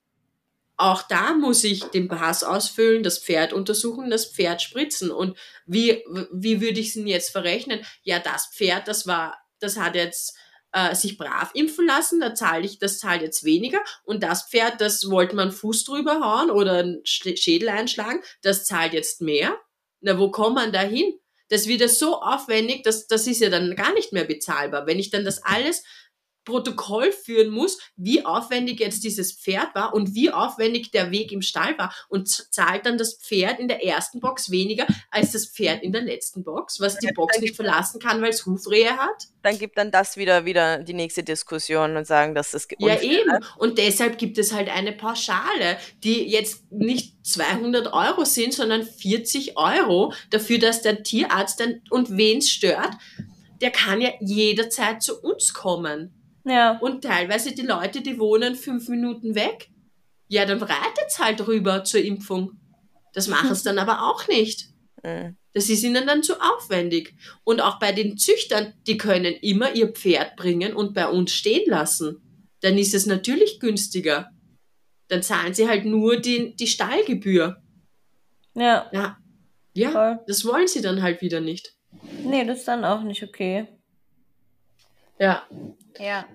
auch 0.75 1.03
da 1.03 1.33
muss 1.33 1.63
ich 1.63 1.85
den 1.85 2.09
Pass 2.09 2.43
ausfüllen, 2.43 3.01
das 3.01 3.19
Pferd 3.19 3.53
untersuchen, 3.53 4.09
das 4.09 4.25
Pferd 4.25 4.61
spritzen. 4.61 5.09
Und 5.09 5.37
wie, 5.65 6.03
wie 6.33 6.59
würde 6.59 6.81
ich 6.81 6.89
es 6.89 6.93
denn 6.95 7.07
jetzt 7.07 7.29
verrechnen? 7.29 7.85
Ja, 8.03 8.19
das 8.19 8.47
Pferd, 8.53 8.89
das 8.89 9.07
war, 9.07 9.37
das 9.59 9.77
hat 9.77 9.95
jetzt 9.95 10.35
äh, 10.73 10.93
sich 10.93 11.17
brav 11.17 11.51
impfen 11.53 11.87
lassen, 11.87 12.19
da 12.19 12.35
zahle 12.35 12.65
ich, 12.65 12.77
das 12.79 12.99
zahlt 12.99 13.21
jetzt 13.21 13.45
weniger. 13.45 13.79
Und 14.03 14.21
das 14.21 14.49
Pferd, 14.49 14.81
das 14.81 15.09
wollte 15.09 15.37
man 15.37 15.53
Fuß 15.53 15.85
drüber 15.85 16.19
hauen 16.19 16.51
oder 16.51 16.79
einen 16.79 17.01
Sch- 17.03 17.37
Schädel 17.41 17.69
einschlagen, 17.69 18.21
das 18.41 18.65
zahlt 18.65 18.91
jetzt 18.91 19.21
mehr. 19.21 19.57
Na, 20.01 20.19
wo 20.19 20.29
kommt 20.29 20.55
man 20.55 20.73
da 20.73 20.81
hin? 20.81 21.17
Das 21.47 21.67
wird 21.67 21.79
ja 21.79 21.87
so 21.87 22.21
aufwendig, 22.21 22.83
dass 22.83 23.07
das 23.07 23.27
ist 23.27 23.39
ja 23.39 23.49
dann 23.49 23.77
gar 23.77 23.93
nicht 23.93 24.11
mehr 24.11 24.25
bezahlbar. 24.25 24.87
Wenn 24.87 24.99
ich 24.99 25.09
dann 25.09 25.23
das 25.23 25.41
alles 25.43 25.83
Protokoll 26.45 27.11
führen 27.11 27.49
muss, 27.49 27.79
wie 27.97 28.25
aufwendig 28.25 28.79
jetzt 28.79 29.03
dieses 29.03 29.33
Pferd 29.33 29.75
war 29.75 29.93
und 29.93 30.13
wie 30.13 30.31
aufwendig 30.31 30.91
der 30.91 31.11
Weg 31.11 31.31
im 31.31 31.41
Stall 31.41 31.77
war 31.77 31.93
und 32.07 32.29
zahlt 32.29 32.85
dann 32.85 32.97
das 32.97 33.15
Pferd 33.15 33.59
in 33.59 33.67
der 33.67 33.83
ersten 33.83 34.19
Box 34.19 34.51
weniger 34.51 34.85
als 35.11 35.31
das 35.31 35.47
Pferd 35.47 35.83
in 35.83 35.91
der 35.91 36.01
letzten 36.01 36.43
Box, 36.43 36.79
was 36.79 36.97
die 36.99 37.11
Box 37.13 37.39
nicht 37.39 37.55
verlassen 37.55 37.99
kann, 37.99 38.21
weil 38.21 38.29
es 38.29 38.45
Hufrehe 38.45 38.95
hat. 38.95 39.27
Dann 39.41 39.59
gibt 39.59 39.77
dann 39.77 39.91
das 39.91 40.17
wieder 40.17 40.45
wieder 40.45 40.79
die 40.79 40.93
nächste 40.93 41.23
Diskussion 41.23 41.97
und 41.97 42.07
sagen, 42.07 42.33
dass 42.33 42.51
das 42.51 42.67
Ja, 42.79 42.99
eben. 43.01 43.31
Und 43.57 43.77
deshalb 43.77 44.17
gibt 44.17 44.37
es 44.37 44.53
halt 44.53 44.69
eine 44.69 44.91
Pauschale, 44.91 45.77
die 46.03 46.23
jetzt 46.23 46.71
nicht 46.71 47.15
200 47.25 47.93
Euro 47.93 48.25
sind, 48.25 48.53
sondern 48.53 48.83
40 48.83 49.57
Euro 49.57 50.13
dafür, 50.29 50.59
dass 50.59 50.81
der 50.81 51.03
Tierarzt 51.03 51.59
dann, 51.59 51.81
und 51.89 52.17
wen 52.17 52.39
es 52.39 52.49
stört, 52.49 52.91
der 53.61 53.71
kann 53.71 54.01
ja 54.01 54.11
jederzeit 54.19 55.01
zu 55.01 55.19
uns 55.21 55.53
kommen. 55.53 56.13
Ja. 56.45 56.77
Und 56.79 57.03
teilweise 57.03 57.53
die 57.53 57.63
Leute, 57.63 58.01
die 58.01 58.19
wohnen 58.19 58.55
fünf 58.55 58.87
Minuten 58.87 59.35
weg, 59.35 59.69
ja, 60.27 60.45
dann 60.45 60.61
reitet's 60.61 61.19
halt 61.19 61.47
rüber 61.47 61.83
zur 61.83 62.01
Impfung. 62.01 62.51
Das 63.13 63.27
machen 63.29 63.53
sie 63.53 63.63
dann 63.63 63.79
aber 63.79 64.03
auch 64.09 64.27
nicht. 64.27 64.69
Mhm. 65.03 65.37
Das 65.53 65.69
ist 65.69 65.83
ihnen 65.83 66.05
dann 66.05 66.21
zu 66.21 66.33
aufwendig. 66.41 67.15
Und 67.43 67.61
auch 67.61 67.79
bei 67.79 67.93
den 67.93 68.17
Züchtern, 68.17 68.73
die 68.87 68.97
können 68.97 69.33
immer 69.35 69.73
ihr 69.73 69.87
Pferd 69.87 70.35
bringen 70.35 70.73
und 70.73 70.93
bei 70.93 71.07
uns 71.07 71.31
stehen 71.31 71.69
lassen. 71.69 72.21
Dann 72.61 72.77
ist 72.77 72.93
es 72.93 73.05
natürlich 73.05 73.59
günstiger. 73.59 74.31
Dann 75.07 75.23
zahlen 75.23 75.53
sie 75.53 75.67
halt 75.69 75.85
nur 75.85 76.17
die, 76.17 76.55
die 76.55 76.67
Stallgebühr. 76.67 77.61
Ja. 78.55 78.89
Ja, 78.91 79.17
ja, 79.73 79.91
Voll. 79.91 80.19
das 80.27 80.45
wollen 80.45 80.67
sie 80.67 80.81
dann 80.81 81.01
halt 81.01 81.21
wieder 81.21 81.41
nicht. 81.41 81.73
Nee, 82.23 82.45
das 82.45 82.59
ist 82.59 82.67
dann 82.67 82.83
auch 82.83 83.03
nicht 83.03 83.23
okay. 83.23 83.67
Ja, 85.19 85.43
Ja. 85.97 86.25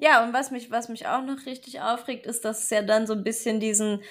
Ja, 0.00 0.24
und 0.24 0.32
was 0.32 0.50
mich, 0.50 0.70
was 0.70 0.88
mich 0.88 1.06
auch 1.06 1.22
noch 1.22 1.44
richtig 1.44 1.80
aufregt, 1.82 2.24
ist, 2.26 2.44
dass 2.46 2.64
es 2.64 2.70
ja 2.70 2.80
dann 2.80 3.06
so 3.06 3.12
ein 3.12 3.22
bisschen 3.24 3.60
diesen, 3.60 4.02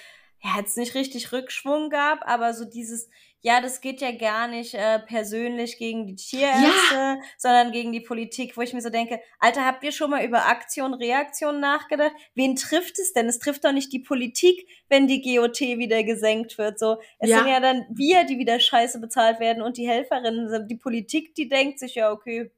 ja, 0.44 0.52
jetzt 0.58 0.78
nicht 0.78 0.94
richtig 0.94 1.32
Rückschwung 1.32 1.90
gab, 1.90 2.20
aber 2.28 2.54
so 2.54 2.66
dieses, 2.66 3.10
ja, 3.42 3.60
das 3.60 3.82
geht 3.82 4.00
ja 4.00 4.12
gar 4.12 4.48
nicht 4.48 4.76
äh, 4.76 5.00
persönlich 5.00 5.80
gegen 5.80 6.06
die 6.06 6.16
Tierärzte, 6.16 7.20
sondern 7.38 7.72
gegen 7.72 7.92
die 7.92 8.02
Politik, 8.02 8.56
wo 8.58 8.62
ich 8.62 8.74
mir 8.74 8.82
so 8.82 8.90
denke, 8.92 9.20
Alter, 9.40 9.66
habt 9.66 9.84
ihr 9.84 9.92
schon 9.92 10.12
mal 10.12 10.24
über 10.24 10.46
Aktion, 10.46 10.94
Reaktion 10.94 11.60
nachgedacht? 11.60 12.12
Wen 12.36 12.56
trifft 12.56 13.00
es 13.00 13.14
denn? 13.14 13.28
Es 13.28 13.40
trifft 13.40 13.66
doch 13.66 13.72
nicht 13.72 13.92
die 13.92 14.00
Politik, 14.00 14.68
wenn 14.90 15.08
die 15.08 15.22
GOT 15.22 15.62
wieder 15.62 16.04
gesenkt 16.04 16.58
wird. 16.60 16.78
So, 16.78 17.00
es 17.18 17.30
Ja. 17.32 17.38
sind 17.40 17.48
ja 17.48 17.60
dann 17.60 17.86
wir, 17.90 18.26
die 18.26 18.38
wieder 18.38 18.60
scheiße 18.60 19.00
bezahlt 19.00 19.40
werden 19.40 19.64
und 19.64 19.78
die 19.78 19.88
Helferinnen. 19.90 20.68
Die 20.68 20.76
Politik, 20.78 21.34
die 21.34 21.50
denkt 21.50 21.80
sich 21.80 21.96
ja, 21.96 22.12
okay, 22.12 22.52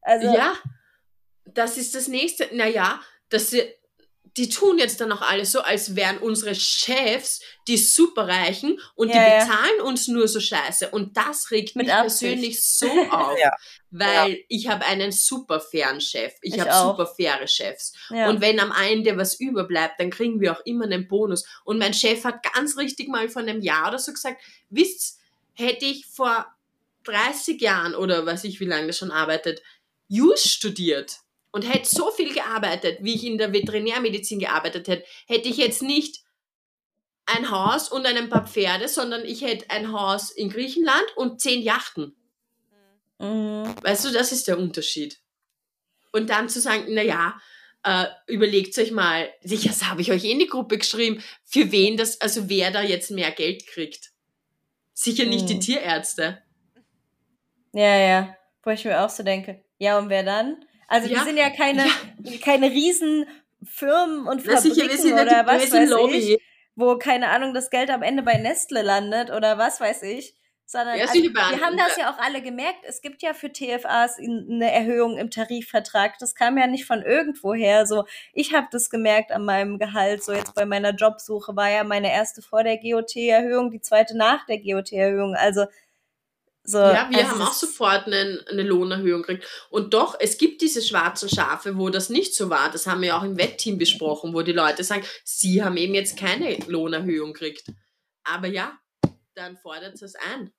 also 0.00 0.34
ja, 0.34 0.54
das 1.44 1.76
ist 1.76 1.94
das 1.94 2.08
nächste. 2.08 2.48
Naja, 2.54 3.00
dass 3.28 3.50
sie, 3.50 3.62
die 4.36 4.48
tun 4.48 4.78
jetzt 4.78 5.00
dann 5.00 5.10
auch 5.10 5.22
alles 5.22 5.50
so, 5.50 5.60
als 5.60 5.96
wären 5.96 6.18
unsere 6.18 6.54
Chefs 6.54 7.40
die 7.66 7.76
Superreichen 7.76 8.78
und 8.94 9.08
Ja, 9.08 9.14
die 9.14 9.18
ja. 9.30 9.38
bezahlen 9.44 9.80
uns 9.82 10.06
nur 10.06 10.28
so 10.28 10.38
scheiße. 10.38 10.90
Und 10.90 11.16
das 11.16 11.50
regt 11.50 11.74
mich 11.74 11.92
Absicht. 11.92 12.20
persönlich 12.36 12.64
so 12.64 12.86
auf, 13.10 13.36
Ja. 13.42 13.50
weil 13.90 14.38
ich 14.48 14.68
habe 14.68 14.84
einen 14.86 15.10
super 15.10 15.60
fairen 15.60 16.00
Chef. 16.00 16.32
Ich, 16.42 16.54
Ich 16.54 16.60
habe 16.60 16.70
super 16.72 17.06
faire 17.12 17.46
Chefs. 17.48 17.92
ja. 18.10 18.28
Und 18.28 18.40
wenn 18.40 18.60
am 18.60 18.72
Ende 18.72 19.16
was 19.16 19.34
überbleibt, 19.40 19.98
dann 19.98 20.10
kriegen 20.10 20.40
wir 20.40 20.52
auch 20.56 20.64
immer 20.64 20.84
einen 20.84 21.08
Bonus. 21.08 21.44
Und 21.64 21.78
mein 21.78 21.92
Chef 21.94 22.22
hat 22.24 22.44
ganz 22.54 22.76
richtig 22.76 23.08
mal 23.08 23.28
vor 23.28 23.42
einem 23.42 23.60
Jahr 23.60 23.88
oder 23.88 23.98
so 23.98 24.12
gesagt, 24.12 24.40
wisst, 24.68 25.18
hätte 25.54 25.86
ich 25.86 26.06
vor 26.06 26.46
30 27.04 27.60
Jahren 27.60 27.94
oder 27.96 28.24
weiß 28.24 28.44
ich, 28.44 28.60
wie 28.60 28.66
lange 28.66 28.86
das 28.88 28.98
schon 28.98 29.10
arbeitet, 29.10 29.60
Jus 30.06 30.44
studiert 30.44 31.16
und 31.52 31.62
hätte 31.62 31.88
so 31.88 32.10
viel 32.10 32.32
gearbeitet, 32.32 32.98
wie 33.00 33.14
ich 33.14 33.24
in 33.24 33.38
der 33.38 33.52
Veterinärmedizin 33.52 34.38
gearbeitet 34.38 34.88
hätte, 34.88 35.04
hätte 35.26 35.48
ich 35.48 35.56
jetzt 35.56 35.82
nicht 35.82 36.22
ein 37.26 37.50
Haus 37.50 37.90
und 37.90 38.06
ein 38.06 38.28
paar 38.28 38.46
Pferde, 38.46 38.88
sondern 38.88 39.24
ich 39.24 39.42
hätte 39.42 39.70
ein 39.70 39.92
Haus 39.92 40.30
in 40.30 40.50
Griechenland 40.50 41.06
und 41.16 41.40
zehn 41.40 41.62
Yachten. 41.62 42.16
Mhm. 43.18 43.74
Weißt 43.82 44.04
du, 44.04 44.10
das 44.10 44.32
ist 44.32 44.48
der 44.48 44.58
Unterschied. 44.58 45.20
Und 46.12 46.30
dann 46.30 46.48
zu 46.48 46.60
sagen, 46.60 46.86
na 46.88 47.02
ja, 47.02 47.40
äh, 47.84 48.06
überlegt 48.26 48.76
euch 48.78 48.90
mal, 48.90 49.32
sicher, 49.42 49.68
das 49.68 49.84
habe 49.84 50.00
ich 50.00 50.10
euch 50.10 50.24
eh 50.24 50.32
in 50.32 50.38
die 50.38 50.46
Gruppe 50.46 50.78
geschrieben, 50.78 51.22
für 51.44 51.70
wen 51.72 51.96
das, 51.96 52.20
also 52.20 52.48
wer 52.48 52.70
da 52.70 52.82
jetzt 52.82 53.10
mehr 53.10 53.30
Geld 53.30 53.66
kriegt. 53.66 54.10
Sicher 54.92 55.24
nicht 55.24 55.48
die 55.48 55.54
Hm. 55.54 55.60
Tierärzte. 55.60 56.42
Ja, 57.72 57.96
ja. 57.96 58.36
Wo 58.62 58.70
ich 58.70 58.84
mir 58.84 59.02
auch 59.02 59.10
so 59.10 59.22
denke, 59.22 59.64
ja, 59.78 59.98
und 59.98 60.08
wer 60.08 60.24
dann? 60.24 60.64
Also 60.90 61.08
wir 61.08 61.16
Ja, 61.16 61.24
sind 61.24 61.36
ja 61.38 61.48
keine, 61.50 61.84
keine 62.44 62.70
riesen 62.70 63.26
Firmen 63.64 64.26
und 64.26 64.40
sicher, 64.42 64.52
wir 64.64 64.74
Fabriken 64.74 64.96
sind 64.98 65.16
ja 65.16 65.22
oder 65.22 65.46
was 65.46 65.72
weiß 65.72 65.88
Lobby. 65.88 66.34
ich, 66.34 66.42
wo, 66.74 66.96
keine 66.98 67.28
Ahnung, 67.28 67.54
das 67.54 67.70
Geld 67.70 67.90
am 67.90 68.02
Ende 68.02 68.22
bei 68.22 68.36
Nestle 68.36 68.82
landet 68.82 69.30
oder 69.30 69.56
was 69.56 69.80
weiß 69.80 70.02
ich. 70.02 70.34
Sondern 70.66 70.96
Ja, 70.98 71.06
also, 71.06 71.14
sicher 71.14 71.32
wir 71.34 71.60
haben 71.66 71.76
das 71.76 71.96
ja. 71.96 72.04
ja 72.04 72.12
auch 72.14 72.18
alle 72.18 72.42
gemerkt. 72.42 72.78
Es 72.84 73.02
gibt 73.02 73.22
ja 73.22 73.34
für 73.34 73.52
TFAs 73.52 74.18
in- 74.18 74.46
eine 74.50 74.70
Erhöhung 74.72 75.16
im 75.18 75.28
Tarifvertrag. 75.28 76.16
Das 76.20 76.36
kam 76.36 76.56
ja 76.58 76.68
nicht 76.68 76.84
von 76.86 77.02
irgendwoher. 77.02 77.86
So, 77.86 78.04
ich 78.32 78.54
habe 78.54 78.68
das 78.70 78.88
gemerkt 78.88 79.32
an 79.32 79.44
meinem 79.44 79.78
Gehalt. 79.80 80.22
So 80.22 80.32
jetzt 80.32 80.54
bei 80.54 80.64
meiner 80.66 80.90
Jobsuche 80.94 81.56
war 81.56 81.68
ja 81.70 81.82
meine 81.82 82.12
erste 82.12 82.40
vor 82.40 82.62
der 82.62 82.78
GOT-Erhöhung, 82.78 83.72
die 83.72 83.80
zweite 83.80 84.16
nach 84.16 84.46
der 84.46 84.58
GOT-Erhöhung. 84.58 85.34
Also 85.34 85.66
so. 86.70 86.78
Ja, 86.78 87.08
wir 87.10 87.18
also 87.18 87.30
haben 87.30 87.42
auch 87.42 87.52
sofort 87.52 88.06
einen, 88.06 88.40
eine 88.46 88.62
Lohnerhöhung 88.62 89.22
gekriegt. 89.22 89.46
Und 89.70 89.94
doch, 89.94 90.16
es 90.18 90.38
gibt 90.38 90.62
diese 90.62 90.82
schwarzen 90.82 91.28
Schafe, 91.28 91.76
wo 91.76 91.90
das 91.90 92.08
nicht 92.10 92.34
so 92.34 92.50
war. 92.50 92.70
Das 92.70 92.86
haben 92.86 93.02
wir 93.02 93.16
auch 93.16 93.22
im 93.22 93.36
Wettteam 93.36 93.78
besprochen, 93.78 94.32
wo 94.34 94.42
die 94.42 94.52
Leute 94.52 94.84
sagen, 94.84 95.04
sie 95.24 95.62
haben 95.62 95.76
eben 95.76 95.94
jetzt 95.94 96.16
keine 96.16 96.56
Lohnerhöhung 96.66 97.32
gekriegt. 97.32 97.64
Aber 98.24 98.46
ja, 98.46 98.78
dann 99.34 99.56
fordert 99.56 100.00
es 100.00 100.14
ein. 100.14 100.52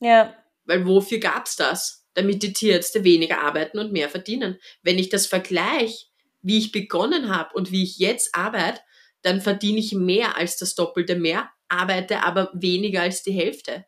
Ja, 0.00 0.36
Weil 0.64 0.86
wofür 0.86 1.18
gab's 1.18 1.56
das? 1.56 2.06
Damit 2.14 2.42
die 2.42 2.52
Tierärzte 2.52 3.04
weniger 3.04 3.42
arbeiten 3.42 3.78
und 3.78 3.92
mehr 3.92 4.08
verdienen. 4.08 4.58
Wenn 4.82 4.98
ich 4.98 5.08
das 5.08 5.26
vergleiche, 5.26 6.06
wie 6.42 6.58
ich 6.58 6.72
begonnen 6.72 7.34
habe 7.34 7.54
und 7.54 7.72
wie 7.72 7.82
ich 7.82 7.98
jetzt 7.98 8.34
arbeite, 8.34 8.80
dann 9.22 9.40
verdiene 9.40 9.78
ich 9.78 9.92
mehr 9.92 10.36
als 10.36 10.56
das 10.56 10.74
Doppelte 10.74 11.16
mehr, 11.16 11.50
arbeite 11.68 12.22
aber 12.22 12.50
weniger 12.54 13.02
als 13.02 13.22
die 13.22 13.32
Hälfte. 13.32 13.84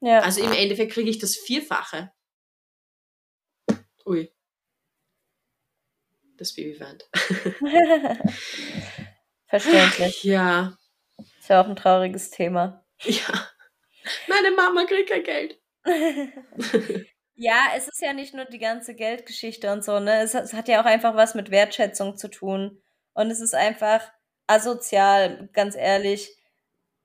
Ja. 0.00 0.20
Also 0.20 0.42
im 0.42 0.52
Endeffekt 0.52 0.92
kriege 0.92 1.10
ich 1.10 1.18
das 1.18 1.36
Vierfache. 1.36 2.12
Ui. 4.06 4.28
Das 6.36 6.54
Baby 6.54 6.78
weint. 6.80 7.08
Verständlich. 9.48 10.22
Ja, 10.24 10.76
Ist 11.38 11.48
ja 11.48 11.60
auch 11.62 11.68
ein 11.68 11.76
trauriges 11.76 12.30
Thema. 12.30 12.84
ja. 13.02 13.48
Meine 14.28 14.52
Mama 14.52 14.84
kriegt 14.84 15.10
kein 15.10 15.24
Geld. 15.24 15.60
Ja, 17.40 17.68
es 17.76 17.86
ist 17.86 18.02
ja 18.02 18.12
nicht 18.14 18.34
nur 18.34 18.46
die 18.46 18.58
ganze 18.58 18.96
Geldgeschichte 18.96 19.70
und 19.72 19.84
so, 19.84 20.00
ne? 20.00 20.22
Es, 20.22 20.34
es 20.34 20.54
hat 20.54 20.66
ja 20.66 20.80
auch 20.80 20.86
einfach 20.86 21.14
was 21.14 21.36
mit 21.36 21.52
Wertschätzung 21.52 22.16
zu 22.16 22.26
tun. 22.28 22.82
Und 23.14 23.30
es 23.30 23.40
ist 23.40 23.54
einfach 23.54 24.02
asozial, 24.48 25.48
ganz 25.52 25.76
ehrlich, 25.76 26.36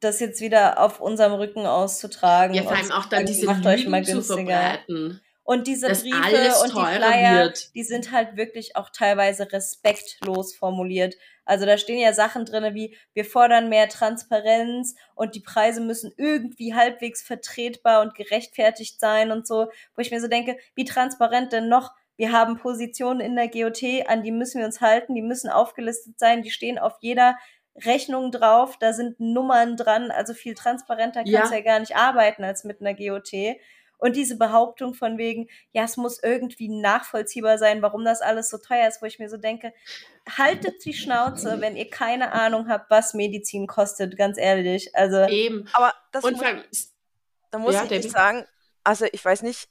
das 0.03 0.19
jetzt 0.19 0.41
wieder 0.41 0.79
auf 0.79 0.99
unserem 0.99 1.33
Rücken 1.33 1.65
auszutragen. 1.65 2.55
Ja, 2.55 2.63
vor 2.63 2.75
allem 2.75 2.91
auch 2.91 3.05
dann 3.05 3.25
diese 3.25 3.45
macht 3.45 3.65
euch 3.65 3.87
mal 3.87 3.99
Lügen 3.99 4.21
zu 4.21 4.35
günstiger. 4.35 4.59
verbreiten. 4.59 5.21
Und 5.45 5.67
diese 5.67 5.89
dass 5.89 6.03
Briefe 6.03 6.53
und 6.63 6.69
die 6.69 6.95
Flyer, 6.95 7.43
wird. 7.43 7.75
die 7.75 7.83
sind 7.83 8.11
halt 8.11 8.37
wirklich 8.37 8.77
auch 8.77 8.89
teilweise 8.89 9.51
respektlos 9.51 10.55
formuliert. 10.55 11.15
Also 11.43 11.65
da 11.65 11.77
stehen 11.77 11.99
ja 11.99 12.13
Sachen 12.13 12.45
drinne 12.45 12.73
wie, 12.73 12.95
wir 13.13 13.25
fordern 13.25 13.67
mehr 13.67 13.89
Transparenz 13.89 14.95
und 15.15 15.35
die 15.35 15.41
Preise 15.41 15.81
müssen 15.81 16.13
irgendwie 16.15 16.73
halbwegs 16.73 17.21
vertretbar 17.21 18.01
und 18.01 18.15
gerechtfertigt 18.15 19.01
sein 19.01 19.31
und 19.31 19.45
so, 19.45 19.67
wo 19.95 20.01
ich 20.01 20.11
mir 20.11 20.21
so 20.21 20.29
denke, 20.29 20.57
wie 20.75 20.85
transparent 20.85 21.51
denn 21.51 21.67
noch? 21.67 21.91
Wir 22.15 22.31
haben 22.31 22.57
Positionen 22.57 23.19
in 23.19 23.35
der 23.35 23.49
GOT, 23.49 23.83
an 24.07 24.23
die 24.23 24.31
müssen 24.31 24.59
wir 24.59 24.65
uns 24.65 24.79
halten, 24.79 25.15
die 25.15 25.21
müssen 25.21 25.49
aufgelistet 25.49 26.17
sein, 26.19 26.43
die 26.43 26.51
stehen 26.51 26.79
auf 26.79 26.93
jeder 27.01 27.35
Rechnung 27.75 28.31
drauf, 28.31 28.77
da 28.79 28.93
sind 28.93 29.19
Nummern 29.19 29.77
dran, 29.77 30.11
also 30.11 30.33
viel 30.33 30.53
transparenter 30.53 31.23
kannst 31.23 31.51
du 31.51 31.55
Ja. 31.55 31.59
ja 31.59 31.61
gar 31.61 31.79
nicht 31.79 31.95
arbeiten 31.95 32.43
als 32.43 32.63
mit 32.63 32.81
einer 32.81 32.93
GOT. 32.93 33.31
Und 33.97 34.17
diese 34.17 34.37
Behauptung 34.37 34.93
von 34.95 35.17
wegen, 35.17 35.47
ja, 35.71 35.83
es 35.85 35.95
muss 35.95 36.21
irgendwie 36.21 36.67
nachvollziehbar 36.67 37.57
sein, 37.57 37.81
warum 37.81 38.03
das 38.03 38.21
alles 38.21 38.49
so 38.49 38.57
teuer 38.57 38.87
ist, 38.87 39.01
wo 39.01 39.05
ich 39.05 39.17
mir 39.17 39.29
so 39.29 39.37
denke, 39.37 39.73
haltet 40.37 40.83
die 40.83 40.93
Schnauze, 40.93 41.61
wenn 41.61 41.77
ihr 41.77 41.89
keine 41.89 42.33
Ahnung 42.33 42.67
habt, 42.67 42.89
was 42.91 43.13
Medizin 43.13 43.65
kostet, 43.65 44.17
ganz 44.17 44.37
ehrlich. 44.37 44.93
Also, 44.93 45.25
Eben. 45.27 45.69
Aber 45.73 45.93
das 46.11 46.25
Und 46.25 46.33
muss, 46.35 46.93
da 47.49 47.59
muss 47.59 47.73
Ja, 47.75 47.83
ich 47.83 47.89
Debbie. 47.89 48.03
nicht 48.03 48.11
sagen, 48.11 48.45
also 48.83 49.05
ich 49.09 49.23
weiß 49.23 49.41
nicht, 49.41 49.69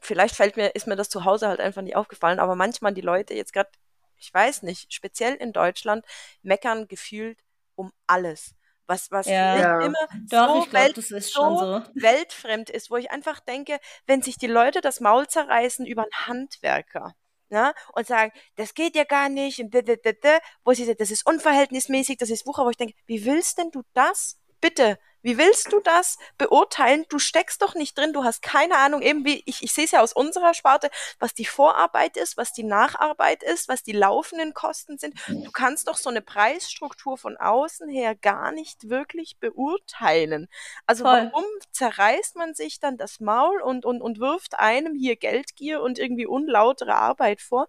vielleicht 0.00 0.34
fällt 0.34 0.56
mir, 0.56 0.74
ist 0.74 0.88
mir 0.88 0.96
das 0.96 1.08
zu 1.08 1.24
Hause 1.24 1.46
halt 1.46 1.60
einfach 1.60 1.82
nicht 1.82 1.94
aufgefallen, 1.94 2.40
aber 2.40 2.56
manchmal 2.56 2.94
die 2.94 3.00
Leute 3.00 3.34
jetzt 3.34 3.52
gerade, 3.52 3.70
ich 4.18 4.32
weiß 4.32 4.62
nicht, 4.62 4.92
speziell 4.92 5.34
in 5.34 5.52
Deutschland, 5.52 6.04
meckern 6.42 6.88
gefühlt 6.88 7.40
um 7.74 7.92
alles. 8.06 8.54
Was, 8.86 9.10
was 9.10 9.26
Ja. 9.26 9.54
nicht 9.54 9.62
Ja. 9.62 9.80
immer 9.84 9.98
doch, 10.30 10.48
so 10.48 10.62
ich 10.64 10.70
glaube, 10.70 10.84
welt, 10.86 10.96
das 10.96 11.10
ist 11.10 11.32
so 11.32 11.40
schon 11.42 11.56
so. 11.58 11.82
weltfremd 11.94 12.70
ist, 12.70 12.90
wo 12.90 12.96
ich 12.96 13.10
einfach 13.10 13.40
denke, 13.40 13.78
wenn 14.06 14.22
sich 14.22 14.36
die 14.36 14.46
Leute 14.46 14.80
das 14.80 15.00
Maul 15.00 15.26
zerreißen 15.28 15.84
über 15.86 16.02
einen 16.02 16.26
Handwerker, 16.26 17.14
ne, 17.50 17.72
und 17.94 18.06
sagen, 18.06 18.32
das 18.56 18.74
geht 18.74 18.96
ja 18.96 19.04
gar 19.04 19.28
nicht, 19.28 19.58
und 19.60 19.74
da, 19.74 19.82
da, 19.82 19.94
da, 19.96 20.12
da, 20.12 20.38
wo 20.64 20.72
sie 20.72 20.84
sagen, 20.84 20.98
das 20.98 21.10
ist 21.10 21.26
unverhältnismäßig, 21.26 22.16
das 22.18 22.30
ist 22.30 22.46
Wucher, 22.46 22.64
wo 22.64 22.70
ich 22.70 22.76
denke, 22.76 22.94
wie 23.06 23.24
willst 23.24 23.58
denn 23.58 23.70
du 23.70 23.82
das? 23.94 24.38
Bitte, 24.60 24.98
wie 25.22 25.36
willst 25.38 25.72
du 25.72 25.80
das 25.80 26.16
beurteilen? 26.36 27.04
Du 27.08 27.18
steckst 27.18 27.60
doch 27.62 27.74
nicht 27.74 27.96
drin, 27.98 28.12
du 28.12 28.24
hast 28.24 28.42
keine 28.42 28.76
Ahnung, 28.76 29.02
eben 29.02 29.24
wie, 29.24 29.42
ich, 29.46 29.62
ich 29.62 29.72
sehe 29.72 29.84
es 29.84 29.90
ja 29.90 30.00
aus 30.00 30.12
unserer 30.12 30.54
Sparte, 30.54 30.90
was 31.18 31.34
die 31.34 31.44
Vorarbeit 31.44 32.16
ist, 32.16 32.36
was 32.36 32.52
die 32.52 32.62
Nacharbeit 32.62 33.42
ist, 33.42 33.68
was 33.68 33.82
die 33.82 33.92
laufenden 33.92 34.54
Kosten 34.54 34.98
sind. 34.98 35.14
Du 35.26 35.50
kannst 35.50 35.88
doch 35.88 35.96
so 35.96 36.08
eine 36.10 36.22
Preisstruktur 36.22 37.18
von 37.18 37.36
außen 37.36 37.88
her 37.88 38.14
gar 38.14 38.52
nicht 38.52 38.88
wirklich 38.88 39.38
beurteilen. 39.38 40.48
Also 40.86 41.04
Voll. 41.04 41.30
warum 41.32 41.44
zerreißt 41.72 42.36
man 42.36 42.54
sich 42.54 42.80
dann 42.80 42.96
das 42.96 43.20
Maul 43.20 43.60
und, 43.60 43.84
und, 43.84 44.00
und 44.00 44.20
wirft 44.20 44.58
einem 44.58 44.94
hier 44.94 45.16
Geldgier 45.16 45.82
und 45.82 45.98
irgendwie 45.98 46.26
unlautere 46.26 46.94
Arbeit 46.94 47.40
vor, 47.40 47.66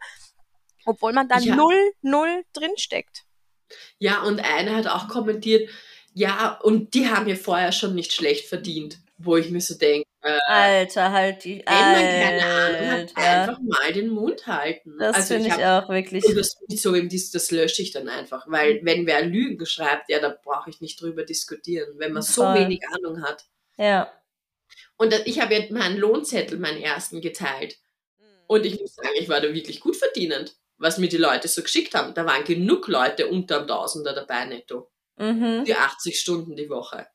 obwohl 0.86 1.14
man 1.14 1.28
da 1.28 1.39
Ja. 1.39 1.56
null, 1.56 1.93
null 2.02 2.43
drinsteckt? 2.54 3.26
Ja, 3.97 4.24
und 4.24 4.39
eine 4.39 4.76
hat 4.76 4.88
auch 4.88 5.08
kommentiert, 5.08 5.70
ja, 6.20 6.59
und 6.61 6.93
die 6.93 7.07
haben 7.07 7.28
ja 7.28 7.36
vorher 7.36 7.72
schon 7.72 7.95
nicht 7.95 8.11
schlecht 8.11 8.47
verdient, 8.47 8.97
wo 9.17 9.38
ich 9.38 9.49
mir 9.49 9.61
so 9.61 9.76
denke, 9.76 10.05
äh, 10.22 10.38
Alter, 10.47 11.13
halt 11.13 11.45
die, 11.45 11.63
man 11.65 11.65
keine 11.65 12.43
Ahnung 12.45 12.91
hat, 12.91 12.99
Alter. 13.15 13.17
einfach 13.41 13.59
mal 13.61 13.93
den 13.93 14.09
Mund 14.09 14.45
halten. 14.47 14.97
Das 14.99 15.15
also 15.15 15.34
finde 15.36 15.47
ich 15.47 15.53
hab- 15.53 15.86
auch 15.86 15.89
wirklich. 15.89 16.26
Und 16.26 16.36
das, 16.36 16.57
so 16.76 16.93
eben 16.93 17.07
dies, 17.07 17.32
das 17.32 17.51
lösche 17.51 17.82
ich 17.82 17.91
dann 17.91 18.09
einfach, 18.09 18.45
weil 18.47 18.82
wenn 18.84 19.05
wer 19.05 19.26
Lügen 19.26 19.65
schreibt, 19.65 20.09
ja, 20.09 20.20
da 20.20 20.38
brauche 20.43 20.70
ich 20.70 20.82
nicht 20.82 21.01
drüber 21.01 21.24
diskutieren, 21.24 21.88
wenn 21.97 22.11
man 22.11 22.22
so 22.22 22.41
Voll. 22.43 22.55
wenig 22.55 22.82
Ahnung 22.93 23.22
hat. 23.24 23.45
Ja. 23.78 24.11
Und 24.97 25.13
das- 25.13 25.22
ich 25.26 25.39
habe 25.39 25.53
ja 25.55 25.61
meinen 25.70 25.97
Lohnzettel, 25.97 26.59
meinen 26.59 26.82
ersten, 26.82 27.22
geteilt. 27.22 27.78
Und 28.47 28.65
ich 28.65 28.78
muss 28.78 28.95
sagen, 28.95 29.09
ich 29.20 29.30
war 29.30 29.39
da 29.39 29.53
wirklich 29.53 29.80
gut 29.80 29.95
verdienend, 29.95 30.55
was 30.78 30.97
mir 30.97 31.07
die 31.07 31.17
Leute 31.17 31.47
so 31.47 31.61
geschickt 31.61 31.93
haben. 31.95 32.13
Da 32.13 32.26
waren 32.26 32.43
genug 32.43 32.88
Leute 32.89 33.28
unter 33.28 33.59
dem 33.59 33.67
Tausender 33.67 34.11
dabei 34.13 34.43
netto. 34.45 34.91
Mhm. 35.20 35.65
Für 35.65 35.78
80 35.78 36.20
Stunden 36.20 36.55
die 36.55 36.70
Woche. 36.70 37.07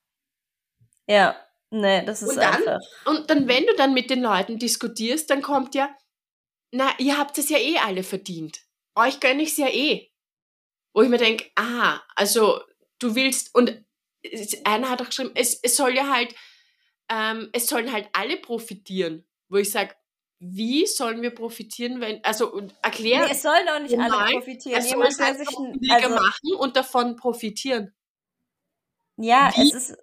Ja. 1.09 1.37
Nee, 1.71 2.05
das 2.05 2.23
ist 2.23 2.31
Und 2.31 2.37
dann- 2.37 2.55
einfach. 2.55 2.81
Und 3.07 3.29
dann, 3.31 3.49
wenn 3.49 3.67
du 3.67 3.75
dann 3.75 3.95
mit 3.95 4.09
den 4.11 4.23
Leuten 4.23 4.59
diskutierst, 4.59 5.29
dann 5.31 5.43
kommt 5.43 5.75
ja, 5.75 5.95
na, 6.71 6.93
ihr 6.99 7.19
habt 7.19 7.37
es 7.39 7.49
ja 7.49 7.59
eh 7.59 7.79
alle 7.79 8.03
verdient. 8.05 8.61
Euch 8.95 9.19
gönne 9.21 9.43
ich 9.43 9.51
es 9.51 9.57
ja 9.57 9.69
eh. 9.69 10.11
Wo 10.93 11.03
ich 11.03 11.09
mir 11.09 11.19
denke, 11.19 11.51
ah, 11.57 12.01
also 12.15 12.63
du 13.01 13.15
willst, 13.17 13.53
und 13.55 13.85
einer 14.65 14.89
hat 14.91 15.03
auch 15.03 15.07
geschrieben, 15.07 15.33
es, 15.35 15.59
es 15.63 15.77
soll 15.77 15.95
ja 15.97 16.09
halt, 16.09 16.35
ähm, 17.09 17.51
es 17.53 17.67
sollen 17.67 17.91
halt 17.93 18.09
alle 18.13 18.37
profitieren. 18.37 19.27
Wo 19.49 19.57
ich 19.57 19.71
sage, 19.71 19.95
wie 20.39 20.87
sollen 20.87 21.23
wir 21.23 21.31
profitieren, 21.35 22.01
wenn, 22.01 22.23
also 22.25 22.53
und 22.53 22.75
erklär, 22.83 23.27
Nee, 23.27 23.33
es 23.33 23.43
sollen 23.43 23.69
auch 23.69 23.81
nicht 23.81 23.99
alle 23.99 24.33
profitieren. 24.33 24.79
es 24.79 24.91
soll 24.91 24.99
Jemand, 24.99 25.21
einfach 25.21 25.51
sich 25.51 25.91
also, 25.91 26.09
machen 26.15 26.55
und 26.59 26.77
davon 26.77 27.17
profitieren. 27.17 27.95
ja, 29.17 29.51
Wie? 29.57 29.69
es 29.69 29.75
ist. 29.75 29.99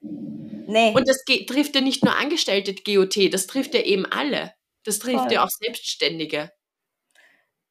Nee. 0.00 0.94
Und 0.94 1.08
das 1.08 1.24
trifft 1.24 1.74
ja 1.74 1.80
nicht 1.80 2.04
nur 2.04 2.16
Angestellte 2.16 2.74
GOT, 2.74 3.32
das 3.32 3.46
trifft 3.46 3.74
ja 3.74 3.80
eben 3.80 4.06
alle. 4.06 4.54
Das 4.84 4.98
trifft 4.98 5.24
Voll. 5.24 5.32
ja 5.32 5.44
auch 5.44 5.50
Selbstständige. 5.50 6.52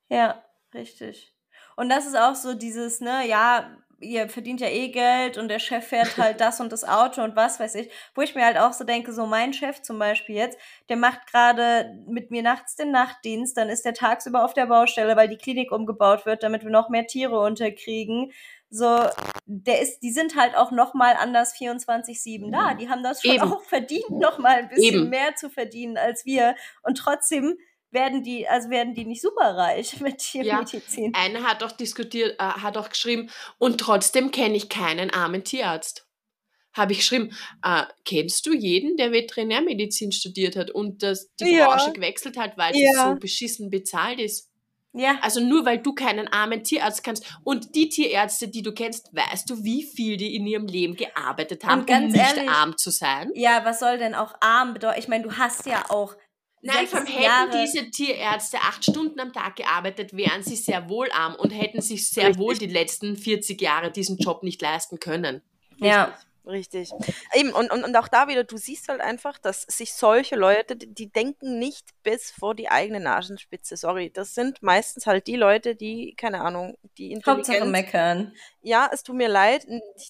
Ja, 0.10 0.44
richtig. 0.74 1.34
Und 1.76 1.90
das 1.90 2.06
ist 2.06 2.16
auch 2.18 2.36
so 2.36 2.54
dieses, 2.56 3.00
ne, 3.00 3.28
ja, 3.28 3.76
ihr 4.02 4.30
verdient 4.30 4.62
ja 4.62 4.68
eh 4.68 4.89
Geld 4.89 5.38
und 5.38 5.47
der 5.50 5.60
Chef 5.60 5.86
fährt 5.88 6.18
halt 6.18 6.39
das 6.41 6.60
und 6.60 6.72
das 6.72 6.84
Auto 6.84 7.22
und 7.22 7.36
was 7.36 7.60
weiß 7.60 7.76
ich, 7.76 7.89
wo 8.16 8.22
ich 8.22 8.36
mir 8.36 8.45
halt 8.45 8.58
auch 8.58 8.74
so 8.74 8.84
denke, 8.84 9.14
so 9.14 9.26
mein 9.26 9.54
Chef 9.54 9.82
zum 9.82 10.00
Beispiel 10.00 10.36
jetzt, 10.36 10.58
der 10.89 10.97
macht 10.97 11.28
gerade 11.28 11.97
mit 12.08 12.32
mir 12.32 12.41
nachts 12.41 12.76
den 12.76 12.91
Nachtdienst, 12.91 13.58
dann 13.58 13.70
ist 13.70 13.86
der 13.86 13.93
tagsüber 13.93 14.43
auf 14.45 14.54
der 14.54 14.68
Baustelle, 14.68 15.16
weil 15.16 15.30
die 15.30 15.38
Klinik 15.38 15.72
umgebaut 15.72 16.26
wird, 16.26 16.43
damit 16.43 16.64
wir 16.64 16.72
noch 16.72 16.89
mehr 16.89 17.08
Tiere 17.08 17.39
unterkriegen. 17.39 18.32
So, 18.72 19.00
der 19.45 19.82
ist, 19.82 20.02
die 20.02 20.12
sind 20.12 20.36
halt 20.36 20.56
auch 20.56 20.70
noch 20.70 20.93
mal 20.93 21.16
anders 21.20 21.56
24/7 21.56 22.52
da. 22.52 22.76
Die 22.76 22.88
haben 22.88 23.02
das 23.02 23.24
schon 23.24 23.34
Eben. 23.34 23.52
auch 23.52 23.64
verdient, 23.64 24.12
noch 24.12 24.38
mal 24.38 24.58
ein 24.58 24.70
bisschen 24.70 24.95
Eben. 24.95 25.10
mehr 25.10 25.36
zu 25.36 25.50
verdienen 25.50 25.97
als 25.97 26.24
wir. 26.26 26.56
Und 26.84 27.00
trotzdem 27.00 27.58
werden 27.92 28.24
die, 28.24 28.48
also 28.48 28.70
werden 28.70 28.94
die 28.94 29.06
nicht 29.06 29.22
superreich 29.22 30.00
mit 30.02 30.18
Tiermedizin. 30.20 31.12
Ja, 31.14 31.20
einer 31.20 31.44
hat 31.44 31.64
auch 31.64 31.72
diskutiert, 31.72 32.40
äh, 32.40 32.44
hat 32.44 32.78
auch 32.78 32.90
geschrieben, 32.90 33.30
und 33.58 33.80
trotzdem 33.80 34.32
kenne 34.32 34.56
ich 34.58 34.70
keinen 34.70 35.10
armen 35.10 35.44
Tierarzt. 35.44 36.06
Habe 36.74 36.92
ich 36.92 37.00
geschrieben, 37.00 37.36
äh, 37.64 37.84
kennst 38.06 38.46
du 38.46 38.54
jeden, 38.54 38.96
der 38.96 39.12
Veterinärmedizin 39.12 40.12
studiert 40.12 40.56
hat 40.56 40.70
und 40.70 41.02
das, 41.02 41.30
die 41.40 41.52
Ja. 41.52 41.68
Branche 41.68 41.92
gewechselt 41.94 42.38
hat, 42.38 42.58
weil 42.58 42.74
sie 42.74 42.84
Ja. 42.84 43.14
so 43.14 43.20
beschissen 43.20 43.70
bezahlt 43.72 44.20
ist? 44.20 44.50
Ja, 44.94 45.20
Also 45.22 45.40
nur 45.40 45.66
weil 45.66 45.80
du 45.80 45.94
keinen 45.94 46.28
armen 46.28 46.64
Tierarzt 46.64 47.04
kannst 47.04 47.24
und 47.44 47.76
die 47.76 47.90
Tierärzte, 47.90 48.48
die 48.48 48.64
du 48.64 48.72
kennst, 48.74 49.10
weißt 49.14 49.48
du, 49.50 49.64
wie 49.64 49.84
viel 49.84 50.18
die 50.18 50.36
in 50.36 50.48
ihrem 50.48 50.66
Leben 50.66 50.96
gearbeitet 50.96 51.64
haben, 51.64 51.82
um 51.82 52.08
nicht 52.08 52.16
ehrlich, 52.38 52.50
arm 52.50 52.76
zu 52.78 52.90
sein? 52.90 53.32
ja, 53.36 53.64
was 53.66 53.80
soll 53.80 53.98
denn 54.00 54.16
auch 54.16 54.34
arm 54.42 54.74
bedeuten? 54.74 55.00
Ich 55.00 55.08
meine, 55.08 55.24
du 55.24 55.38
hast 55.38 55.68
ja 55.68 55.86
auch 55.90 56.16
Nein, 56.62 56.88
vor 56.88 56.99
allem 56.99 57.07
hätten 57.07 57.24
Jahre. 57.24 57.62
diese 57.62 57.89
Tierärzte 57.89 58.57
acht 58.57 58.84
Stunden 58.84 59.20
am 59.20 59.32
Tag 59.32 59.55
gearbeitet, 59.55 60.16
wären 60.16 60.43
sie 60.43 60.55
sehr 60.55 60.89
wohl 60.89 61.10
arm 61.12 61.36
und 61.36 61.51
hätten 61.51 61.82
sich 61.82 62.10
sehr 62.10 62.28
Richtig. 62.30 62.41
wohl 62.41 62.57
die 62.57 62.68
letzten 62.68 63.16
40 63.16 63.62
Jahre 63.62 63.91
diesen 63.91 64.18
Job 64.18 64.43
nicht 64.43 64.62
leisten 64.62 64.99
können. 64.99 65.41
Ja. 65.78 66.18
Richtig. 66.49 66.89
Eben, 67.36 67.51
und, 67.51 67.72
und, 67.72 67.84
und 67.84 67.95
auch 67.95 68.07
da 68.07 68.28
wieder, 68.28 68.43
du 68.43 68.57
siehst 68.57 68.89
halt 68.89 69.01
einfach, 69.01 69.38
dass 69.38 69.64
sich 69.64 69.93
solche 69.93 70.36
Leute, 70.36 70.76
die, 70.76 71.12
denken 71.12 71.60
nicht 71.60 71.89
bis 72.01 72.32
vor 72.32 72.55
die 72.55 72.70
eigene 72.70 72.99
Nasenspitze. 72.99 73.78
Sorry, 73.78 74.10
das 74.12 74.34
sind 74.34 74.64
meistens 74.64 75.05
halt 75.05 75.28
die 75.28 75.36
Leute, 75.36 75.76
die, 75.76 76.16
keine 76.18 76.41
Ahnung, 76.41 76.76
die 76.97 77.14
Hauptsache 77.16 77.57
Intelligenz. 77.57 77.72
meckern. 77.72 78.34
Ja, 78.62 78.89
es 78.91 79.03
tut 79.03 79.16
mir 79.16 79.30
leid, 79.30 79.66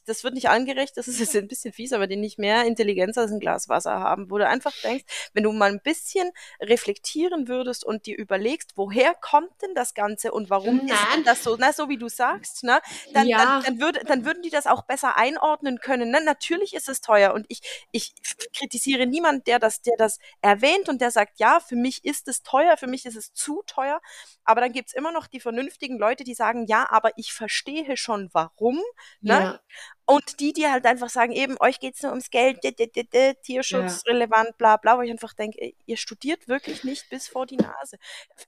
das 0.06 0.24
wird 0.24 0.34
nicht 0.34 0.50
angerecht, 0.50 0.98
das 0.98 1.08
ist 1.08 1.20
jetzt 1.20 1.36
ein 1.36 1.48
bisschen 1.48 1.72
fies, 1.72 1.94
aber 1.94 2.08
die 2.08 2.16
nicht 2.16 2.40
mehr 2.40 2.66
Intelligenz 2.66 3.18
als 3.18 3.32
ein 3.32 3.40
Glas 3.40 3.70
Wasser 3.70 4.00
haben, 4.00 4.32
wo 4.32 4.38
du 4.40 4.48
einfach 4.48 4.72
denkst, 4.84 5.04
wenn 5.34 5.44
du 5.44 5.52
mal 5.52 5.70
ein 5.70 5.82
bisschen 5.82 6.32
reflektieren 6.60 7.48
würdest 7.48 7.84
und 7.86 8.08
dir 8.08 8.18
überlegst, 8.18 8.72
woher 8.76 9.14
kommt 9.14 9.52
denn 9.62 9.76
das 9.76 9.94
Ganze 9.94 10.32
und 10.32 10.50
warum 10.50 10.80
ist 10.80 10.88
Nein. 10.90 11.08
denn 11.18 11.24
das 11.26 11.44
so, 11.44 11.58
na, 11.60 11.74
so 11.74 11.90
wie 11.90 11.98
du 11.98 12.10
sagst, 12.10 12.64
ne, 12.64 12.80
dann, 13.14 13.28
Ja. 13.28 13.38
dann, 13.38 13.64
dann, 13.64 13.82
würde, 13.82 14.00
dann 14.06 14.26
würden 14.26 14.42
die 14.42 14.50
das 14.50 14.66
auch 14.66 14.82
besser 14.84 15.16
einordnen 15.16 15.80
können. 15.80 16.10
Ne? 16.10 16.20
Natürlich 16.24 16.74
ist 16.74 16.90
es 16.90 17.02
teuer 17.02 17.34
und 17.36 17.46
ich, 17.50 17.62
ich 17.92 18.14
kritisiere 18.54 19.06
niemanden, 19.06 19.44
der 19.44 19.60
das, 19.60 19.82
der 19.82 19.96
das 19.98 20.18
erwähnt 20.42 20.90
und 20.90 21.02
der 21.02 21.12
sagt, 21.12 21.40
ja, 21.40 21.60
für 21.60 21.76
mich 21.76 22.04
ist 22.04 22.28
es 22.28 22.42
teuer, 22.42 22.78
für 22.78 22.88
mich 22.88 23.06
ist 23.06 23.16
es 23.16 23.32
zu 23.34 23.62
teuer, 23.68 24.02
aber 24.50 24.62
dann 24.62 24.72
gibt's 24.72 24.94
immer 24.94 25.12
noch 25.12 25.28
die 25.28 25.40
vernünftigen 25.40 26.00
Leute, 26.00 26.24
die 26.24 26.34
sagen, 26.34 26.66
ja, 26.66 26.88
aber 26.90 27.12
ich 27.18 27.34
verstehe 27.34 27.96
schon 27.98 28.32
warum. 28.34 28.82
Ne? 29.22 29.34
Ja. 29.34 29.60
Und 30.08 30.40
die, 30.40 30.54
die 30.54 30.68
halt 30.68 30.88
einfach 30.88 31.10
sagen, 31.10 31.34
eben, 31.34 31.56
euch 31.60 31.80
geht's 31.80 32.02
nur 32.02 32.14
ums 32.14 32.32
Geld, 32.32 32.64
d, 32.64 32.72
d, 32.72 32.88
d, 32.88 33.36
Tierschutz 33.44 34.08
relevant, 34.08 34.58
bla 34.58 34.78
bla, 34.78 34.98
wo 34.98 35.04
ich 35.04 35.12
einfach 35.12 35.34
denke, 35.34 35.62
ey, 35.62 35.76
ihr 35.86 35.98
studiert 35.98 36.48
wirklich 36.48 36.84
nicht 36.84 37.12
bis 37.12 37.28
vor 37.28 37.46
die 37.46 37.58
Nase. 37.58 38.00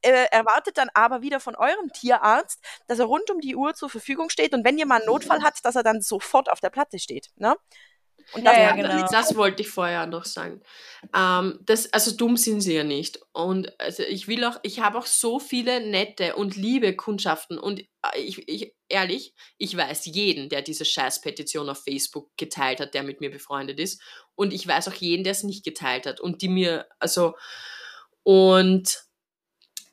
Äh, 0.01 0.25
erwartet 0.31 0.79
dann 0.79 0.89
aber 0.95 1.21
wieder 1.21 1.39
von 1.39 1.55
eurem 1.55 1.93
Tierarzt, 1.93 2.59
dass 2.87 2.97
er 2.97 3.05
rund 3.05 3.29
um 3.29 3.39
die 3.39 3.55
Uhr 3.55 3.75
zur 3.75 3.91
Verfügung 3.91 4.31
steht 4.31 4.55
und 4.55 4.65
wenn 4.65 4.79
ihr 4.79 4.87
mal 4.87 4.95
einen 4.95 5.05
Notfall 5.05 5.43
hat, 5.43 5.63
dass 5.63 5.75
er 5.75 5.83
dann 5.83 6.01
sofort 6.01 6.49
auf 6.49 6.61
der 6.61 6.71
Platte 6.71 6.97
steht. 6.97 7.29
Ne? 7.35 7.55
Und 8.33 8.45
das 8.45 8.57
ja, 8.57 8.75
genau. 8.75 8.89
Das, 9.01 9.11
das 9.11 9.35
wollte 9.35 9.61
ich 9.61 9.69
vorher 9.69 10.05
noch 10.05 10.25
sagen. 10.25 10.61
Ähm, 11.15 11.59
das, 11.63 11.91
also 11.93 12.15
dumm 12.15 12.37
sind 12.37 12.61
sie 12.61 12.75
ja 12.75 12.83
nicht. 12.83 13.19
Und 13.33 13.79
also 13.79 14.03
ich 14.03 14.27
will 14.27 14.43
auch, 14.45 14.59
ich 14.63 14.79
habe 14.79 14.97
auch 14.97 15.05
so 15.05 15.39
viele 15.39 15.81
nette 15.81 16.35
und 16.35 16.55
liebe 16.55 16.95
Kundschaften. 16.95 17.57
Und 17.57 17.81
äh, 17.81 18.19
ich, 18.19 18.47
ich, 18.47 18.73
ehrlich, 18.89 19.33
ich 19.57 19.75
weiß 19.75 20.05
jeden, 20.05 20.49
der 20.49 20.61
diese 20.61 20.85
Scheiß-Petition 20.85 21.69
auf 21.69 21.83
Facebook 21.83 22.29
geteilt 22.37 22.79
hat, 22.79 22.93
der 22.93 23.03
mit 23.03 23.21
mir 23.21 23.31
befreundet 23.31 23.79
ist. 23.79 24.01
Und 24.35 24.53
ich 24.53 24.67
weiß 24.67 24.87
auch 24.87 24.93
jeden, 24.93 25.23
der 25.23 25.31
es 25.31 25.43
nicht 25.43 25.63
geteilt 25.63 26.05
hat. 26.05 26.19
Und 26.19 26.41
die 26.41 26.49
mir, 26.49 26.87
also, 26.99 27.35
und 28.23 29.03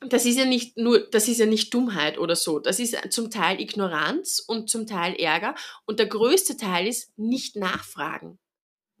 das 0.01 0.25
ist 0.25 0.37
ja 0.37 0.45
nicht 0.45 0.77
nur, 0.77 0.99
das 1.09 1.27
ist 1.27 1.39
ja 1.39 1.45
nicht 1.45 1.73
Dummheit 1.73 2.17
oder 2.17 2.35
so. 2.35 2.59
Das 2.59 2.79
ist 2.79 2.95
zum 3.11 3.29
Teil 3.29 3.59
Ignoranz 3.59 4.39
und 4.45 4.69
zum 4.69 4.87
Teil 4.87 5.15
Ärger. 5.15 5.55
Und 5.85 5.99
der 5.99 6.07
größte 6.07 6.55
Teil 6.57 6.87
ist 6.87 7.17
nicht 7.17 7.55
nachfragen. 7.55 8.39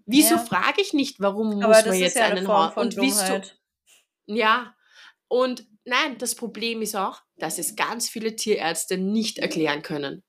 Wieso 0.05 0.35
Ja. 0.35 0.39
frage 0.39 0.81
ich 0.81 0.93
nicht, 0.93 1.19
warum 1.19 1.53
Aber 1.63 1.67
muss 1.67 1.77
das 1.77 1.85
man 1.87 1.99
jetzt 1.99 2.15
ja 2.15 2.25
eine 2.25 2.37
einen 2.37 2.71
von 2.73 2.87
Und 2.87 2.97
wieso? 2.97 3.41
Ja. 4.25 4.75
Und 5.27 5.67
nein, 5.85 6.17
das 6.17 6.35
Problem 6.35 6.81
ist 6.81 6.95
auch, 6.95 7.21
dass 7.37 7.59
es 7.59 7.75
ganz 7.75 8.09
viele 8.09 8.35
Tierärzte 8.35 8.97
nicht 8.97 9.37
erklären 9.37 9.81
können. 9.83 10.23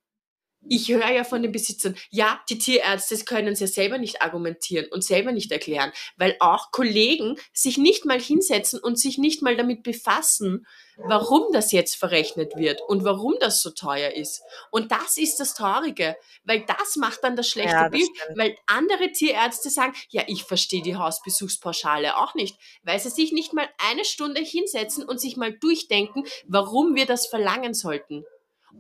Ich 0.69 0.89
höre 0.89 1.11
ja 1.11 1.25
von 1.25 1.43
den 1.43 1.53
Besitzern, 1.53 1.97
ja, 2.11 2.41
die 2.51 2.59
Tierärzte 2.59 3.17
können 3.25 3.49
es 3.49 3.61
ja 3.61 3.67
selber 3.67 3.99
nicht 3.99 4.21
argumentieren 4.21 4.87
und 4.91 5.03
selber 5.03 5.33
nicht 5.33 5.51
erklären, 5.51 5.91
weil 6.17 6.37
auch 6.39 6.71
Kollegen 6.71 7.37
sich 7.53 7.79
nicht 7.79 8.05
mal 8.05 8.21
hinsetzen 8.21 8.79
und 8.79 8.99
sich 8.99 9.17
nicht 9.17 9.41
mal 9.41 9.57
damit 9.57 9.83
befassen, 9.83 10.67
warum 10.97 11.45
das 11.53 11.73
jetzt 11.73 11.97
verrechnet 11.97 12.57
wird 12.57 12.81
und 12.87 13.05
warum 13.05 13.37
das 13.41 13.63
so 13.63 13.71
teuer 13.71 14.11
ist. 14.11 14.43
Und 14.71 14.93
das 14.93 15.17
ist 15.17 15.41
das 15.41 15.55
Traurige, 15.55 16.17
weil 16.45 16.65
das 16.67 16.97
macht 16.97 17.25
dann 17.25 17.37
das 17.37 17.49
schlechte 17.49 17.73
Ja, 17.73 17.89
das 17.89 17.93
Bild, 17.93 18.11
stimmt. 18.15 18.39
weil 18.39 18.57
andere 18.67 19.11
Tierärzte 19.13 19.71
sagen, 19.71 19.95
ja, 20.11 20.25
ich 20.27 20.45
verstehe 20.45 20.83
die 20.83 20.97
Hausbesuchspauschale 20.97 22.19
auch 22.19 22.35
nicht, 22.35 22.57
weil 22.83 22.99
sie 23.01 23.11
sich 23.11 23.33
nicht 23.33 23.53
mal 23.53 23.69
eine 23.79 24.05
Stunde 24.05 24.43
hinsetzen 24.43 25.05
und 25.05 25.21
sich 25.21 25.37
mal 25.37 25.53
durchdenken, 25.53 26.25
warum 26.47 26.95
wir 26.95 27.07
das 27.07 27.27
verlangen 27.27 27.75
sollten. 27.75 28.25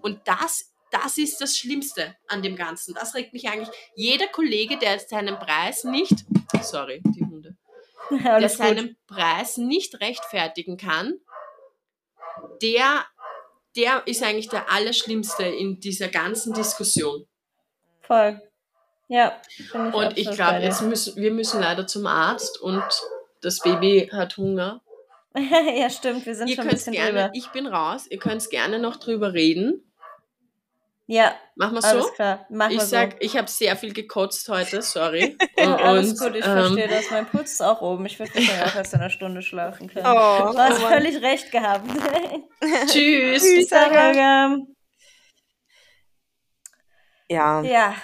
Und 0.02 0.20
das, 0.26 0.70
das 0.90 1.18
ist 1.18 1.40
das 1.40 1.56
Schlimmste 1.56 2.16
an 2.28 2.42
dem 2.42 2.56
Ganzen. 2.56 2.94
Das 2.94 3.14
regt 3.14 3.32
mich 3.32 3.48
eigentlich. 3.48 3.74
Jeder 3.94 4.26
Kollege, 4.28 4.78
der 4.78 4.98
seinen 4.98 5.38
Preis 5.38 5.84
nicht, 5.84 6.24
sorry, 6.62 7.02
die 7.04 7.24
Hunde, 7.24 7.56
der 8.10 8.34
Alles 8.34 8.56
gut. 8.56 8.66
seinen 8.66 8.96
Preis 9.06 9.56
nicht 9.56 10.00
rechtfertigen 10.00 10.76
kann, 10.76 11.14
der, 12.62 13.04
der 13.76 14.02
ist 14.06 14.22
eigentlich 14.22 14.48
der 14.48 14.70
Allerschlimmste 14.70 15.44
in 15.44 15.80
dieser 15.80 16.08
ganzen 16.08 16.52
Diskussion. 16.52 17.26
Voll. 18.02 18.40
Ja, 19.08 19.40
ich 19.56 19.74
Und 19.74 20.18
ich 20.18 20.30
glaube, 20.30 20.58
jetzt 20.58 20.82
müssen 20.82 21.16
wir 21.16 21.32
müssen 21.32 21.60
leider 21.60 21.86
zum 21.86 22.06
Arzt 22.06 22.60
und 22.60 22.84
das 23.40 23.58
Baby 23.60 24.08
hat 24.12 24.36
Hunger. 24.36 24.82
ja, 25.36 25.90
stimmt, 25.90 26.26
wir 26.26 26.34
sind 26.34 26.48
Ihr 26.48 26.56
schon 26.56 26.64
ein 26.64 26.70
bisschen 26.70 26.92
gerne, 26.92 27.24
drüber. 27.24 27.30
ich 27.34 27.48
bin 27.48 27.66
raus, 27.66 28.06
ihr 28.08 28.18
könnt 28.18 28.48
gerne 28.50 28.78
noch 28.78 28.96
drüber 28.96 29.32
reden. 29.32 29.89
Ja, 31.12 31.34
Machen 31.56 31.74
wir 31.74 31.84
alles 31.84 32.06
so? 32.06 32.12
klar. 32.12 32.46
Machen 32.50 32.70
Ich 32.76 32.82
sag, 32.82 33.12
so. 33.14 33.16
ich 33.18 33.36
habe 33.36 33.48
sehr 33.48 33.76
viel 33.76 33.92
gekotzt 33.92 34.48
heute, 34.48 34.80
sorry. 34.80 35.36
Alles 35.56 36.12
Und, 36.12 36.18
gut, 36.20 36.36
ich 36.36 36.46
ähm, 36.46 36.52
verstehe 36.52 36.86
das. 36.86 37.10
Mein 37.10 37.26
Puls 37.26 37.50
ist 37.50 37.60
auch 37.62 37.82
oben. 37.82 38.06
Ich 38.06 38.16
würde 38.20 38.32
wahrscheinlich 38.32 38.64
auch 38.72 38.76
erst 38.76 38.94
in 38.94 39.00
einer 39.00 39.10
Stunde 39.10 39.42
schlafen 39.42 39.88
können. 39.88 40.06
Oh, 40.06 40.52
du 40.52 40.58
hast 40.58 40.78
oh 40.78 40.82
Mann. 40.82 40.92
völlig 40.92 41.20
recht 41.20 41.50
gehabt. 41.50 41.84
Tschüss. 42.86 43.42
Tschüss, 43.42 43.68
Sarah. 43.68 44.12
Ja, 47.28 47.62
Ja. 47.62 47.62
Ja, 47.62 47.94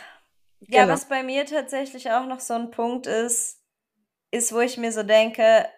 Genau. 0.83 0.93
was 0.93 1.09
bei 1.09 1.23
mir 1.23 1.47
tatsächlich 1.47 2.11
auch 2.11 2.27
noch 2.27 2.41
so 2.41 2.55
ein 2.55 2.73
Punkt 2.73 3.07
ist, 3.07 3.61
ist, 4.33 4.53
wo 4.53 4.59
ich 4.59 4.79
mir 4.79 4.91
so 4.91 5.05
denke, 5.05 5.69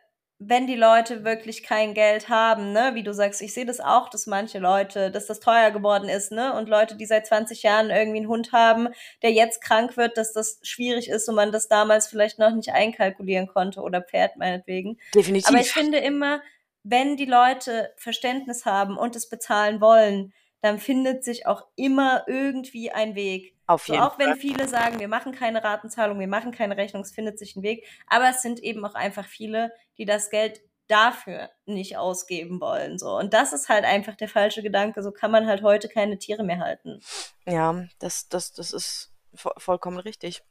wenn 0.40 0.68
die 0.68 0.76
Leute 0.76 1.24
wirklich 1.24 1.64
kein 1.64 1.94
Geld 1.94 2.28
haben, 2.28 2.72
ne, 2.72 2.92
wie 2.94 3.02
du 3.02 3.12
sagst, 3.12 3.42
ich 3.42 3.52
sehe 3.52 3.66
das 3.66 3.80
auch, 3.80 4.08
dass 4.08 4.28
manche 4.28 4.60
Leute, 4.60 5.10
dass 5.10 5.26
das 5.26 5.40
teuer 5.40 5.72
geworden 5.72 6.08
ist, 6.08 6.30
ne, 6.30 6.54
und 6.54 6.68
Leute, 6.68 6.94
die 6.94 7.06
seit 7.06 7.26
20 7.26 7.64
Jahren 7.64 7.90
irgendwie 7.90 8.18
einen 8.18 8.28
Hund 8.28 8.52
haben, 8.52 8.88
der 9.22 9.32
jetzt 9.32 9.60
krank 9.60 9.96
wird, 9.96 10.16
dass 10.16 10.32
das 10.32 10.60
schwierig 10.62 11.08
ist 11.08 11.28
und 11.28 11.34
man 11.34 11.50
das 11.50 11.66
damals 11.66 12.06
vielleicht 12.06 12.38
noch 12.38 12.54
nicht 12.54 12.72
einkalkulieren 12.72 13.48
konnte 13.48 13.80
oder 13.80 14.00
Pferd 14.00 14.36
meinetwegen. 14.36 14.98
definitiv. 15.12 15.48
Aber 15.48 15.60
ich 15.60 15.72
finde 15.72 15.98
immer, 15.98 16.40
wenn 16.84 17.16
die 17.16 17.26
Leute 17.26 17.92
Verständnis 17.96 18.64
haben 18.64 18.96
und 18.96 19.16
es 19.16 19.28
bezahlen 19.28 19.80
wollen, 19.80 20.32
dann 20.60 20.78
findet 20.78 21.24
sich 21.24 21.46
auch 21.46 21.64
immer 21.74 22.24
irgendwie 22.28 22.92
ein 22.92 23.16
Weg. 23.16 23.54
Auf 23.68 23.86
So, 23.86 23.92
jeden 23.92 24.04
auch 24.04 24.18
wenn 24.18 24.30
Fall. 24.30 24.36
viele 24.36 24.66
sagen, 24.68 24.98
wir 24.98 25.08
machen 25.08 25.32
keine 25.32 25.62
Ratenzahlung, 25.62 26.18
wir 26.18 26.28
machen 26.28 26.52
keine 26.52 26.76
Rechnung, 26.76 27.02
es 27.02 27.12
findet 27.12 27.38
sich 27.38 27.54
ein 27.56 27.62
Weg. 27.62 27.86
Aber 28.08 28.28
es 28.30 28.42
sind 28.42 28.60
eben 28.60 28.84
auch 28.84 28.94
einfach 28.94 29.26
viele, 29.26 29.72
die 29.98 30.06
das 30.06 30.30
Geld 30.30 30.60
dafür 30.88 31.50
nicht 31.66 31.96
ausgeben 31.98 32.60
wollen. 32.60 32.98
So. 32.98 33.16
Und 33.16 33.34
das 33.34 33.52
ist 33.52 33.68
halt 33.68 33.84
einfach 33.84 34.16
der 34.16 34.28
falsche 34.28 34.62
Gedanke. 34.62 35.02
So 35.02 35.12
kann 35.12 35.30
man 35.30 35.46
halt 35.46 35.62
heute 35.62 35.88
keine 35.88 36.18
Tiere 36.18 36.44
mehr 36.44 36.60
halten. 36.60 37.04
Ja, 37.46 37.86
das, 37.98 38.28
das, 38.28 38.52
das 38.52 38.72
ist 38.72 39.12
vo 39.34 39.50
vollkommen 39.58 39.98
richtig. 39.98 40.42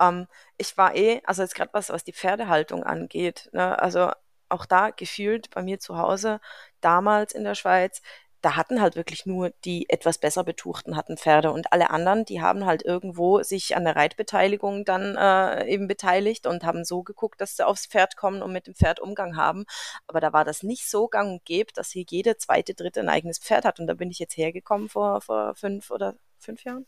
Ähm, 0.00 0.26
ich 0.56 0.76
war 0.76 0.94
eh, 0.94 1.22
also 1.24 1.42
jetzt 1.42 1.54
gerade 1.54 1.72
was, 1.72 1.90
was 1.90 2.04
die 2.04 2.12
Pferdehaltung 2.12 2.84
angeht, 2.84 3.48
ne, 3.52 3.78
also 3.80 4.12
auch 4.50 4.66
da 4.66 4.90
gefühlt 4.90 5.50
bei 5.50 5.62
mir 5.62 5.78
zu 5.80 5.98
Hause, 5.98 6.40
damals 6.80 7.34
in 7.34 7.44
der 7.44 7.54
Schweiz, 7.54 8.00
da 8.40 8.56
hatten 8.56 8.80
halt 8.80 8.96
wirklich 8.96 9.26
nur 9.26 9.50
die 9.64 9.88
etwas 9.90 10.18
besser 10.18 10.44
betuchten 10.44 10.96
hatten 10.96 11.16
Pferde 11.16 11.50
und 11.50 11.72
alle 11.72 11.90
anderen, 11.90 12.24
die 12.24 12.40
haben 12.40 12.66
halt 12.66 12.84
irgendwo 12.84 13.42
sich 13.42 13.76
an 13.76 13.84
der 13.84 13.96
Reitbeteiligung 13.96 14.84
dann 14.84 15.16
äh, 15.16 15.66
eben 15.66 15.88
beteiligt 15.88 16.46
und 16.46 16.64
haben 16.64 16.84
so 16.84 17.02
geguckt, 17.02 17.40
dass 17.40 17.56
sie 17.56 17.66
aufs 17.66 17.86
Pferd 17.86 18.16
kommen 18.16 18.42
und 18.42 18.52
mit 18.52 18.66
dem 18.66 18.74
Pferd 18.74 19.00
Umgang 19.00 19.36
haben. 19.36 19.64
Aber 20.06 20.20
da 20.20 20.32
war 20.32 20.44
das 20.44 20.62
nicht 20.62 20.88
so 20.88 21.08
gang 21.08 21.32
und 21.32 21.44
gäbe, 21.44 21.72
dass 21.72 21.90
hier 21.90 22.04
jede 22.08 22.36
zweite, 22.36 22.74
dritte 22.74 23.00
ein 23.00 23.08
eigenes 23.08 23.38
Pferd 23.38 23.64
hat. 23.64 23.80
Und 23.80 23.86
da 23.86 23.94
bin 23.94 24.10
ich 24.10 24.18
jetzt 24.18 24.36
hergekommen 24.36 24.88
vor, 24.88 25.20
vor 25.20 25.54
fünf 25.54 25.90
oder 25.90 26.14
fünf 26.38 26.64
Jahren. 26.64 26.86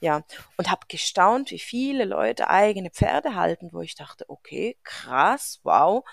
Ja, 0.00 0.22
und 0.56 0.70
habe 0.70 0.86
gestaunt, 0.88 1.50
wie 1.50 1.58
viele 1.58 2.04
Leute 2.04 2.48
eigene 2.48 2.90
Pferde 2.90 3.34
halten, 3.34 3.70
wo 3.72 3.80
ich 3.80 3.94
dachte, 3.94 4.24
okay, 4.28 4.76
krass, 4.84 5.60
wow. 5.64 6.04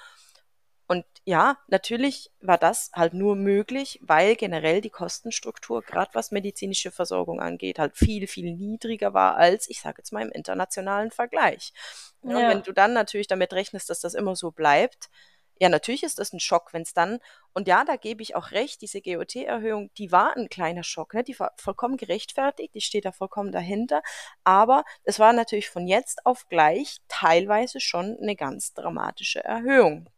Und 0.89 1.05
ja, 1.23 1.55
natürlich 1.67 2.31
war 2.41 2.57
das 2.57 2.89
halt 2.95 3.13
nur 3.13 3.35
möglich, 3.35 3.99
weil 4.01 4.35
generell 4.35 4.81
die 4.81 4.89
Kostenstruktur, 4.89 5.83
gerade 5.83 6.09
was 6.13 6.31
medizinische 6.31 6.89
Versorgung 6.89 7.39
angeht, 7.39 7.77
halt 7.77 7.95
viel, 7.95 8.25
viel 8.25 8.55
niedriger 8.55 9.13
war 9.13 9.35
als, 9.35 9.69
ich 9.69 9.81
sage 9.81 9.99
jetzt 9.99 10.11
mal, 10.11 10.23
im 10.23 10.31
internationalen 10.31 11.11
Vergleich. 11.11 11.73
Ja. 12.23 12.37
Und 12.37 12.47
wenn 12.49 12.63
du 12.63 12.73
dann 12.73 12.93
natürlich 12.93 13.27
damit 13.27 13.53
rechnest, 13.53 13.91
dass 13.91 13.99
das 13.99 14.15
immer 14.15 14.35
so 14.35 14.49
bleibt, 14.49 15.11
ja, 15.59 15.69
natürlich 15.69 16.01
ist 16.01 16.17
das 16.17 16.33
ein 16.33 16.39
Schock, 16.39 16.73
wenn 16.73 16.81
es 16.81 16.93
dann, 16.93 17.19
und 17.53 17.67
ja, 17.67 17.85
da 17.85 17.95
gebe 17.95 18.23
ich 18.23 18.35
auch 18.35 18.49
recht, 18.49 18.81
diese 18.81 18.99
GOT-Erhöhung, 18.99 19.91
die 19.99 20.11
war 20.11 20.35
ein 20.35 20.49
kleiner 20.49 20.83
Schock, 20.83 21.13
ne? 21.13 21.23
die 21.23 21.39
war 21.39 21.53
vollkommen 21.57 21.97
gerechtfertigt, 21.97 22.73
die 22.73 22.81
steht 22.81 23.05
da 23.05 23.11
vollkommen 23.11 23.51
dahinter, 23.51 24.01
aber 24.43 24.85
es 25.03 25.19
war 25.19 25.33
natürlich 25.33 25.69
von 25.69 25.85
jetzt 25.85 26.25
auf 26.25 26.49
gleich 26.49 26.97
teilweise 27.09 27.79
schon 27.79 28.17
eine 28.19 28.35
ganz 28.35 28.73
dramatische 28.73 29.43
Erhöhung 29.43 30.09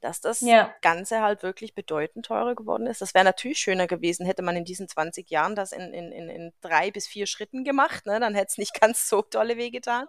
dass 0.00 0.20
das 0.20 0.40
ja. 0.40 0.74
Ganze 0.82 1.20
halt 1.20 1.42
wirklich 1.42 1.74
bedeutend 1.74 2.26
teurer 2.26 2.54
geworden 2.54 2.86
ist. 2.86 3.00
Das 3.00 3.14
wäre 3.14 3.24
natürlich 3.24 3.58
schöner 3.58 3.86
gewesen, 3.86 4.26
hätte 4.26 4.42
man 4.42 4.56
in 4.56 4.64
diesen 4.64 4.88
20 4.88 5.30
Jahren 5.30 5.54
das 5.54 5.72
in, 5.72 5.92
in, 5.92 6.12
in, 6.12 6.28
in 6.28 6.52
drei 6.60 6.90
bis 6.90 7.06
vier 7.06 7.26
Schritten 7.26 7.64
gemacht, 7.64 8.06
ne? 8.06 8.20
dann 8.20 8.34
hätte 8.34 8.48
es 8.50 8.58
nicht 8.58 8.74
ganz 8.80 9.08
so 9.08 9.22
tolle 9.22 9.56
Wege 9.56 9.78
getan. 9.78 10.06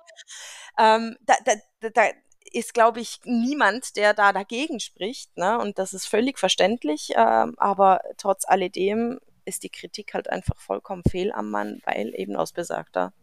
Ähm, 0.78 1.18
da, 1.22 1.36
da, 1.46 1.90
da, 1.90 2.04
ist, 2.52 2.74
glaube 2.74 3.00
ich, 3.00 3.20
niemand, 3.26 3.96
der 3.96 4.14
da 4.14 4.34
dagegen 4.34 4.80
spricht. 4.80 5.38
Ne? 5.38 5.60
Und 5.60 5.78
das 5.78 5.94
ist 5.94 6.08
völlig 6.08 6.40
verständlich. 6.40 7.12
Ähm, 7.16 7.54
aber 7.58 8.02
trotz 8.18 8.44
alledem 8.48 9.20
ist 9.46 9.64
die 9.64 9.70
Kritik 9.70 10.14
halt 10.14 10.30
einfach 10.30 10.58
vollkommen 10.58 11.04
fehl 11.10 11.32
am 11.32 11.50
Mann, 11.50 11.82
weil 11.86 12.14
eben 12.16 12.36
aus 12.36 12.52
besagter 12.52 13.14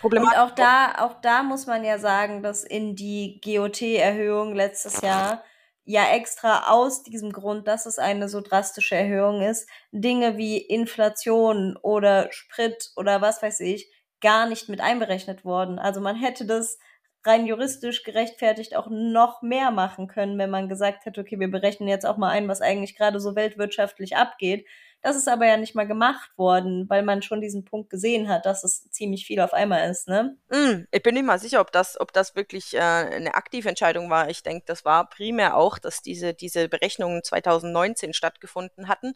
Problematik. 0.00 0.38
Und 0.38 0.44
auch 0.44 0.54
da, 0.54 0.94
auch 0.98 1.20
da 1.20 1.42
muss 1.42 1.66
man 1.66 1.84
ja 1.84 1.98
sagen, 1.98 2.42
dass 2.42 2.64
in 2.64 2.96
die 2.96 3.40
GOT-Erhöhung 3.42 4.54
letztes 4.54 5.00
Jahr 5.00 5.44
ja 5.84 6.10
extra 6.14 6.70
aus 6.70 7.02
diesem 7.02 7.32
Grund, 7.32 7.66
dass 7.68 7.86
es 7.86 7.98
eine 7.98 8.28
so 8.28 8.40
drastische 8.40 8.94
Erhöhung 8.96 9.42
ist, 9.42 9.68
Dinge 9.92 10.36
wie 10.36 10.58
Inflation 10.58 11.76
oder 11.82 12.30
Sprit 12.32 12.90
oder 12.96 13.20
was 13.20 13.42
weiß 13.42 13.60
ich 13.60 13.90
gar 14.20 14.46
nicht 14.48 14.68
mit 14.68 14.80
einberechnet 14.80 15.44
worden. 15.44 15.78
Also 15.80 16.00
man 16.00 16.14
hätte 16.16 16.46
das 16.46 16.78
rein 17.24 17.46
juristisch 17.46 18.02
gerechtfertigt 18.04 18.76
auch 18.76 18.88
noch 18.90 19.42
mehr 19.42 19.70
machen 19.70 20.06
können, 20.08 20.38
wenn 20.38 20.50
man 20.50 20.68
gesagt 20.68 21.04
hätte, 21.06 21.20
okay, 21.20 21.38
wir 21.38 21.50
berechnen 21.50 21.88
jetzt 21.88 22.06
auch 22.06 22.16
mal 22.16 22.30
ein, 22.30 22.48
was 22.48 22.60
eigentlich 22.60 22.96
gerade 22.96 23.20
so 23.20 23.34
weltwirtschaftlich 23.36 24.16
abgeht. 24.16 24.66
Das 25.02 25.16
ist 25.16 25.28
aber 25.28 25.46
ja 25.46 25.56
nicht 25.56 25.74
mal 25.74 25.86
gemacht 25.86 26.30
worden, 26.36 26.88
weil 26.88 27.02
man 27.02 27.22
schon 27.22 27.40
diesen 27.40 27.64
Punkt 27.64 27.90
gesehen 27.90 28.28
hat, 28.28 28.46
dass 28.46 28.62
es 28.62 28.88
ziemlich 28.90 29.26
viel 29.26 29.40
auf 29.40 29.52
einmal 29.52 29.90
ist, 29.90 30.06
ne? 30.06 30.36
Mm, 30.48 30.86
ich 30.92 31.02
bin 31.02 31.14
nicht 31.14 31.26
mal 31.26 31.40
sicher, 31.40 31.60
ob 31.60 31.72
das, 31.72 32.00
ob 32.00 32.12
das 32.12 32.36
wirklich 32.36 32.74
äh, 32.74 32.78
eine 32.78 33.34
aktive 33.34 33.68
Entscheidung 33.68 34.10
war. 34.10 34.30
Ich 34.30 34.44
denke, 34.44 34.62
das 34.66 34.84
war 34.84 35.10
primär 35.10 35.56
auch, 35.56 35.78
dass 35.78 36.02
diese, 36.02 36.34
diese 36.34 36.68
Berechnungen 36.68 37.24
2019 37.24 38.14
stattgefunden 38.14 38.86
hatten. 38.86 39.14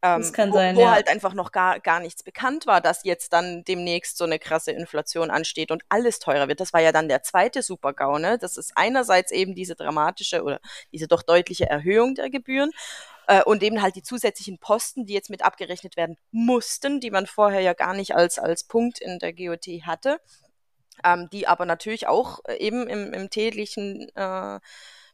Ähm, 0.00 0.22
das 0.22 0.32
kann 0.32 0.50
wo, 0.50 0.54
sein, 0.54 0.76
wo 0.76 0.80
ja. 0.80 0.92
halt 0.92 1.08
einfach 1.08 1.34
noch 1.34 1.52
gar, 1.52 1.78
gar 1.80 2.00
nichts 2.00 2.22
bekannt 2.22 2.66
war, 2.66 2.80
dass 2.80 3.04
jetzt 3.04 3.34
dann 3.34 3.64
demnächst 3.64 4.16
so 4.16 4.24
eine 4.24 4.38
krasse 4.38 4.72
Inflation 4.72 5.30
ansteht 5.30 5.70
und 5.70 5.82
alles 5.90 6.20
teurer 6.20 6.48
wird. 6.48 6.60
Das 6.60 6.72
war 6.72 6.80
ja 6.80 6.90
dann 6.90 7.08
der 7.08 7.22
zweite 7.22 7.62
Super-GAU, 7.62 8.18
ne? 8.18 8.38
Das 8.38 8.56
ist 8.56 8.72
einerseits 8.76 9.30
eben 9.30 9.54
diese 9.54 9.74
dramatische 9.74 10.42
oder 10.42 10.58
diese 10.90 11.06
doch 11.06 11.22
deutliche 11.22 11.68
Erhöhung 11.68 12.14
der 12.14 12.30
Gebühren 12.30 12.70
äh, 13.28 13.42
und 13.44 13.62
eben 13.62 13.80
halt 13.82 13.94
die 13.94 14.02
zusätzlichen 14.02 14.58
Posten, 14.58 15.06
die 15.06 15.12
jetzt 15.12 15.30
mit 15.30 15.44
abgerechnet 15.44 15.96
werden 15.96 16.16
mussten, 16.32 16.98
die 16.98 17.10
man 17.10 17.26
vorher 17.26 17.60
ja 17.60 17.74
gar 17.74 17.94
nicht 17.94 18.16
als, 18.16 18.38
als 18.38 18.64
Punkt 18.64 19.00
in 19.00 19.18
der 19.18 19.34
GOT 19.34 19.66
hatte, 19.86 20.20
ähm, 21.04 21.28
die 21.30 21.46
aber 21.46 21.66
natürlich 21.66 22.08
auch 22.08 22.40
äh, 22.46 22.56
eben 22.56 22.88
im, 22.88 23.12
im 23.12 23.30
täglichen 23.30 24.08
äh, 24.16 24.60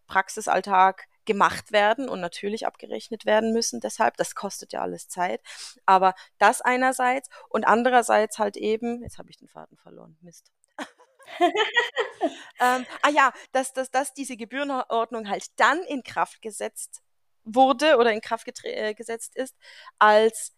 Praxisalltag 0.06 1.08
gemacht 1.24 1.72
werden 1.72 2.08
und 2.08 2.20
natürlich 2.20 2.66
abgerechnet 2.66 3.26
werden 3.26 3.52
müssen. 3.52 3.80
Deshalb, 3.80 4.16
das 4.16 4.34
kostet 4.34 4.72
ja 4.72 4.82
alles 4.82 5.08
Zeit. 5.08 5.40
Aber 5.84 6.14
das 6.38 6.60
einerseits 6.60 7.28
und 7.48 7.64
andererseits 7.64 8.38
halt 8.38 8.56
eben, 8.56 9.02
jetzt 9.02 9.18
habe 9.18 9.30
ich 9.30 9.38
den 9.38 9.48
Faden 9.48 9.76
verloren, 9.78 10.16
Mist. 10.20 10.52
ähm, 12.60 12.86
ah 13.02 13.08
ja, 13.10 13.32
dass, 13.52 13.72
dass, 13.72 13.90
dass 13.90 14.12
diese 14.12 14.36
Gebührenordnung 14.36 15.28
halt 15.28 15.46
dann 15.56 15.82
in 15.82 16.02
Kraft 16.02 16.42
gesetzt 16.42 17.02
wurde 17.44 17.96
oder 17.98 18.12
in 18.12 18.20
Kraft 18.20 18.48
äh, 18.64 18.94
gesetzt 18.94 19.36
ist, 19.36 19.54
als 19.98 20.52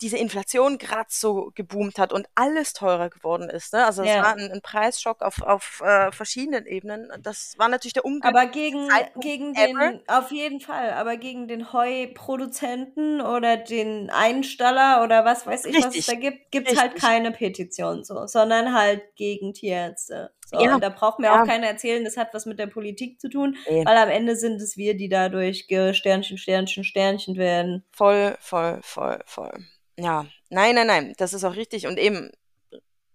diese 0.00 0.18
Inflation 0.18 0.78
gerade 0.78 1.08
so 1.08 1.50
geboomt 1.54 1.98
hat 1.98 2.12
und 2.12 2.26
alles 2.34 2.72
teurer 2.72 3.10
geworden 3.10 3.48
ist. 3.48 3.72
Ne? 3.72 3.84
Also 3.84 4.02
es 4.02 4.08
ja. 4.08 4.22
war 4.22 4.36
ein, 4.36 4.50
ein, 4.50 4.60
Preisschock 4.60 5.22
auf, 5.22 5.40
auf 5.40 5.82
äh, 5.84 6.10
verschiedenen 6.10 6.66
Ebenen. 6.66 7.10
Das 7.22 7.54
war 7.58 7.68
natürlich 7.68 7.94
der 7.94 8.04
ungünstige 8.04 8.38
Aber 8.38 8.50
gegen, 8.50 8.88
gegen 9.20 9.54
den, 9.54 10.02
auf 10.08 10.32
jeden 10.32 10.60
Fall, 10.60 10.92
aber 10.92 11.16
gegen 11.16 11.46
den 11.46 11.72
Heuproduzenten 11.72 13.20
oder 13.20 13.56
den 13.56 14.10
Einstaller 14.10 15.02
oder 15.04 15.24
was 15.24 15.46
weiß 15.46 15.64
ich, 15.64 15.76
Richtig. 15.76 15.86
was 15.86 15.96
es 15.96 16.06
da 16.06 16.14
gibt, 16.14 16.50
gibt 16.50 16.70
es 16.70 16.78
halt 16.78 16.96
keine 16.96 17.30
Petition 17.30 18.04
so, 18.04 18.26
sondern 18.26 18.74
halt 18.74 19.02
gegen 19.16 19.54
Tierärzte. 19.54 20.32
So, 20.46 20.60
ja. 20.60 20.78
da 20.78 20.88
braucht 20.90 21.18
mir 21.18 21.26
ja. 21.26 21.42
auch 21.42 21.46
keiner 21.46 21.66
erzählen, 21.66 22.04
das 22.04 22.16
hat 22.16 22.34
was 22.34 22.46
mit 22.46 22.58
der 22.58 22.66
Politik 22.66 23.20
zu 23.20 23.28
tun, 23.28 23.56
nee. 23.68 23.84
weil 23.84 23.96
am 23.96 24.08
Ende 24.08 24.36
sind 24.36 24.60
es 24.60 24.76
wir, 24.76 24.96
die 24.96 25.08
dadurch 25.08 25.66
Sternchen, 25.92 26.38
Sternchen, 26.38 26.84
Sternchen 26.84 27.36
werden. 27.36 27.84
Voll, 27.92 28.36
voll, 28.40 28.80
voll, 28.82 29.20
voll. 29.26 29.52
Ja, 29.96 30.26
nein, 30.50 30.74
nein, 30.74 30.86
nein, 30.86 31.14
das 31.18 31.32
ist 31.32 31.44
auch 31.44 31.56
richtig. 31.56 31.86
Und 31.86 31.98
eben, 31.98 32.30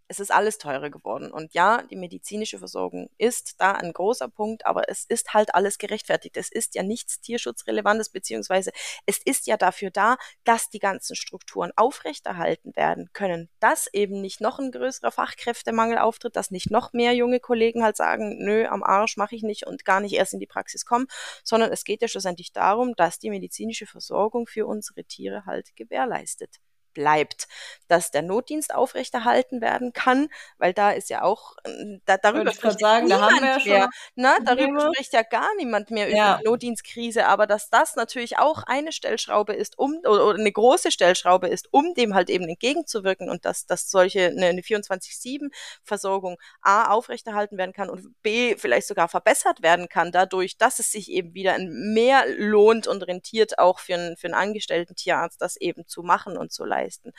es 0.09 0.19
ist 0.19 0.31
alles 0.31 0.57
teurer 0.57 0.89
geworden. 0.89 1.31
Und 1.31 1.53
ja, 1.53 1.83
die 1.83 1.95
medizinische 1.95 2.57
Versorgung 2.57 3.09
ist 3.19 3.61
da 3.61 3.73
ein 3.73 3.93
großer 3.93 4.27
Punkt, 4.27 4.65
aber 4.65 4.89
es 4.89 5.05
ist 5.05 5.35
halt 5.35 5.53
alles 5.53 5.77
gerechtfertigt. 5.77 6.35
Es 6.35 6.51
ist 6.51 6.73
ja 6.73 6.81
nichts 6.81 7.21
Tierschutzrelevantes, 7.21 8.09
beziehungsweise 8.09 8.71
es 9.05 9.19
ist 9.19 9.45
ja 9.45 9.55
dafür 9.55 9.91
da, 9.91 10.17
dass 10.43 10.69
die 10.69 10.79
ganzen 10.79 11.15
Strukturen 11.15 11.71
aufrechterhalten 11.75 12.75
werden 12.75 13.11
können. 13.13 13.49
Dass 13.59 13.87
eben 13.93 14.19
nicht 14.19 14.41
noch 14.41 14.57
ein 14.57 14.71
größerer 14.71 15.11
Fachkräftemangel 15.11 15.99
auftritt, 15.99 16.35
dass 16.35 16.49
nicht 16.49 16.71
noch 16.71 16.91
mehr 16.91 17.13
junge 17.13 17.39
Kollegen 17.39 17.83
halt 17.83 17.95
sagen, 17.95 18.43
nö, 18.43 18.65
am 18.65 18.83
Arsch 18.83 19.15
mache 19.15 19.35
ich 19.35 19.43
nicht 19.43 19.67
und 19.67 19.85
gar 19.85 19.99
nicht 19.99 20.13
erst 20.13 20.33
in 20.33 20.39
die 20.39 20.47
Praxis 20.47 20.85
kommen, 20.85 21.05
sondern 21.43 21.71
es 21.71 21.83
geht 21.83 22.01
ja 22.01 22.07
schlussendlich 22.07 22.51
darum, 22.51 22.95
dass 22.95 23.19
die 23.19 23.29
medizinische 23.29 23.85
Versorgung 23.85 24.47
für 24.47 24.65
unsere 24.65 25.03
Tiere 25.03 25.45
halt 25.45 25.75
gewährleistet 25.75 26.59
bleibt, 26.93 27.47
dass 27.87 28.11
der 28.11 28.21
Notdienst 28.21 28.73
aufrechterhalten 28.73 29.61
werden 29.61 29.93
kann, 29.93 30.29
weil 30.57 30.73
da 30.73 30.91
ist 30.91 31.09
ja 31.09 31.23
auch, 31.23 31.55
äh, 31.63 31.99
da, 32.05 32.17
darüber 32.17 32.51
spricht 32.51 32.79
sagen, 32.79 33.07
niemand 33.07 33.41
ja 33.41 33.57
mehr, 33.65 33.89
ne? 34.15 34.37
darüber 34.45 34.83
ja. 34.83 34.91
spricht 34.93 35.13
ja 35.13 35.23
gar 35.23 35.49
niemand 35.57 35.91
mehr 35.91 36.09
ja. 36.09 36.33
über 36.33 36.37
die 36.37 36.49
Notdienstkrise, 36.49 37.25
aber 37.25 37.47
dass 37.47 37.69
das 37.69 37.95
natürlich 37.95 38.37
auch 38.37 38.63
eine 38.63 38.91
Stellschraube 38.91 39.53
ist, 39.53 39.77
um, 39.77 39.99
oder 40.05 40.35
eine 40.35 40.51
große 40.51 40.91
Stellschraube 40.91 41.47
ist, 41.47 41.67
um 41.71 41.93
dem 41.95 42.13
halt 42.13 42.29
eben 42.29 42.47
entgegenzuwirken 42.47 43.29
und 43.29 43.45
dass, 43.45 43.65
dass 43.65 43.89
solche, 43.89 44.27
eine, 44.27 44.47
eine 44.47 44.61
24-7-Versorgung 44.61 46.37
A 46.61 46.91
aufrechterhalten 46.91 47.57
werden 47.57 47.73
kann 47.73 47.89
und 47.89 48.21
B 48.21 48.55
vielleicht 48.57 48.87
sogar 48.87 49.07
verbessert 49.07 49.61
werden 49.61 49.89
kann, 49.89 50.11
dadurch, 50.11 50.57
dass 50.57 50.79
es 50.79 50.91
sich 50.91 51.09
eben 51.11 51.33
wieder 51.33 51.57
mehr 51.59 52.25
lohnt 52.37 52.87
und 52.87 53.03
rentiert, 53.03 53.57
auch 53.57 53.79
für 53.79 53.95
einen, 53.95 54.17
für 54.17 54.27
einen 54.27 54.35
angestellten 54.35 54.95
Tierarzt 54.95 55.41
das 55.41 55.55
eben 55.57 55.87
zu 55.87 56.03
machen 56.03 56.37
und 56.37 56.51
zu 56.51 56.65
leisten 56.65 56.88
leisten. 56.89 57.13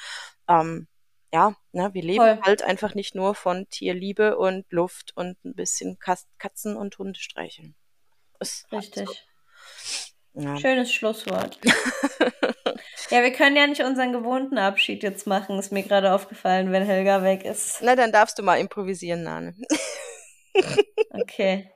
Ähm, 0.49 0.89
ja, 1.33 1.55
ne, 1.73 1.91
wir 1.93 2.03
leben 2.03 2.25
Voll. 2.25 2.41
halt 2.43 2.63
einfach 2.63 2.95
nicht 2.95 3.15
nur 3.15 3.35
von 3.35 3.69
Tierliebe 3.71 4.37
und 4.37 4.67
Luft 4.71 5.13
und 5.17 5.43
ein 5.45 5.55
bisschen 5.55 5.99
Katzen 5.99 6.77
und 6.77 6.99
Hunde 6.99 7.21
streicheln. 7.21 7.77
Ist 8.41 8.67
halt 8.73 8.83
Richtig. 8.83 9.09
So. 9.09 10.43
Ja. 10.43 10.57
Schönes 10.57 10.93
Schlusswort. 10.93 11.59
ja, 13.11 13.23
wir 13.23 13.33
können 13.33 13.57
ja 13.57 13.67
nicht 13.67 13.83
unseren 13.83 14.13
gewohnten 14.13 14.59
Abschied 14.59 15.03
jetzt 15.03 15.27
machen, 15.27 15.59
ist 15.59 15.73
mir 15.73 15.83
gerade 15.83 16.13
aufgefallen, 16.13 16.73
wenn 16.73 16.85
Helga 16.85 17.23
weg 17.23 17.45
ist. 17.45 17.81
Na, 17.83 17.95
dann 17.97 18.13
darfst 18.13 18.39
du 18.39 18.43
mal 18.43 18.57
improvisieren, 18.57 19.23
Nane. 19.25 19.55
okay. 21.11 21.71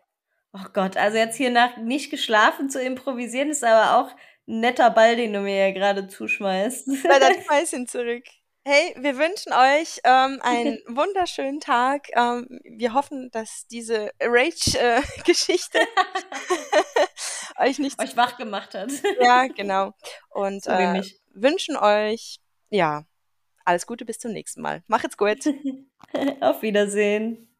Oh 0.52 0.66
Gott, 0.72 0.96
also 0.96 1.18
jetzt 1.18 1.36
hier 1.36 1.50
nach 1.50 1.76
nicht 1.76 2.10
geschlafen 2.10 2.70
zu 2.70 2.80
improvisieren, 2.80 3.50
ist 3.50 3.64
aber 3.64 3.98
auch 3.98 4.16
netter 4.46 4.90
Ball, 4.90 5.16
den 5.16 5.32
du 5.32 5.40
mir 5.40 5.68
ja 5.68 5.72
gerade 5.72 6.06
zuschmeißt. 6.06 6.88
Na, 7.04 7.18
dann 7.18 7.34
schmeiß 7.46 7.72
ihn 7.72 7.86
zurück. 7.86 8.24
Hey, 8.66 8.94
wir 8.96 9.18
wünschen 9.18 9.52
euch 9.52 10.00
ähm, 10.04 10.40
einen 10.42 10.78
wunderschönen 10.88 11.60
Tag. 11.60 12.06
Ähm, 12.14 12.60
wir 12.64 12.94
hoffen, 12.94 13.30
dass 13.30 13.66
diese 13.66 14.10
Rage-Geschichte 14.20 15.80
äh, 17.58 17.68
euch 17.68 17.78
nicht 17.78 18.00
euch 18.00 18.16
wach 18.16 18.38
gemacht 18.38 18.74
hat. 18.74 18.90
ja, 19.20 19.48
genau. 19.48 19.92
Und 20.30 20.64
so 20.64 20.70
äh, 20.70 21.02
wünschen 21.34 21.76
euch 21.76 22.38
ja 22.70 23.04
alles 23.66 23.86
Gute 23.86 24.06
bis 24.06 24.18
zum 24.18 24.32
nächsten 24.32 24.62
Mal. 24.62 24.82
Macht's 24.86 25.18
gut. 25.18 25.46
Auf 26.40 26.62
Wiedersehen. 26.62 27.53